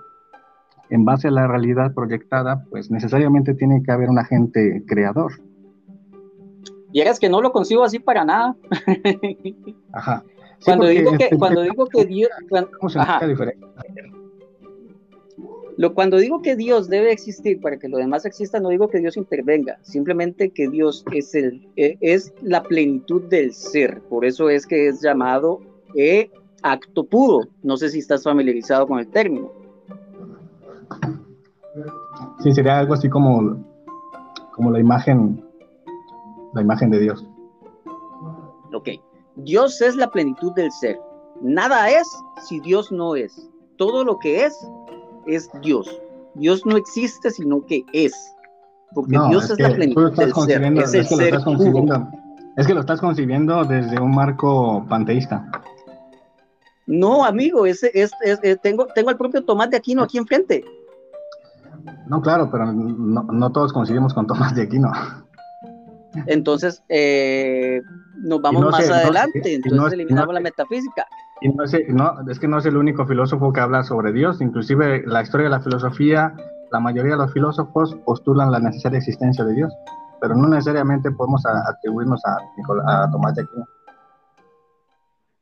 en 0.91 1.05
base 1.05 1.29
a 1.29 1.31
la 1.31 1.47
realidad 1.47 1.95
proyectada, 1.95 2.65
pues 2.71 2.91
necesariamente 2.91 3.55
tiene 3.55 3.83
que 3.83 3.93
haber 3.93 4.09
un 4.09 4.19
agente 4.19 4.83
creador. 4.87 5.33
Y 6.93 7.01
es 7.03 7.19
que 7.19 7.29
no 7.29 7.43
lo 7.43 7.53
consigo 7.53 7.85
así 7.85 7.99
para 7.99 8.25
nada. 8.25 8.57
Ajá. 9.93 10.25
cuando, 10.65 10.87
digo 10.87 11.13
que, 11.19 11.37
cuando 11.37 11.63
digo 11.63 11.87
que 11.87 12.05
Dios... 12.07 12.31
lo, 15.77 15.95
cuando 15.95 16.17
digo 16.17 16.41
que 16.43 16.57
Dios 16.57 16.89
debe 16.89 17.13
existir 17.13 17.61
para 17.61 17.79
que 17.79 17.89
lo 17.89 17.99
demás 17.99 18.25
exista, 18.25 18.59
no 18.59 18.71
digo 18.71 18.89
que 18.89 18.99
Dios 18.99 19.17
intervenga, 19.17 19.79
simplemente 19.83 20.51
que 20.51 20.69
Dios 20.69 21.05
es, 21.13 21.35
el, 21.35 21.69
e, 21.77 21.99
es 22.01 22.33
la 22.43 22.63
plenitud 22.63 23.23
del 23.29 23.53
ser. 23.53 24.01
Por 24.03 24.25
eso 24.25 24.49
es 24.49 24.67
que 24.67 24.89
es 24.89 25.03
llamado 25.03 25.61
e 25.95 26.31
acto 26.63 27.05
puro. 27.05 27.47
No 27.63 27.77
sé 27.77 27.91
si 27.91 27.99
estás 27.99 28.25
familiarizado 28.25 28.87
con 28.89 28.99
el 28.99 29.09
término. 29.09 29.53
Sí, 32.41 32.53
sería 32.53 32.79
algo 32.79 32.95
así 32.95 33.09
como, 33.09 33.65
como 34.53 34.71
la 34.71 34.81
imagen, 34.81 35.45
la 36.55 36.63
imagen 36.63 36.91
de 36.91 37.01
Dios. 37.01 37.27
Ok. 38.73 38.89
Dios 39.37 39.81
es 39.81 39.97
la 39.97 40.11
plenitud 40.11 40.53
del 40.55 40.71
ser. 40.73 40.99
Nada 41.41 41.91
es 41.91 42.09
si 42.43 42.61
Dios 42.61 42.91
no 42.91 43.15
es. 43.15 43.49
Todo 43.77 44.05
lo 44.05 44.19
que 44.19 44.45
es 44.45 44.55
es 45.27 45.49
Dios. 45.63 46.01
Dios 46.35 46.65
no 46.67 46.77
existe 46.77 47.31
sino 47.31 47.65
que 47.65 47.85
es. 47.93 48.13
Porque 48.95 49.19
Dios 49.29 49.51
es, 49.51 49.61
la 49.61 49.75
plenitud 49.75 50.13
del 50.17 50.33
ser. 50.35 50.65
Es, 50.65 50.95
es, 50.95 51.09
que 51.09 51.31
es 52.57 52.67
que 52.67 52.75
lo 52.75 52.81
estás 52.81 53.01
concibiendo 53.01 53.65
desde 53.65 54.01
un 54.01 54.13
marco 54.13 54.85
panteísta. 54.89 55.49
No, 56.87 57.25
amigo, 57.25 57.67
ese 57.67 57.91
es, 57.95 58.11
tengo, 58.63 58.87
tengo 58.87 59.11
al 59.11 59.17
propio 59.19 59.45
Tomás 59.45 59.71
de 59.71 59.77
Aquino 59.77 60.03
aquí 60.03 60.19
enfrente. 60.19 60.65
No, 62.07 62.21
claro, 62.21 62.51
pero 62.51 62.73
no, 62.73 63.53
todos 63.53 63.73
coincidimos 63.73 64.15
con 64.15 64.27
Tomás 64.27 64.55
de 64.55 64.63
Aquino. 64.63 64.91
Entonces, 66.27 66.83
eh, 66.89 67.81
nos 68.17 68.41
vamos 68.41 68.65
más 68.71 68.89
adelante, 68.89 69.55
entonces 69.55 69.93
eliminamos 69.93 70.35
la 70.35 70.41
metafísica. 70.41 71.07
Y 71.41 71.49
no 71.51 71.65
es, 71.65 71.75
es 71.75 72.39
que 72.39 72.49
no 72.49 72.59
es 72.59 72.67
el 72.67 72.77
único 72.77 73.07
filósofo 73.07 73.53
que 73.53 73.61
habla 73.61 73.85
sobre 73.85 74.13
Dios, 74.13 74.41
inclusive 74.41 75.05
la 75.07 75.23
historia 75.23 75.45
de 75.45 75.51
la 75.51 75.61
filosofía, 75.61 76.35
la 76.73 76.81
mayoría 76.81 77.13
de 77.13 77.19
los 77.19 77.33
filósofos 77.33 77.97
postulan 78.05 78.51
la 78.51 78.59
necesaria 78.59 78.99
existencia 78.99 79.45
de 79.45 79.55
Dios, 79.55 79.73
pero 80.21 80.35
no 80.35 80.49
necesariamente 80.49 81.11
podemos 81.13 81.45
atribuirnos 81.47 82.21
a, 82.25 83.05
a 83.05 83.11
Tomás 83.11 83.35
de 83.35 83.43
Aquino. 83.43 83.67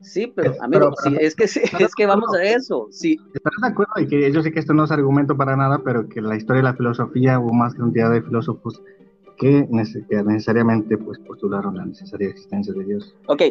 Sí, 0.00 0.26
pero 0.26 0.52
amigo, 0.60 0.92
es 1.18 1.34
que 1.34 1.44
es 1.44 1.94
que 1.96 2.06
vamos 2.06 2.34
a 2.34 2.44
eso. 2.44 2.88
Sí. 2.90 3.18
¿Estás 3.34 3.52
de 3.62 3.68
acuerdo? 3.68 3.92
Y 3.98 4.06
que 4.06 4.30
yo 4.30 4.42
sé 4.42 4.52
que 4.52 4.60
esto 4.60 4.74
no 4.74 4.84
es 4.84 4.90
argumento 4.90 5.36
para 5.36 5.56
nada, 5.56 5.80
pero 5.82 6.08
que 6.08 6.20
la 6.20 6.36
historia 6.36 6.60
de 6.62 6.68
la 6.68 6.74
filosofía 6.74 7.38
hubo 7.38 7.52
más 7.52 7.74
cantidad 7.74 8.10
de 8.10 8.22
filósofos 8.22 8.82
que, 9.36 9.66
necesariamente 9.70 10.98
pues, 10.98 11.18
postularon 11.20 11.76
la 11.76 11.86
necesaria 11.86 12.28
existencia 12.28 12.72
de 12.74 12.84
Dios. 12.84 13.14
Ok, 13.26 13.42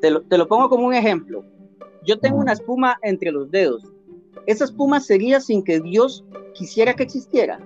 te, 0.00 0.10
lo, 0.10 0.48
pongo 0.48 0.68
como 0.68 0.86
un 0.86 0.94
ejemplo. 0.94 1.44
Yo 2.04 2.18
tengo 2.18 2.38
una 2.38 2.52
espuma 2.52 2.98
entre 3.02 3.30
los 3.30 3.50
dedos. 3.50 3.92
¿Esa 4.46 4.64
espuma 4.64 5.00
sería 5.00 5.40
sin 5.40 5.62
que 5.62 5.80
Dios 5.80 6.24
quisiera 6.52 6.94
que 6.94 7.04
existiera? 7.04 7.58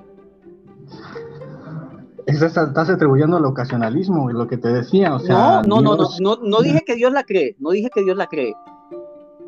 Estás 2.29 2.91
atribuyendo 2.91 3.37
al 3.37 3.45
ocasionalismo, 3.47 4.31
y 4.31 4.35
lo 4.35 4.47
que 4.47 4.59
te 4.59 4.69
decía, 4.69 5.15
o 5.15 5.19
sea... 5.19 5.63
No, 5.67 5.81
no, 5.81 5.97
no, 5.97 6.09
no, 6.21 6.37
no, 6.43 6.61
dije 6.61 6.83
que 6.87 6.95
Dios 6.95 7.13
la 7.13 7.25
cree, 7.25 7.57
no 7.59 7.71
dije 7.71 7.91
que 7.93 8.03
Dios 8.03 8.17
la 8.17 8.27
cree. 8.27 8.55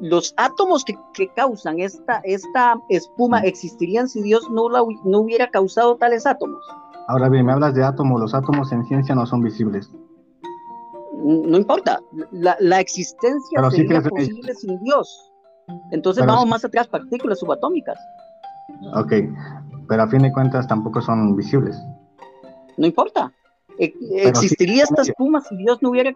Los 0.00 0.32
átomos 0.38 0.84
que, 0.84 0.96
causan 1.36 1.78
esta, 1.78 2.22
esta 2.24 2.76
espuma 2.88 3.40
existirían 3.40 4.08
si 4.08 4.22
Dios 4.22 4.50
no, 4.50 4.70
la, 4.70 4.82
no 5.04 5.18
hubiera 5.18 5.50
causado 5.50 5.96
tales 5.96 6.26
átomos. 6.26 6.64
Ahora 7.08 7.28
bien, 7.28 7.44
me 7.44 7.52
hablas 7.52 7.74
de 7.74 7.84
átomos, 7.84 8.18
los 8.18 8.34
átomos 8.34 8.72
en 8.72 8.84
ciencia 8.86 9.14
no 9.14 9.26
son 9.26 9.42
visibles. 9.42 9.90
No 11.22 11.58
importa, 11.58 12.00
la, 12.30 12.80
existencia 12.80 13.70
sería 13.70 14.00
posible 14.00 14.54
sin 14.54 14.82
Dios. 14.82 15.30
Entonces 15.90 16.24
vamos 16.24 16.46
más 16.46 16.64
atrás, 16.64 16.88
partículas 16.88 17.40
subatómicas. 17.40 17.98
Ok, 18.94 19.12
pero 19.86 20.02
a 20.02 20.08
fin 20.08 20.22
de 20.22 20.32
cuentas 20.32 20.66
tampoco 20.66 21.02
son 21.02 21.36
visibles 21.36 21.76
no 22.80 22.86
importa. 22.86 23.32
E, 23.78 23.94
existiría 24.26 24.84
esta 24.84 25.02
espuma 25.02 25.40
si 25.42 25.56
Dios 25.56 25.78
no 25.82 25.90
hubiera, 25.90 26.12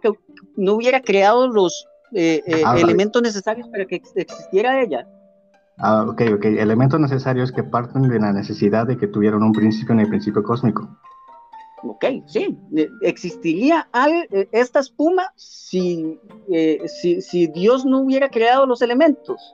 no 0.57 0.73
hubiera 0.73 0.99
creado 1.01 1.47
los 1.47 1.87
eh, 2.11 2.43
eh, 2.45 2.63
ah, 2.65 2.77
elementos 2.77 3.21
necesarios 3.21 3.67
para 3.69 3.85
que 3.85 4.01
existiera 4.15 4.81
ella. 4.81 5.07
Ah, 5.77 6.05
ok, 6.07 6.21
ok. 6.35 6.45
Elementos 6.45 6.99
necesarios 6.99 7.51
que 7.51 7.63
parten 7.63 8.09
de 8.09 8.19
la 8.19 8.33
necesidad 8.33 8.87
de 8.87 8.97
que 8.97 9.07
tuvieran 9.07 9.43
un 9.43 9.51
principio 9.51 9.93
en 9.93 10.01
el 10.01 10.09
principio 10.09 10.43
cósmico. 10.43 10.89
Ok, 11.83 12.05
sí. 12.25 12.57
E, 12.75 12.89
¿Existiría 13.01 13.87
e, 14.31 14.49
esta 14.51 14.79
espuma 14.79 15.31
si, 15.35 16.19
eh, 16.51 16.81
si, 16.87 17.21
si 17.21 17.47
Dios 17.47 17.85
no 17.85 17.99
hubiera 17.99 18.29
creado 18.29 18.65
los 18.65 18.81
elementos? 18.81 19.53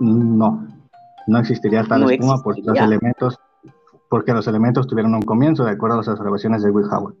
No, 0.00 0.66
no 1.28 1.38
existiría 1.38 1.84
tal 1.84 2.10
espuma 2.10 2.42
porque 2.42 2.62
los 2.62 2.76
elementos 2.76 3.38
porque 4.14 4.32
los 4.32 4.46
elementos 4.46 4.86
tuvieron 4.86 5.12
un 5.12 5.22
comienzo 5.22 5.64
de 5.64 5.72
acuerdo 5.72 5.96
a 5.96 5.98
las 5.98 6.06
observaciones 6.06 6.62
de 6.62 6.70
Will 6.70 6.86
Howard. 6.86 7.16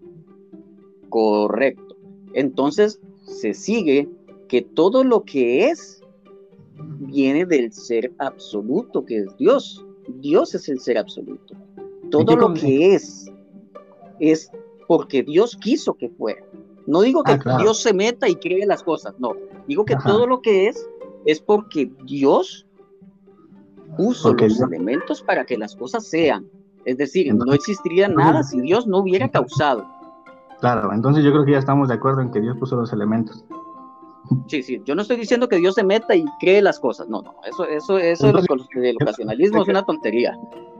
Correcto. 1.08 1.96
Entonces 2.34 3.00
se 3.24 3.52
sigue 3.52 4.08
que 4.46 4.62
todo 4.62 5.02
lo 5.02 5.24
que 5.24 5.66
es 5.70 6.04
viene 6.76 7.46
del 7.46 7.72
ser 7.72 8.12
absoluto, 8.18 9.04
que 9.04 9.16
es 9.16 9.36
Dios. 9.38 9.84
Dios 10.20 10.54
es 10.54 10.68
el 10.68 10.78
ser 10.78 10.96
absoluto. 10.96 11.56
Todo 12.12 12.36
lo 12.36 12.54
que 12.54 12.94
es 12.94 13.28
es 14.20 14.52
porque 14.86 15.24
Dios 15.24 15.56
quiso 15.56 15.94
que 15.94 16.10
fuera. 16.10 16.44
No 16.86 17.00
digo 17.00 17.24
que 17.24 17.40
ah, 17.44 17.58
Dios 17.58 17.82
se 17.82 17.92
meta 17.92 18.28
y 18.28 18.36
cree 18.36 18.66
las 18.66 18.84
cosas, 18.84 19.16
no. 19.18 19.32
Digo 19.66 19.84
que 19.84 19.96
todo 19.96 20.28
lo 20.28 20.40
que 20.40 20.68
es 20.68 20.88
es 21.26 21.40
porque 21.40 21.90
Dios 22.04 22.68
puso 23.96 24.32
los 24.32 24.60
elementos 24.60 25.22
para 25.22 25.44
que 25.44 25.58
las 25.58 25.74
cosas 25.74 26.06
sean. 26.06 26.48
Es 26.84 26.98
decir, 26.98 27.34
no 27.34 27.52
existiría 27.52 28.08
nada 28.08 28.42
si 28.42 28.60
Dios 28.60 28.86
no 28.86 28.98
hubiera 28.98 29.28
causado. 29.28 29.86
Claro, 30.60 30.92
entonces 30.92 31.24
yo 31.24 31.32
creo 31.32 31.44
que 31.44 31.52
ya 31.52 31.58
estamos 31.58 31.88
de 31.88 31.94
acuerdo 31.94 32.22
en 32.22 32.30
que 32.30 32.40
Dios 32.40 32.56
puso 32.58 32.76
los 32.76 32.92
elementos. 32.92 33.44
Sí, 34.46 34.62
sí, 34.62 34.80
yo 34.84 34.94
no 34.94 35.02
estoy 35.02 35.18
diciendo 35.18 35.48
que 35.48 35.56
Dios 35.56 35.74
se 35.74 35.84
meta 35.84 36.14
y 36.14 36.24
cree 36.40 36.62
las 36.62 36.80
cosas, 36.80 37.08
no, 37.08 37.20
no, 37.20 37.34
eso, 37.46 37.66
eso, 37.66 37.98
eso 37.98 38.32
del 38.32 38.96
ocasionalismo 38.96 39.62
es 39.62 39.68
una 39.68 39.84
tontería. 39.84 40.34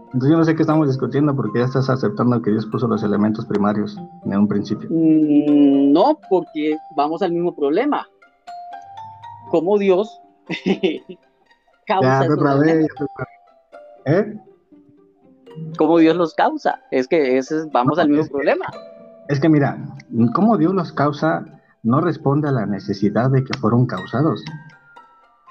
Entonces 0.06 0.30
yo 0.30 0.38
no 0.38 0.44
sé 0.44 0.54
qué 0.54 0.62
estamos 0.62 0.86
discutiendo 0.86 1.34
porque 1.34 1.58
ya 1.58 1.64
estás 1.64 1.90
aceptando 1.90 2.40
que 2.40 2.52
Dios 2.52 2.66
puso 2.66 2.86
los 2.86 3.02
elementos 3.02 3.44
primarios 3.46 3.98
en 4.24 4.38
un 4.38 4.48
principio. 4.48 4.88
Mm, 4.88 5.92
no, 5.92 6.18
porque 6.30 6.76
vamos 6.96 7.20
al 7.20 7.32
mismo 7.32 7.54
problema. 7.54 8.06
¿Cómo 9.50 9.76
Dios 9.76 10.20
causa 11.86 12.26
ya, 12.26 12.28
¿Eh? 14.06 14.38
Cómo 15.76 15.98
Dios 15.98 16.16
los 16.16 16.34
causa. 16.34 16.80
Es 16.90 17.08
que 17.08 17.38
ese, 17.38 17.66
vamos 17.72 17.98
al 17.98 18.08
mismo 18.08 18.26
problema. 18.26 18.66
Es 19.28 19.40
que 19.40 19.48
mira, 19.48 19.78
cómo 20.34 20.56
Dios 20.58 20.74
los 20.74 20.92
causa 20.92 21.44
no 21.82 22.00
responde 22.00 22.48
a 22.48 22.52
la 22.52 22.66
necesidad 22.66 23.30
de 23.30 23.44
que 23.44 23.56
fueron 23.58 23.86
causados. 23.86 24.42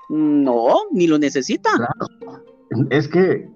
No, 0.10 0.68
ni 0.92 1.08
lo 1.08 1.18
necesita. 1.18 1.70
Es 2.90 3.08
que, 3.08 3.50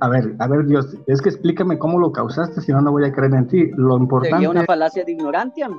a 0.00 0.08
ver, 0.08 0.34
a 0.38 0.46
ver, 0.46 0.66
Dios, 0.66 0.96
es 1.06 1.22
que 1.22 1.28
explícame 1.28 1.78
cómo 1.78 1.98
lo 1.98 2.12
causaste, 2.12 2.60
si 2.60 2.72
no, 2.72 2.80
no 2.80 2.90
voy 2.90 3.04
a 3.04 3.12
creer 3.12 3.34
en 3.34 3.48
ti. 3.48 3.70
Lo 3.76 3.96
importante. 3.96 4.36
Sería 4.36 4.50
una 4.50 4.64
falacia 4.64 5.04
de 5.04 5.12
ignorancia. 5.12 5.70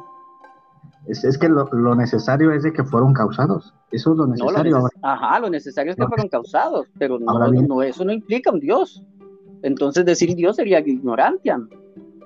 Es, 1.05 1.37
que 1.37 1.49
lo, 1.49 1.95
necesario 1.95 2.53
es 2.53 2.63
de 2.63 2.71
que 2.71 2.83
fueron 2.83 3.13
causados. 3.13 3.73
Eso 3.91 4.11
es 4.11 4.17
lo 4.17 4.25
necesario. 4.25 4.87
Ajá, 5.01 5.39
lo 5.39 5.49
necesario 5.49 5.91
es 5.91 5.97
que 5.97 6.07
fueron 6.07 6.29
causados, 6.29 6.87
pero 6.97 7.19
no, 7.19 7.33
no, 7.51 7.81
eso 7.81 8.05
no 8.05 8.13
implica 8.13 8.51
un 8.51 8.59
Dios. 8.59 9.03
Entonces 9.63 10.05
decir 10.05 10.35
Dios 10.35 10.57
sería 10.57 10.79
ignorancia. 10.79 11.59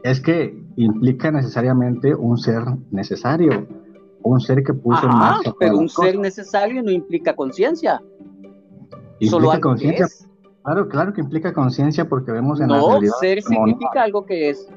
Es 0.04 0.20
que 0.20 0.58
implica 0.76 1.32
necesariamente 1.32 2.14
un 2.14 2.38
ser 2.38 2.64
necesario, 2.92 3.68
un 4.24 4.42
ser 4.42 4.64
que 4.64 4.74
puso 4.74 5.06
en 5.06 5.16
marcha. 5.16 5.54
Pero 5.60 5.78
un 5.78 5.88
ser 5.88 6.18
necesario 6.18 6.84
no 6.84 6.92
implica 6.92 7.36
conciencia. 7.36 8.02
Solo 9.22 9.52
conciencia. 9.62 10.08
Claro, 10.64 10.90
claro 10.90 11.14
que 11.14 11.22
implica 11.22 11.54
conciencia 11.54 12.10
porque 12.10 12.32
vemos 12.32 12.60
en 12.60 12.68
la 12.68 12.80
realidad. 12.80 13.14
No, 13.14 13.20
ser 13.20 13.42
significa 13.42 14.04
algo 14.04 14.26
que 14.26 14.50
es. 14.50 14.68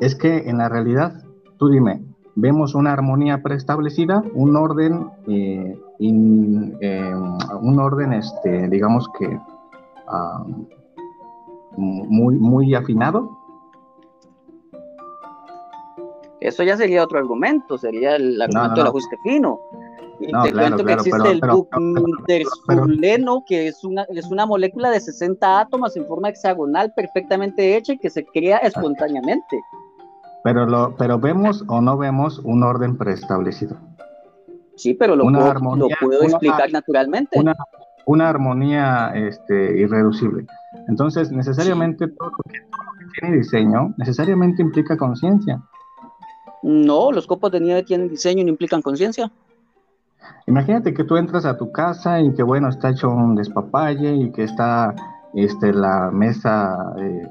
Es 0.00 0.14
que 0.14 0.48
en 0.48 0.58
la 0.58 0.68
realidad, 0.68 1.22
tú 1.58 1.68
dime, 1.68 2.02
vemos 2.34 2.74
una 2.74 2.92
armonía 2.92 3.42
preestablecida, 3.42 4.22
un 4.34 4.56
orden, 4.56 5.10
eh, 5.26 5.78
eh, 5.98 7.14
un 7.60 7.78
orden, 7.80 8.12
este, 8.12 8.68
digamos 8.68 9.08
que 9.18 9.38
ah, 10.08 10.44
muy, 11.76 12.36
muy 12.36 12.74
afinado. 12.74 13.30
Eso 16.40 16.62
ya 16.62 16.76
sería 16.76 17.02
otro 17.02 17.18
argumento, 17.18 17.78
sería 17.78 18.16
el 18.16 18.40
argumento 18.40 18.80
del 18.80 18.86
ajuste 18.86 19.16
fino. 19.24 19.58
Y 20.20 20.26
te 20.26 20.52
cuento 20.52 20.84
que 20.84 20.92
existe 20.92 21.30
el 21.30 21.40
buctersuleno, 21.40 23.42
que 23.46 23.68
es 23.68 23.82
una, 23.84 24.04
es 24.14 24.30
una 24.30 24.46
molécula 24.46 24.90
de 24.90 25.00
60 25.00 25.60
átomos 25.60 25.96
en 25.96 26.06
forma 26.06 26.28
hexagonal 26.28 26.92
perfectamente 26.94 27.76
hecha 27.76 27.94
y 27.94 27.98
que 27.98 28.10
se 28.10 28.24
crea 28.24 28.58
espontáneamente. 28.58 29.60
Pero, 30.44 30.64
lo, 30.64 30.94
pero 30.96 31.18
vemos 31.18 31.64
o 31.68 31.80
no 31.80 31.98
vemos 31.98 32.38
un 32.44 32.62
orden 32.62 32.96
preestablecido. 32.96 33.76
Sí, 34.76 34.94
pero 34.94 35.16
lo, 35.16 35.24
puedo, 35.24 35.76
lo 35.76 35.88
puedo 36.00 36.22
explicar 36.22 36.70
naturalmente. 36.70 37.38
Una, 37.38 37.56
una 38.06 38.28
armonía 38.28 39.12
este, 39.14 39.78
irreducible. 39.78 40.46
Entonces, 40.88 41.30
necesariamente 41.32 42.08
todo, 42.08 42.30
lo 42.30 42.52
que, 42.52 42.60
tiene 43.20 43.36
diseño, 43.36 43.94
necesariamente 43.96 44.62
implica 44.62 44.96
conciencia. 44.96 45.62
No, 46.62 47.12
los 47.12 47.26
copos 47.26 47.50
de 47.52 47.60
nieve 47.60 47.82
tienen 47.82 48.08
diseño 48.08 48.42
y 48.42 48.44
no 48.44 48.50
implican 48.50 48.82
conciencia. 48.82 49.30
Imagínate 50.46 50.94
que 50.94 51.04
tú 51.04 51.16
entras 51.16 51.44
a 51.44 51.56
tu 51.56 51.72
casa 51.72 52.20
y 52.20 52.32
que, 52.34 52.42
bueno, 52.42 52.68
está 52.68 52.90
hecho 52.90 53.08
un 53.08 53.34
despapalle 53.34 54.14
y 54.14 54.32
que 54.32 54.44
está 54.44 54.94
este, 55.34 55.72
la 55.72 56.10
mesa, 56.12 56.94
eh, 56.98 57.28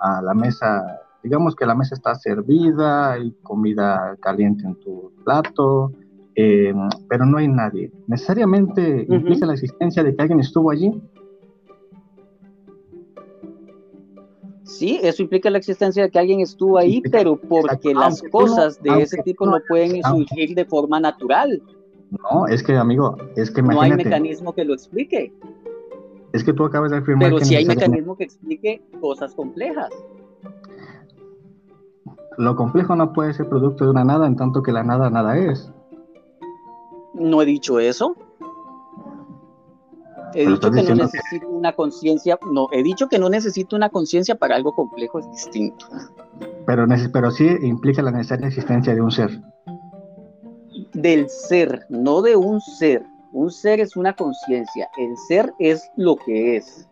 a 0.00 0.22
la 0.22 0.34
mesa, 0.34 1.00
digamos 1.22 1.56
que 1.56 1.66
la 1.66 1.74
mesa 1.74 1.94
está 1.94 2.14
servida, 2.14 3.12
hay 3.12 3.32
comida 3.42 4.16
caliente 4.20 4.66
en 4.66 4.74
tu 4.76 5.12
plato, 5.24 5.92
eh, 6.34 6.74
pero 7.08 7.24
no 7.24 7.38
hay 7.38 7.48
nadie. 7.48 7.90
¿Necesariamente 8.06 9.06
implica 9.08 9.46
la 9.46 9.54
existencia 9.54 10.02
de 10.02 10.14
que 10.14 10.22
alguien 10.22 10.40
estuvo 10.40 10.70
allí? 10.70 10.92
Sí, 14.66 14.98
eso 15.00 15.22
implica 15.22 15.48
la 15.48 15.58
existencia 15.58 16.02
de 16.02 16.10
que 16.10 16.18
alguien 16.18 16.40
estuvo 16.40 16.76
ahí, 16.76 17.00
pero 17.00 17.36
porque 17.36 17.94
las 17.94 18.20
cosas 18.32 18.82
de 18.82 19.02
ese 19.02 19.22
tipo 19.22 19.46
no 19.46 19.58
pueden 19.68 20.02
surgir 20.02 20.56
de 20.56 20.64
forma 20.64 20.98
natural. 20.98 21.62
No, 22.10 22.48
es 22.48 22.64
que, 22.64 22.76
amigo, 22.76 23.16
es 23.36 23.50
que 23.50 23.62
No 23.62 23.80
hay 23.80 23.92
mecanismo 23.92 24.52
que 24.52 24.64
lo 24.64 24.74
explique. 24.74 25.32
Es 26.32 26.42
que 26.42 26.52
tú 26.52 26.64
acabas 26.64 26.90
de 26.90 26.98
afirmar 26.98 27.30
Pero 27.30 27.44
sí 27.44 27.54
hay 27.54 27.64
mecanismo 27.64 28.16
que 28.16 28.24
explique 28.24 28.82
cosas 29.00 29.34
complejas. 29.34 29.90
Lo 32.36 32.56
complejo 32.56 32.96
no 32.96 33.12
puede 33.12 33.32
ser 33.34 33.48
producto 33.48 33.84
de 33.84 33.90
una 33.90 34.04
nada 34.04 34.26
en 34.26 34.34
tanto 34.34 34.62
que 34.62 34.72
la 34.72 34.82
nada 34.82 35.10
nada 35.10 35.38
es. 35.38 35.72
No 37.14 37.40
he 37.40 37.46
dicho 37.46 37.78
eso. 37.78 38.16
He 40.34 40.46
dicho 40.46 40.70
que 40.70 40.82
no 40.82 40.94
necesito 40.94 41.48
una 41.48 41.72
conciencia, 41.72 42.38
no, 42.52 42.68
he 42.72 42.82
dicho 42.82 43.08
que 43.08 43.18
no 43.18 43.28
necesito 43.28 43.76
una 43.76 43.88
conciencia 43.88 44.34
para 44.34 44.56
algo 44.56 44.74
complejo, 44.74 45.18
es 45.18 45.30
distinto. 45.30 45.86
Pero, 46.66 46.86
pero 47.12 47.30
sí 47.30 47.48
implica 47.62 48.02
la 48.02 48.10
necesaria 48.10 48.48
existencia 48.48 48.94
de 48.94 49.00
un 49.00 49.10
ser. 49.10 49.40
Del 50.94 51.28
ser, 51.28 51.86
no 51.88 52.22
de 52.22 52.36
un 52.36 52.60
ser. 52.60 53.04
Un 53.32 53.50
ser 53.50 53.80
es 53.80 53.96
una 53.96 54.14
conciencia, 54.14 54.88
el 54.96 55.16
ser 55.28 55.52
es 55.58 55.88
lo 55.96 56.16
que 56.16 56.56
es. 56.56 56.88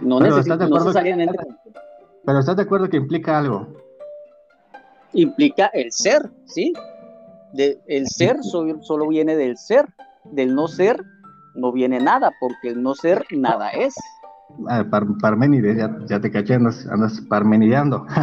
No, 0.00 0.20
necesariamente. 0.20 1.36
pero 2.24 2.38
estás 2.38 2.56
de 2.56 2.62
acuerdo 2.62 2.88
que 2.88 2.96
implica 2.96 3.38
algo. 3.38 3.66
Implica 5.12 5.66
el 5.74 5.92
ser, 5.92 6.30
¿sí? 6.46 6.72
De, 7.52 7.80
el 7.86 8.06
ser 8.06 8.38
solo 8.42 9.08
viene 9.08 9.36
del 9.36 9.56
ser, 9.56 9.86
del 10.24 10.54
no 10.54 10.68
ser 10.68 11.02
no 11.58 11.72
viene 11.72 12.00
nada, 12.00 12.32
porque 12.40 12.68
el 12.70 12.82
no 12.82 12.94
ser 12.94 13.24
nada 13.30 13.70
es. 13.70 13.94
Ah, 14.68 14.84
Parménides, 15.20 15.76
ya, 16.08 16.20
te 16.20 16.30
caché, 16.30 16.54
andas, 16.54 16.86
andas 16.86 17.20
parmenideando. 17.28 18.06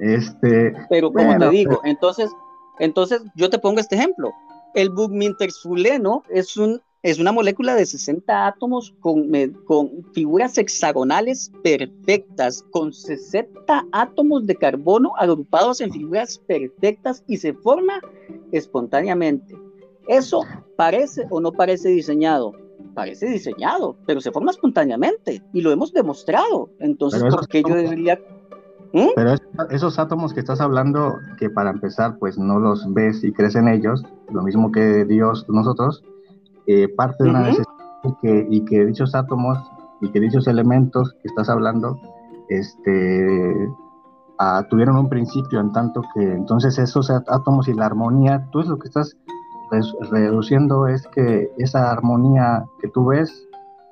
Este. 0.00 0.74
Pero 0.88 1.12
como 1.12 1.38
te 1.38 1.50
digo, 1.50 1.80
entonces, 1.84 2.30
entonces 2.78 3.22
yo 3.34 3.50
te 3.50 3.58
pongo 3.58 3.80
este 3.80 3.96
ejemplo. 3.96 4.32
El 4.74 4.90
bugminterzuleno 4.90 6.22
es 6.28 6.56
un 6.56 6.80
es 7.02 7.18
una 7.18 7.30
molécula 7.30 7.74
de 7.76 7.86
60 7.86 8.46
átomos 8.46 8.94
con, 9.00 9.30
con, 9.64 10.04
figuras 10.12 10.58
hexagonales 10.58 11.52
perfectas, 11.62 12.64
con 12.70 12.92
60 12.92 13.86
átomos 13.92 14.46
de 14.46 14.56
carbono 14.56 15.12
agrupados 15.16 15.80
en 15.80 15.92
figuras 15.92 16.38
perfectas 16.38 17.22
y 17.28 17.36
se 17.36 17.54
forma 17.54 18.00
espontáneamente. 18.50 19.54
¿Eso 20.08 20.40
parece 20.76 21.26
o 21.30 21.40
no 21.40 21.52
parece 21.52 21.90
diseñado? 21.90 22.52
Parece 22.94 23.26
diseñado, 23.26 23.96
pero 24.06 24.20
se 24.20 24.32
forma 24.32 24.50
espontáneamente 24.50 25.42
y 25.52 25.60
lo 25.60 25.70
hemos 25.70 25.92
demostrado. 25.92 26.70
Entonces, 26.80 27.22
¿por 27.22 27.46
qué 27.46 27.62
yo 27.62 27.74
debería... 27.74 28.18
¿Mm? 28.92 29.08
Pero 29.14 29.34
esos 29.70 29.98
átomos 29.98 30.32
que 30.32 30.40
estás 30.40 30.62
hablando, 30.62 31.18
que 31.38 31.50
para 31.50 31.70
empezar, 31.70 32.18
pues 32.18 32.38
no 32.38 32.58
los 32.58 32.92
ves 32.94 33.22
y 33.22 33.32
crecen 33.32 33.68
ellos, 33.68 34.02
lo 34.30 34.42
mismo 34.42 34.72
que 34.72 35.04
Dios, 35.04 35.44
nosotros, 35.48 36.02
eh, 36.66 36.88
parte 36.88 37.24
de 37.24 37.30
una 37.30 37.40
necesidad 37.40 37.66
y 38.50 38.64
que 38.64 38.86
dichos 38.86 39.14
átomos 39.14 39.58
y 40.00 40.10
que 40.10 40.20
dichos 40.20 40.46
elementos 40.46 41.12
que 41.20 41.28
estás 41.28 41.50
hablando, 41.50 42.00
este, 42.48 43.68
ah, 44.38 44.66
tuvieron 44.70 44.96
un 44.96 45.08
principio 45.10 45.60
en 45.60 45.72
tanto 45.72 46.02
que 46.14 46.22
entonces 46.22 46.78
esos 46.78 47.10
átomos 47.10 47.68
y 47.68 47.74
la 47.74 47.86
armonía, 47.86 48.48
tú 48.50 48.60
es 48.60 48.68
lo 48.68 48.78
que 48.78 48.88
estás 48.88 49.16
reduciendo 50.10 50.86
es 50.86 51.06
que 51.08 51.50
esa 51.58 51.90
armonía 51.90 52.64
que 52.80 52.88
tú 52.88 53.06
ves, 53.06 53.46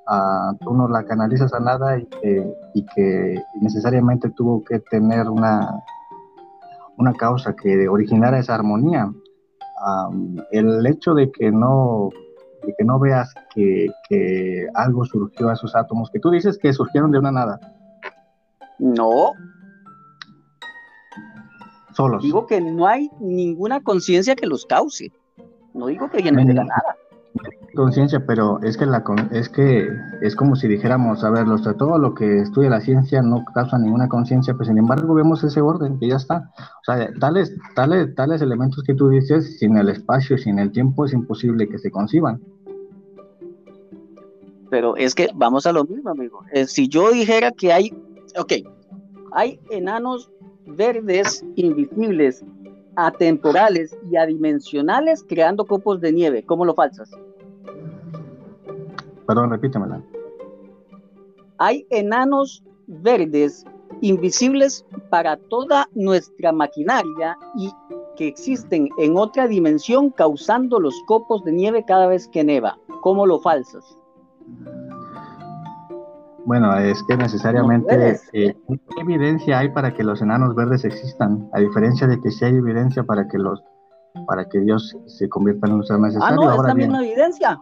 uh, 0.09 0.57
tú 0.65 0.75
no 0.75 0.89
la 0.89 1.05
canalizas 1.05 1.53
a 1.55 1.61
nada 1.61 1.99
y 1.99 2.07
que, 2.07 2.55
y 2.75 2.87
que 2.95 3.43
necesariamente 3.61 4.31
tuvo 4.31 4.65
que 4.65 4.81
tener 4.81 5.29
una, 5.29 5.83
una 6.97 7.13
causa 7.15 7.55
que 7.55 7.89
originara 7.89 8.39
esa 8.39 8.55
armonía. 8.55 9.13
el 10.51 10.87
hecho 10.87 11.15
de 11.15 11.31
que 11.31 11.51
no 11.51 12.11
de 12.67 12.75
que 12.77 12.85
no 12.85 12.99
veas 12.99 13.33
que, 13.55 13.89
que, 14.09 14.67
algo 14.75 15.05
surgió 15.05 15.51
a 15.51 15.53
esos 15.53 15.77
átomos, 15.77 16.11
que 16.11 16.19
tú 16.19 16.31
dices 16.31 16.59
que 16.59 16.73
surgieron 16.73 17.13
de 17.13 17.19
una 17.21 17.31
nada. 17.31 17.61
No. 18.79 19.33
Solos. 21.93 22.23
Digo 22.23 22.47
que 22.47 22.61
no 22.61 22.87
hay 22.87 23.09
ninguna 23.21 23.81
conciencia 23.83 24.35
que 24.35 24.47
los 24.47 24.67
cause. 24.67 25.13
No 25.77 25.87
digo 25.87 26.09
que 26.11 26.23
vienen 26.23 26.47
de 26.49 26.55
la 26.55 26.65
nada. 26.65 26.97
Conciencia, 27.75 28.25
pero 28.25 28.59
es 28.63 28.79
que 28.79 28.87
la 28.87 29.05
es 29.31 29.51
que 29.51 29.87
es 30.23 30.35
como 30.35 30.57
si 30.57 30.67
dijéramos, 30.67 31.23
a 31.23 31.31
ver, 31.31 31.47
los, 31.47 31.63
todo 31.77 31.99
lo 31.99 32.15
que 32.15 32.39
estudia 32.39 32.71
la 32.71 32.81
ciencia 32.81 33.21
no 33.21 33.45
causa 33.55 33.79
ninguna 33.79 34.09
conciencia, 34.09 34.55
pues 34.55 34.69
sin 34.69 34.79
embargo 34.79 35.13
vemos 35.13 35.45
ese 35.45 35.61
orden 35.61 35.99
que 35.99 36.09
ya 36.09 36.17
está. 36.17 36.51
O 36.59 36.85
sea, 36.85 37.11
tales, 37.21 37.55
tales, 37.75 38.15
tales 38.15 38.41
elementos 38.41 38.83
que 38.83 38.95
tú 38.95 39.11
dices, 39.11 39.59
sin 39.59 39.77
el 39.77 39.91
espacio, 39.91 40.39
sin 40.39 40.59
el 40.59 40.73
tiempo, 40.73 41.05
es 41.05 41.13
imposible 41.13 41.69
que 41.69 41.79
se 41.79 41.91
conciban. 41.91 42.41
Pero 44.71 44.97
es 44.97 45.15
que 45.15 45.29
vamos 45.35 45.67
a 45.67 45.73
lo 45.73 45.85
mismo, 45.85 46.11
amigo. 46.11 46.41
Eh, 46.53 46.67
si 46.67 46.89
yo 46.89 47.11
dijera 47.11 47.53
que 47.53 47.75
hay, 47.75 47.91
ok, 48.39 48.53
hay 49.33 49.61
enanos 49.69 50.31
verdes 50.67 51.45
invisibles 51.57 52.43
atemporales 52.97 53.97
y 54.11 54.17
adimensionales 54.17 55.25
creando 55.29 55.65
copos 55.67 56.01
de 56.01 56.13
nieve. 56.13 56.45
¿Cómo 56.45 56.65
lo 56.65 56.75
falsas? 56.75 57.11
Perdón, 59.27 59.51
repítemela. 59.51 60.03
Hay 61.59 61.87
enanos 61.91 62.63
verdes 62.87 63.65
invisibles 64.01 64.85
para 65.11 65.37
toda 65.37 65.89
nuestra 65.95 66.53
maquinaria 66.53 67.37
y 67.57 67.71
que 68.17 68.27
existen 68.27 68.89
en 68.99 69.17
otra 69.17 69.47
dimensión 69.47 70.11
causando 70.11 70.81
los 70.81 70.95
copos 71.07 71.45
de 71.45 71.53
nieve 71.53 71.85
cada 71.87 72.07
vez 72.07 72.29
que 72.29 72.45
neva. 72.45 72.79
¿Cómo 73.03 73.27
lo 73.27 73.41
falsas? 73.41 73.97
Bueno, 76.47 76.77
es 76.79 77.03
que 77.03 77.17
necesariamente, 77.17 78.21
eh, 78.33 78.55
¿qué 78.69 79.01
evidencia 79.01 79.59
hay 79.59 79.69
para 79.71 79.93
que 79.93 80.05
los 80.05 80.23
enanos 80.23 80.55
verdes 80.55 80.85
existan? 80.85 81.51
A 81.53 81.59
diferencia 81.59 82.07
de 82.07 82.21
que 82.21 82.31
sí 82.31 82.45
hay 82.45 82.55
evidencia 82.55 83.03
para 83.03 83.27
que 83.27 83.37
los, 83.37 83.65
para 84.29 84.49
que 84.49 84.61
Dios 84.61 84.97
se 85.07 85.29
convierta 85.29 85.67
en 85.67 85.75
un 85.75 85.85
ser 85.85 85.99
necesario. 85.99 86.43
Ah, 86.43 86.45
no, 86.45 86.55
es 86.55 86.69
la 86.69 86.75
misma 86.77 87.05
evidencia. 87.05 87.59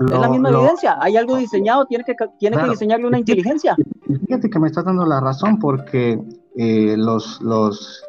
es 0.00 0.18
la 0.18 0.30
misma 0.30 0.48
evidencia. 0.48 0.96
Hay 0.98 1.18
algo 1.18 1.36
diseñado, 1.36 1.84
tiene 1.84 2.04
que, 2.04 2.14
tiene 2.38 2.56
que 2.56 2.70
diseñarle 2.70 3.06
una 3.06 3.18
inteligencia. 3.18 3.76
Fíjate 4.26 4.48
que 4.48 4.58
me 4.58 4.68
estás 4.68 4.86
dando 4.86 5.04
la 5.04 5.20
razón 5.20 5.58
porque 5.58 6.18
eh, 6.56 6.94
los, 6.96 7.38
los, 7.42 8.02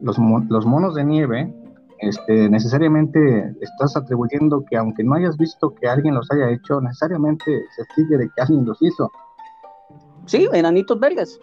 los, 0.00 0.18
los 0.18 0.66
monos 0.66 0.96
de 0.96 1.04
nieve, 1.04 1.54
este, 2.00 2.48
necesariamente 2.48 3.54
estás 3.60 3.96
atribuyendo 3.96 4.64
que 4.68 4.76
aunque 4.76 5.04
no 5.04 5.14
hayas 5.14 5.36
visto 5.36 5.72
que 5.74 5.86
alguien 5.86 6.16
los 6.16 6.28
haya 6.32 6.50
hecho, 6.50 6.80
necesariamente 6.80 7.62
se 7.76 7.84
sigue 7.94 8.18
de 8.18 8.28
que 8.34 8.42
alguien 8.42 8.64
los 8.64 8.82
hizo. 8.82 9.12
Sí, 10.30 10.48
enanitos 10.52 11.00
verdes. 11.00 11.40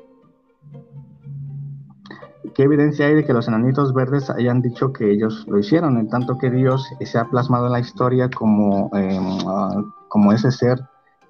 ¿Qué 2.55 2.63
evidencia 2.63 3.07
hay 3.07 3.15
de 3.15 3.25
que 3.25 3.33
los 3.33 3.49
enanitos 3.49 3.93
verdes 3.93 4.29
hayan 4.29 4.61
dicho 4.61 4.93
que 4.93 5.11
ellos 5.11 5.45
lo 5.45 5.59
hicieron, 5.59 5.97
en 5.97 6.07
tanto 6.07 6.37
que 6.37 6.49
Dios 6.49 6.87
se 7.01 7.17
ha 7.17 7.29
plasmado 7.29 7.65
en 7.65 7.73
la 7.73 7.81
historia 7.81 8.29
como, 8.29 8.89
em, 8.93 9.39
ah, 9.45 9.83
como 10.07 10.31
ese 10.31 10.51
ser 10.51 10.79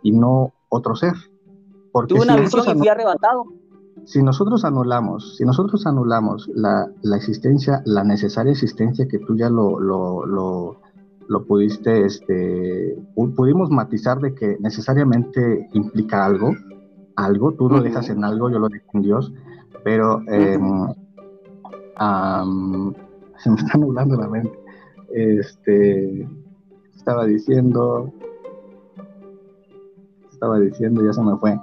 y 0.04 0.12
no 0.12 0.54
otro 0.70 0.96
ser? 0.96 1.16
Porque 1.92 2.14
Tuvo 2.14 2.26
una 2.26 2.36
visión 2.36 2.78
y 2.78 2.78
fui 2.78 2.90
arrebatado. 2.90 3.46
Si 4.06 4.22
nosotros 4.22 4.64
anulamos, 4.64 5.36
si 5.38 5.44
nosotros 5.44 5.88
anulamos 5.88 6.48
la, 6.54 6.88
existencia, 7.16 7.82
la 7.86 8.04
necesaria 8.04 8.52
existencia 8.52 9.08
que 9.08 9.18
tú 9.18 9.36
ya 9.36 9.50
lo, 9.50 9.80
lo, 9.80 10.28
lo, 10.28 10.78
lo 11.28 11.46
pudiste, 11.46 12.06
este, 12.06 12.96
pudimos 13.36 13.72
matizar 13.72 14.20
de 14.20 14.36
que 14.36 14.58
necesariamente 14.60 15.70
implica 15.74 16.24
algo, 16.24 16.52
algo, 17.18 17.52
tú 17.54 17.68
lo 17.68 17.82
dejas 17.82 18.10
en 18.10 18.24
algo, 18.24 18.50
yo 18.50 18.60
lo 18.60 18.70
dejo 18.70 18.86
en 18.94 19.02
Dios, 19.02 19.34
pero 19.84 20.22
em, 20.28 20.88
se 23.38 23.50
me 23.50 23.56
está 23.58 23.78
nublando 23.78 24.16
la 24.16 24.30
mente. 24.30 24.58
Este, 25.10 26.28
estaba 26.96 27.26
diciendo, 27.26 28.12
estaba 30.32 30.60
diciendo, 30.60 31.04
ya 31.04 31.12
se 31.12 31.22
me 31.22 31.36
fue. 31.38 31.60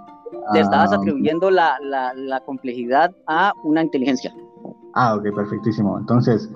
Le 0.52 0.60
estabas 0.60 0.92
atribuyendo 0.92 1.50
la, 1.50 2.42
complejidad 2.44 3.14
a 3.26 3.52
una 3.62 3.82
inteligencia. 3.82 4.34
Ah, 4.94 5.14
ok, 5.14 5.34
perfectísimo. 5.34 5.98
Entonces, 5.98 6.50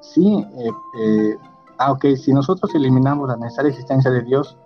sí, 0.00 0.44
eh, 0.56 0.70
eh, 1.00 1.36
ah, 1.78 1.92
ok, 1.92 2.04
si 2.16 2.32
nosotros 2.32 2.74
eliminamos 2.74 3.28
la 3.28 3.36
necesaria 3.36 3.70
existencia 3.70 4.10
de 4.10 4.22
Dios, 4.22 4.58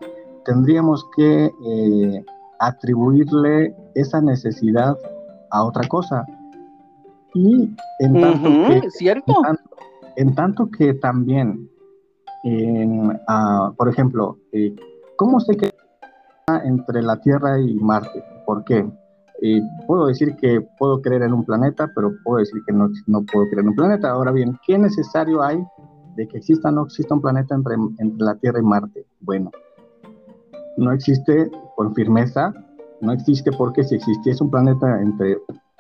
tendríamos 0.45 1.07
que 1.16 1.47
eh, 1.47 2.24
atribuirle 2.59 3.74
esa 3.95 4.20
necesidad 4.20 4.97
a 5.51 5.64
otra 5.64 5.86
cosa. 5.88 6.24
Y 7.34 7.74
en 7.99 8.20
tanto, 8.20 8.49
que, 8.68 8.90
¿cierto? 8.90 9.34
En, 10.16 10.34
tanto, 10.34 10.70
que 10.70 10.95
también, 10.95 11.68
ah, 13.26 13.72
por 13.76 13.88
ejemplo, 13.88 14.38
eh, 14.53 14.74
¿cómo 15.16 15.40
se 15.40 15.57
queda 15.57 15.72
entre 16.64 17.03
la 17.03 17.20
Tierra 17.20 17.59
y 17.59 17.74
Marte? 17.74 18.22
¿Por 18.47 18.64
qué? 18.64 18.86
y 19.40 19.61
puedo 19.86 20.07
decir 20.07 20.36
que 20.36 20.61
puedo 20.78 21.03
creer 21.03 21.22
en 21.22 21.34
un 21.34 21.45
planeta, 21.45 21.90
pero 21.95 22.12
puedo 22.24 22.38
decir 22.38 22.62
que 22.66 22.72
no, 22.72 22.88
no 23.07 23.24
puedo 23.30 23.47
creer 23.49 23.61
en 23.61 23.68
un 23.68 23.74
planeta. 23.74 24.11
Ahora 24.11 24.32
bien, 24.32 24.59
¿qué 24.66 24.78
necesario 24.78 25.42
hay 25.42 25.62
de 26.16 26.26
que 26.28 26.38
exista 26.38 26.68
o 26.70 26.72
no 26.72 26.84
exista 26.84 27.14
un 27.14 27.20
planeta 27.20 27.55
entre, 27.55 27.74
entre 27.99 28.24
la 28.24 28.36
Tierra 28.36 28.61
y 28.61 28.62
Marte? 28.62 29.07
Bueno, 29.20 29.51
no 30.76 30.92
existe 30.92 31.50
con 31.76 31.94
firmeza, 31.94 32.52
no 33.00 33.12
existe 33.12 33.50
porque 33.52 33.84
si 33.84 33.96
existiese 33.96 34.42
un 34.42 34.50
planeta 34.50 35.00
entre 35.00 35.38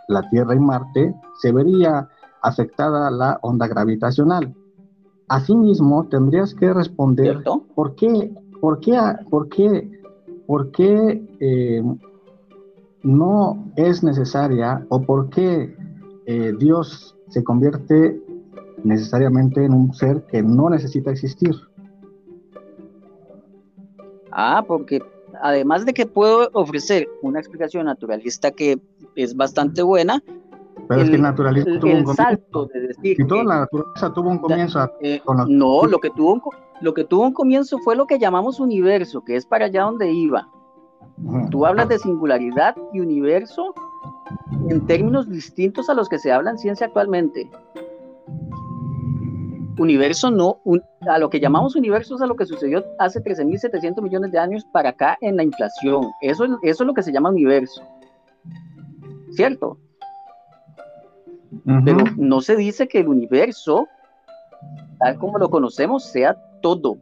la 0.08 0.28
Tierra 0.28 0.54
y 0.54 0.60
Marte, 0.60 1.14
se 1.40 1.52
vería 1.52 2.08
afectada 2.42 3.10
la 3.10 3.38
onda 3.42 3.66
gravitacional. 3.66 4.54
Asimismo, 5.28 6.06
tendrías 6.08 6.54
que 6.54 6.72
responder 6.72 7.42
por 7.74 7.94
qué, 7.94 8.32
por 8.60 8.80
qué, 8.80 8.98
por 9.30 9.48
qué, 9.48 9.90
por 10.46 10.70
qué 10.70 11.26
eh, 11.40 11.82
no 13.02 13.64
es 13.76 14.02
necesaria 14.02 14.84
o 14.90 15.00
por 15.00 15.30
qué 15.30 15.74
eh, 16.26 16.52
Dios 16.58 17.16
se 17.28 17.42
convierte 17.42 18.20
necesariamente 18.82 19.64
en 19.64 19.72
un 19.72 19.94
ser 19.94 20.24
que 20.26 20.42
no 20.42 20.68
necesita 20.68 21.10
existir. 21.10 21.54
Ah, 24.34 24.64
porque 24.66 25.00
además 25.40 25.86
de 25.86 25.94
que 25.94 26.06
puedo 26.06 26.50
ofrecer 26.52 27.08
una 27.22 27.38
explicación 27.38 27.86
naturalista 27.86 28.50
que 28.50 28.78
es 29.14 29.36
bastante 29.36 29.82
buena, 29.82 30.22
pero 30.88 31.00
es 31.00 31.10
que 31.10 31.16
el 31.16 31.22
naturalismo 31.22 31.78
tuvo 31.78 31.92
un 31.92 32.04
comienzo. 32.04 32.68
y 33.02 33.26
toda 33.26 33.44
la 33.44 33.60
naturaleza 33.60 34.12
tuvo 34.12 34.30
un 34.30 34.38
comienzo. 34.38 34.90
Eh, 35.00 35.20
no, 35.48 35.86
lo 35.86 35.98
que, 35.98 36.10
tuvo 36.10 36.34
un, 36.34 36.42
lo 36.80 36.94
que 36.94 37.04
tuvo 37.04 37.22
un 37.22 37.32
comienzo 37.32 37.78
fue 37.78 37.96
lo 37.96 38.06
que 38.06 38.18
llamamos 38.18 38.60
universo, 38.60 39.24
que 39.24 39.36
es 39.36 39.46
para 39.46 39.66
allá 39.66 39.84
donde 39.84 40.12
iba. 40.12 40.48
Tú 41.50 41.64
hablas 41.64 41.88
de 41.88 41.98
singularidad 41.98 42.76
y 42.92 43.00
universo 43.00 43.72
en 44.68 44.84
términos 44.86 45.28
distintos 45.28 45.88
a 45.88 45.94
los 45.94 46.08
que 46.08 46.18
se 46.18 46.32
habla 46.32 46.50
en 46.50 46.58
ciencia 46.58 46.88
actualmente. 46.88 47.48
Universo 49.76 50.30
no, 50.30 50.60
a 51.08 51.18
lo 51.18 51.30
que 51.30 51.40
llamamos 51.40 51.74
universo 51.74 52.14
es 52.14 52.22
a 52.22 52.26
lo 52.26 52.36
que 52.36 52.46
sucedió 52.46 52.84
hace 52.98 53.20
13.700 53.22 54.00
millones 54.02 54.30
de 54.30 54.38
años 54.38 54.64
para 54.72 54.90
acá 54.90 55.18
en 55.20 55.36
la 55.36 55.42
inflación. 55.42 56.10
Eso, 56.20 56.44
eso 56.62 56.82
es 56.84 56.86
lo 56.86 56.94
que 56.94 57.02
se 57.02 57.12
llama 57.12 57.30
universo. 57.30 57.82
¿Cierto? 59.32 59.78
Pero 61.84 62.04
no 62.16 62.40
se 62.40 62.56
dice 62.56 62.88
que 62.88 63.00
el 63.00 63.08
universo, 63.08 63.86
tal 64.98 65.18
como 65.18 65.38
lo 65.38 65.50
conocemos, 65.50 66.04
sea 66.04 66.36
todo. 66.60 66.98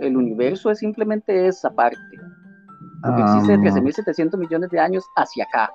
El 0.00 0.16
universo 0.16 0.70
es 0.70 0.78
simplemente 0.78 1.46
esa 1.46 1.70
parte. 1.70 1.98
Lo 3.02 3.14
que 3.14 3.22
existe 3.22 3.52
de 3.52 3.58
13.700 3.58 4.30
ah. 4.32 4.36
millones 4.36 4.70
de 4.70 4.80
años 4.80 5.04
hacia 5.16 5.44
acá. 5.44 5.70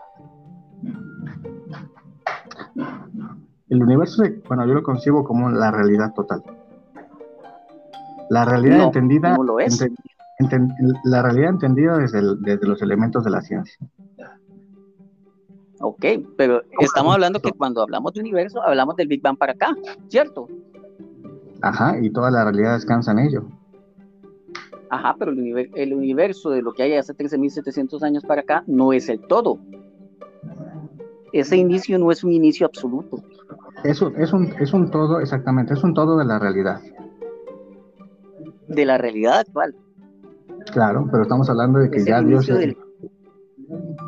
El 3.71 3.81
universo, 3.81 4.21
bueno, 4.49 4.67
yo 4.67 4.73
lo 4.73 4.83
concibo 4.83 5.23
como 5.23 5.49
la 5.49 5.71
realidad 5.71 6.13
total. 6.13 6.43
La 8.29 8.43
realidad 8.43 8.83
entendida. 8.83 9.37
No 9.37 9.43
lo 9.43 9.59
es. 9.61 9.79
la 11.05 11.21
realidad 11.21 11.51
entendida 11.51 11.97
desde 11.97 12.67
los 12.67 12.81
elementos 12.81 13.23
de 13.23 13.29
la 13.31 13.39
ciencia. 13.41 13.87
Ok, 15.79 16.05
pero 16.35 16.63
estamos 16.81 17.13
hablando 17.13 17.39
que 17.39 17.53
cuando 17.53 17.81
hablamos 17.81 18.13
de 18.13 18.19
universo, 18.19 18.61
hablamos 18.61 18.97
del 18.97 19.07
Big 19.07 19.21
Bang 19.21 19.37
para 19.37 19.53
acá, 19.53 19.73
¿cierto? 20.09 20.49
Ajá, 21.61 21.97
y 21.97 22.09
toda 22.09 22.29
la 22.29 22.43
realidad 22.43 22.73
descansa 22.73 23.13
en 23.13 23.19
ello. 23.19 23.45
Ajá, 24.89 25.15
pero 25.17 25.31
el, 25.31 25.93
universo 25.93 26.49
de 26.49 26.61
lo 26.61 26.73
que 26.73 26.83
hay 26.83 26.95
hace 26.95 27.15
13.700 27.15 28.03
años 28.03 28.25
para 28.25 28.41
acá 28.41 28.65
no 28.67 28.91
es 28.91 29.07
el 29.07 29.21
todo. 29.21 29.59
Ese 31.33 31.57
inicio 31.57 31.97
no 31.97 32.11
es 32.11 32.23
un 32.23 32.31
inicio 32.31 32.65
absoluto. 32.65 33.23
Eso 33.83 34.11
es 34.17 34.33
un, 34.33 34.53
es 34.59 34.73
un 34.73 34.91
todo, 34.91 35.19
exactamente, 35.19 35.73
es 35.73 35.83
un 35.83 35.93
todo 35.93 36.17
de 36.17 36.25
la 36.25 36.39
realidad. 36.39 36.81
De 38.67 38.85
la 38.85 38.97
realidad 38.97 39.39
actual. 39.39 39.75
Claro, 40.71 41.07
pero 41.09 41.23
estamos 41.23 41.49
hablando 41.49 41.79
de 41.79 41.89
que 41.89 42.03
ya 42.03 42.21
Dios... 42.21 42.49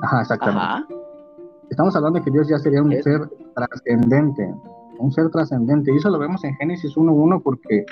Ajá, 0.01 0.21
exactamente. 0.21 0.61
Ajá. 0.61 0.87
Estamos 1.69 1.95
hablando 1.95 2.19
de 2.19 2.25
que 2.25 2.31
Dios 2.31 2.47
ya 2.47 2.59
sería 2.59 2.83
un 2.83 2.91
ser 3.01 3.21
trascendente, 3.55 4.53
un 4.99 5.11
ser 5.11 5.29
trascendente. 5.31 5.91
Y 5.91 5.97
eso 5.97 6.09
lo 6.09 6.19
vemos 6.19 6.43
en 6.43 6.53
Génesis 6.55 6.95
1.1 6.95 7.41
porque 7.41 7.85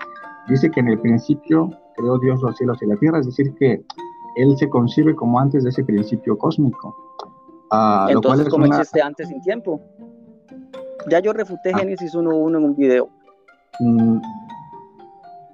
dice 0.47 0.69
que 0.69 0.81
en 0.81 0.89
el 0.89 0.99
principio 0.99 1.69
creó 1.95 2.19
Dios 2.19 2.41
los 2.41 2.55
cielos 2.57 2.81
y 2.81 2.85
la 2.85 2.95
tierra, 2.97 3.19
es 3.19 3.25
decir, 3.25 3.53
que 3.55 3.83
Él 4.35 4.55
se 4.57 4.69
concibe 4.69 5.15
como 5.15 5.39
antes 5.39 5.63
de 5.63 5.69
ese 5.69 5.83
principio 5.83 6.37
cósmico. 6.37 6.95
Ah, 7.71 8.07
Entonces, 8.09 8.49
¿cómo 8.49 8.65
existe 8.65 9.01
antes 9.01 9.29
sin 9.29 9.41
tiempo? 9.41 9.81
Ya 11.09 11.19
yo 11.19 11.33
refuté 11.33 11.71
ah. 11.73 11.79
Génesis 11.79 12.13
1.1 12.13 12.57
en 12.57 12.63
un 12.63 12.75
video. 12.75 13.09
Mm, 13.79 14.19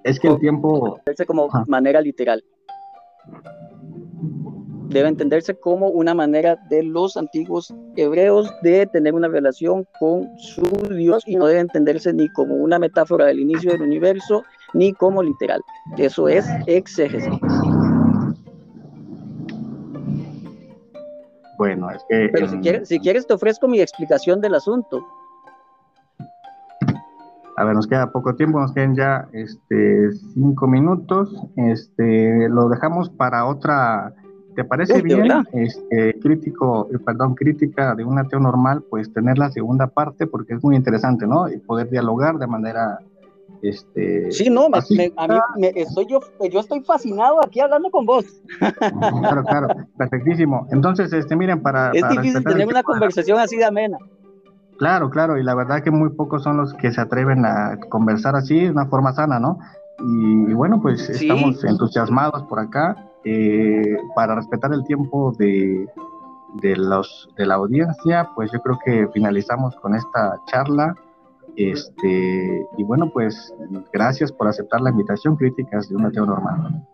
es 0.04 0.20
que 0.20 0.28
el 0.28 0.40
tiempo... 0.40 1.00
como 1.28 1.50
manera 1.68 2.02
literal 2.02 2.44
debe 4.90 5.10
entenderse 5.10 5.54
como 5.56 5.90
una 5.90 6.14
manera 6.14 6.56
de 6.70 6.84
los 6.84 7.18
antiguos 7.18 7.74
hebreos 7.96 8.52
de 8.62 8.86
tener 8.88 9.14
una 9.14 9.28
relación 9.28 9.86
con 10.00 10.28
su 10.38 10.64
Dios 10.90 11.24
y 11.28 11.36
no 11.36 11.48
debe 11.48 11.60
entenderse 11.60 12.14
ni 12.14 12.30
como 12.30 12.56
una 12.56 12.80
metáfora 12.80 13.26
del 13.26 13.40
inicio 13.40 13.72
del 13.72 13.82
universo 13.82 14.44
ni 14.74 14.94
como 14.94 15.22
literal. 15.24 15.62
Eso 15.98 16.28
es 16.28 16.46
exégesis. 16.68 17.34
Bueno, 21.58 21.90
es 21.92 22.04
que... 22.10 22.30
Pero 22.32 22.48
si, 22.48 22.58
quieres, 22.60 22.88
si 22.88 23.00
quieres 23.00 23.26
te 23.28 23.34
ofrezco 23.34 23.68
mi 23.68 23.80
explicación 23.80 24.42
del 24.42 24.56
asunto. 24.56 25.06
A 27.58 27.64
ver, 27.64 27.76
nos 27.76 27.88
queda 27.88 28.12
poco 28.12 28.36
tiempo, 28.36 28.60
nos 28.60 28.72
quedan 28.72 28.96
ya 28.96 29.28
este, 29.34 30.12
cinco 30.34 30.68
minutos. 30.68 31.36
Este, 31.56 32.48
lo 32.50 32.70
dejamos 32.70 33.10
para 33.10 33.46
otra 33.46 34.14
¿Te 34.58 34.64
parece 34.64 35.04
bien, 35.04 35.28
este, 35.54 36.20
crítico, 36.20 36.90
eh, 36.92 36.98
perdón, 36.98 37.36
crítica 37.36 37.94
de 37.94 38.04
un 38.04 38.18
ateo 38.18 38.40
normal, 38.40 38.84
pues 38.90 39.14
tener 39.14 39.38
la 39.38 39.52
segunda 39.52 39.86
parte 39.86 40.26
porque 40.26 40.56
es 40.56 40.64
muy 40.64 40.76
interesante, 40.76 41.28
¿no? 41.28 41.48
Y 41.48 41.60
poder 41.60 41.92
dialogar 41.92 42.40
de 42.40 42.48
manera, 42.48 42.98
este. 43.62 44.32
Sí, 44.32 44.50
no, 44.50 44.66
a 44.66 45.28
mí 45.28 45.68
estoy 45.76 46.06
yo, 46.08 46.20
yo 46.52 46.60
estoy 46.60 46.82
fascinado 46.82 47.44
aquí 47.44 47.60
hablando 47.60 47.90
con 47.90 48.06
vos. 48.06 48.26
Claro, 49.20 49.44
claro, 49.44 49.68
perfectísimo. 49.98 50.68
Entonces, 50.72 51.12
este, 51.14 51.36
miren, 51.36 51.62
para. 51.62 51.92
Es 51.92 52.08
difícil 52.10 52.44
tener 52.44 52.68
una 52.68 52.84
conversación 52.84 53.40
así 53.40 53.58
de 53.58 53.66
amena. 53.66 53.98
Claro, 54.78 55.10
claro, 55.10 55.38
y 55.38 55.44
la 55.44 55.56
verdad 55.56 55.82
que 55.82 55.92
muy 55.92 56.10
pocos 56.10 56.44
son 56.44 56.58
los 56.58 56.74
que 56.76 56.92
se 56.92 57.02
atreven 57.02 57.46
a 57.46 57.80
conversar 57.90 58.36
así 58.36 58.60
de 58.60 58.70
una 58.70 58.86
forma 58.86 59.12
sana, 59.14 59.40
¿no? 59.40 59.58
Y, 60.00 60.54
bueno, 60.54 60.80
pues 60.80 61.10
estamos 61.10 61.64
entusiasmados 61.64 62.44
por 62.44 62.60
acá 62.60 62.96
eh, 63.24 63.98
para 64.16 64.36
respetar 64.36 64.72
el 64.72 64.84
tiempo 64.86 65.34
de, 65.40 65.88
de, 66.62 66.76
los, 66.76 67.28
de 67.36 67.46
la 67.48 67.56
audiencia, 67.56 68.30
pues 68.36 68.52
yo 68.52 68.62
creo 68.62 68.78
que 68.86 69.08
finalizamos 69.14 69.76
con 69.78 69.96
esta 69.96 70.40
charla. 70.46 70.96
Este, 71.58 72.66
y 72.78 72.84
bueno, 72.84 73.12
pues 73.12 73.54
gracias 73.92 74.32
por 74.32 74.48
aceptar 74.48 74.80
la 74.80 74.92
invitación, 74.92 75.36
críticas 75.36 75.90
de 75.90 75.96
un 75.96 76.06
ateo 76.06 76.26
normal. 76.26 76.86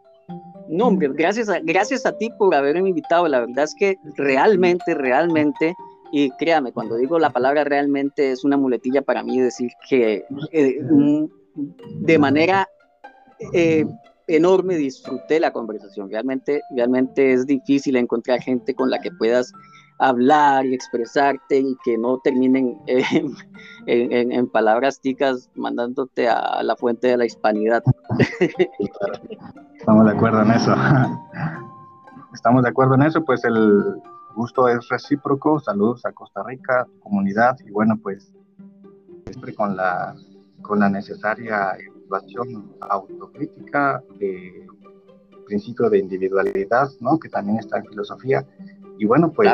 No, 0.69 0.87
hombre, 0.87 1.09
gracias 1.13 1.49
a, 1.49 1.59
gracias 1.59 2.05
a 2.05 2.17
ti 2.17 2.29
por 2.37 2.55
haberme 2.55 2.89
invitado. 2.89 3.27
La 3.27 3.41
verdad 3.41 3.65
es 3.65 3.75
que 3.77 3.97
realmente, 4.15 4.95
realmente, 4.95 5.75
y 6.11 6.29
créame, 6.37 6.71
cuando 6.71 6.95
digo 6.95 7.19
la 7.19 7.31
palabra 7.31 7.65
realmente 7.65 8.31
es 8.31 8.45
una 8.45 8.55
muletilla 8.55 9.01
para 9.01 9.21
mí 9.21 9.39
decir 9.39 9.71
que 9.89 10.23
eh, 10.53 10.79
de 11.99 12.17
manera 12.17 12.67
eh, 13.53 13.85
enorme, 14.27 14.77
disfruté 14.77 15.39
la 15.39 15.51
conversación. 15.51 16.09
Realmente, 16.09 16.61
realmente 16.75 17.33
es 17.33 17.45
difícil 17.45 17.95
encontrar 17.97 18.41
gente 18.41 18.73
con 18.73 18.89
la 18.89 18.99
que 18.99 19.11
puedas 19.11 19.51
hablar 19.99 20.65
y 20.65 20.73
expresarte 20.73 21.59
y 21.59 21.77
que 21.83 21.97
no 21.97 22.19
terminen 22.19 22.77
en, 23.85 24.47
palabras 24.49 24.99
ticas 24.99 25.49
mandándote 25.55 26.27
a 26.27 26.61
la 26.63 26.75
fuente 26.75 27.07
de 27.07 27.17
la 27.17 27.25
hispanidad. 27.25 27.83
Estamos 29.79 30.05
de 30.05 30.11
acuerdo 30.11 30.41
en 30.41 30.51
eso. 30.51 30.75
Estamos 32.33 32.63
de 32.63 32.69
acuerdo 32.69 32.95
en 32.95 33.03
eso, 33.03 33.23
pues 33.23 33.43
el 33.45 34.01
gusto 34.35 34.67
es 34.67 34.87
recíproco. 34.89 35.59
Saludos 35.59 36.05
a 36.05 36.11
Costa 36.11 36.43
Rica, 36.43 36.87
comunidad 37.01 37.57
y 37.65 37.71
bueno, 37.71 37.97
pues 38.01 38.33
siempre 39.25 39.53
con 39.53 39.75
la, 39.75 40.15
con 40.61 40.79
la 40.79 40.89
necesaria 40.89 41.77
autocrítica, 42.81 44.01
de 44.19 44.67
principio 45.45 45.89
de 45.89 45.99
individualidad, 45.99 46.89
¿no? 46.99 47.19
que 47.19 47.29
también 47.29 47.59
está 47.59 47.77
en 47.77 47.85
filosofía. 47.85 48.45
Y 48.97 49.05
bueno, 49.05 49.31
pues 49.31 49.49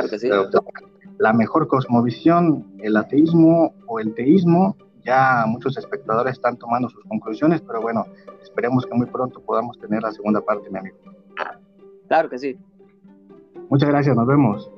la 1.18 1.34
mejor 1.34 1.68
cosmovisión, 1.68 2.66
el 2.80 2.96
ateísmo 2.96 3.74
o 3.88 4.00
el 4.00 4.14
teísmo, 4.14 4.78
ya 5.04 5.46
muchos 5.48 5.78
espectadores 5.78 6.34
están 6.34 6.58
tomando 6.58 6.90
sus 6.90 7.04
conclusiones, 7.06 7.62
pero 7.62 7.82
bueno, 7.82 8.06
esperemos 8.42 8.86
que 8.86 8.94
muy 8.94 9.08
pronto 9.08 9.42
podamos 9.42 9.78
tener 9.80 10.02
la 10.02 10.12
segunda 10.12 10.42
parte, 10.42 10.70
mi 10.70 10.80
amigo. 10.80 10.98
Claro 12.08 12.30
que 12.30 12.40
sí. 12.40 12.58
Muchas 13.70 13.90
gracias, 13.90 14.16
nos 14.16 14.28
vemos. 14.28 14.72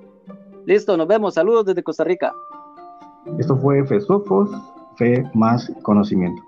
Listo, 0.65 0.97
nos 0.97 1.07
vemos. 1.07 1.33
Saludos 1.33 1.65
desde 1.65 1.83
Costa 1.83 2.03
Rica. 2.03 2.33
Esto 3.37 3.55
fue 3.57 3.85
Fesofos, 3.85 4.49
Fe 4.97 5.23
más 5.33 5.71
Conocimiento. 5.83 6.41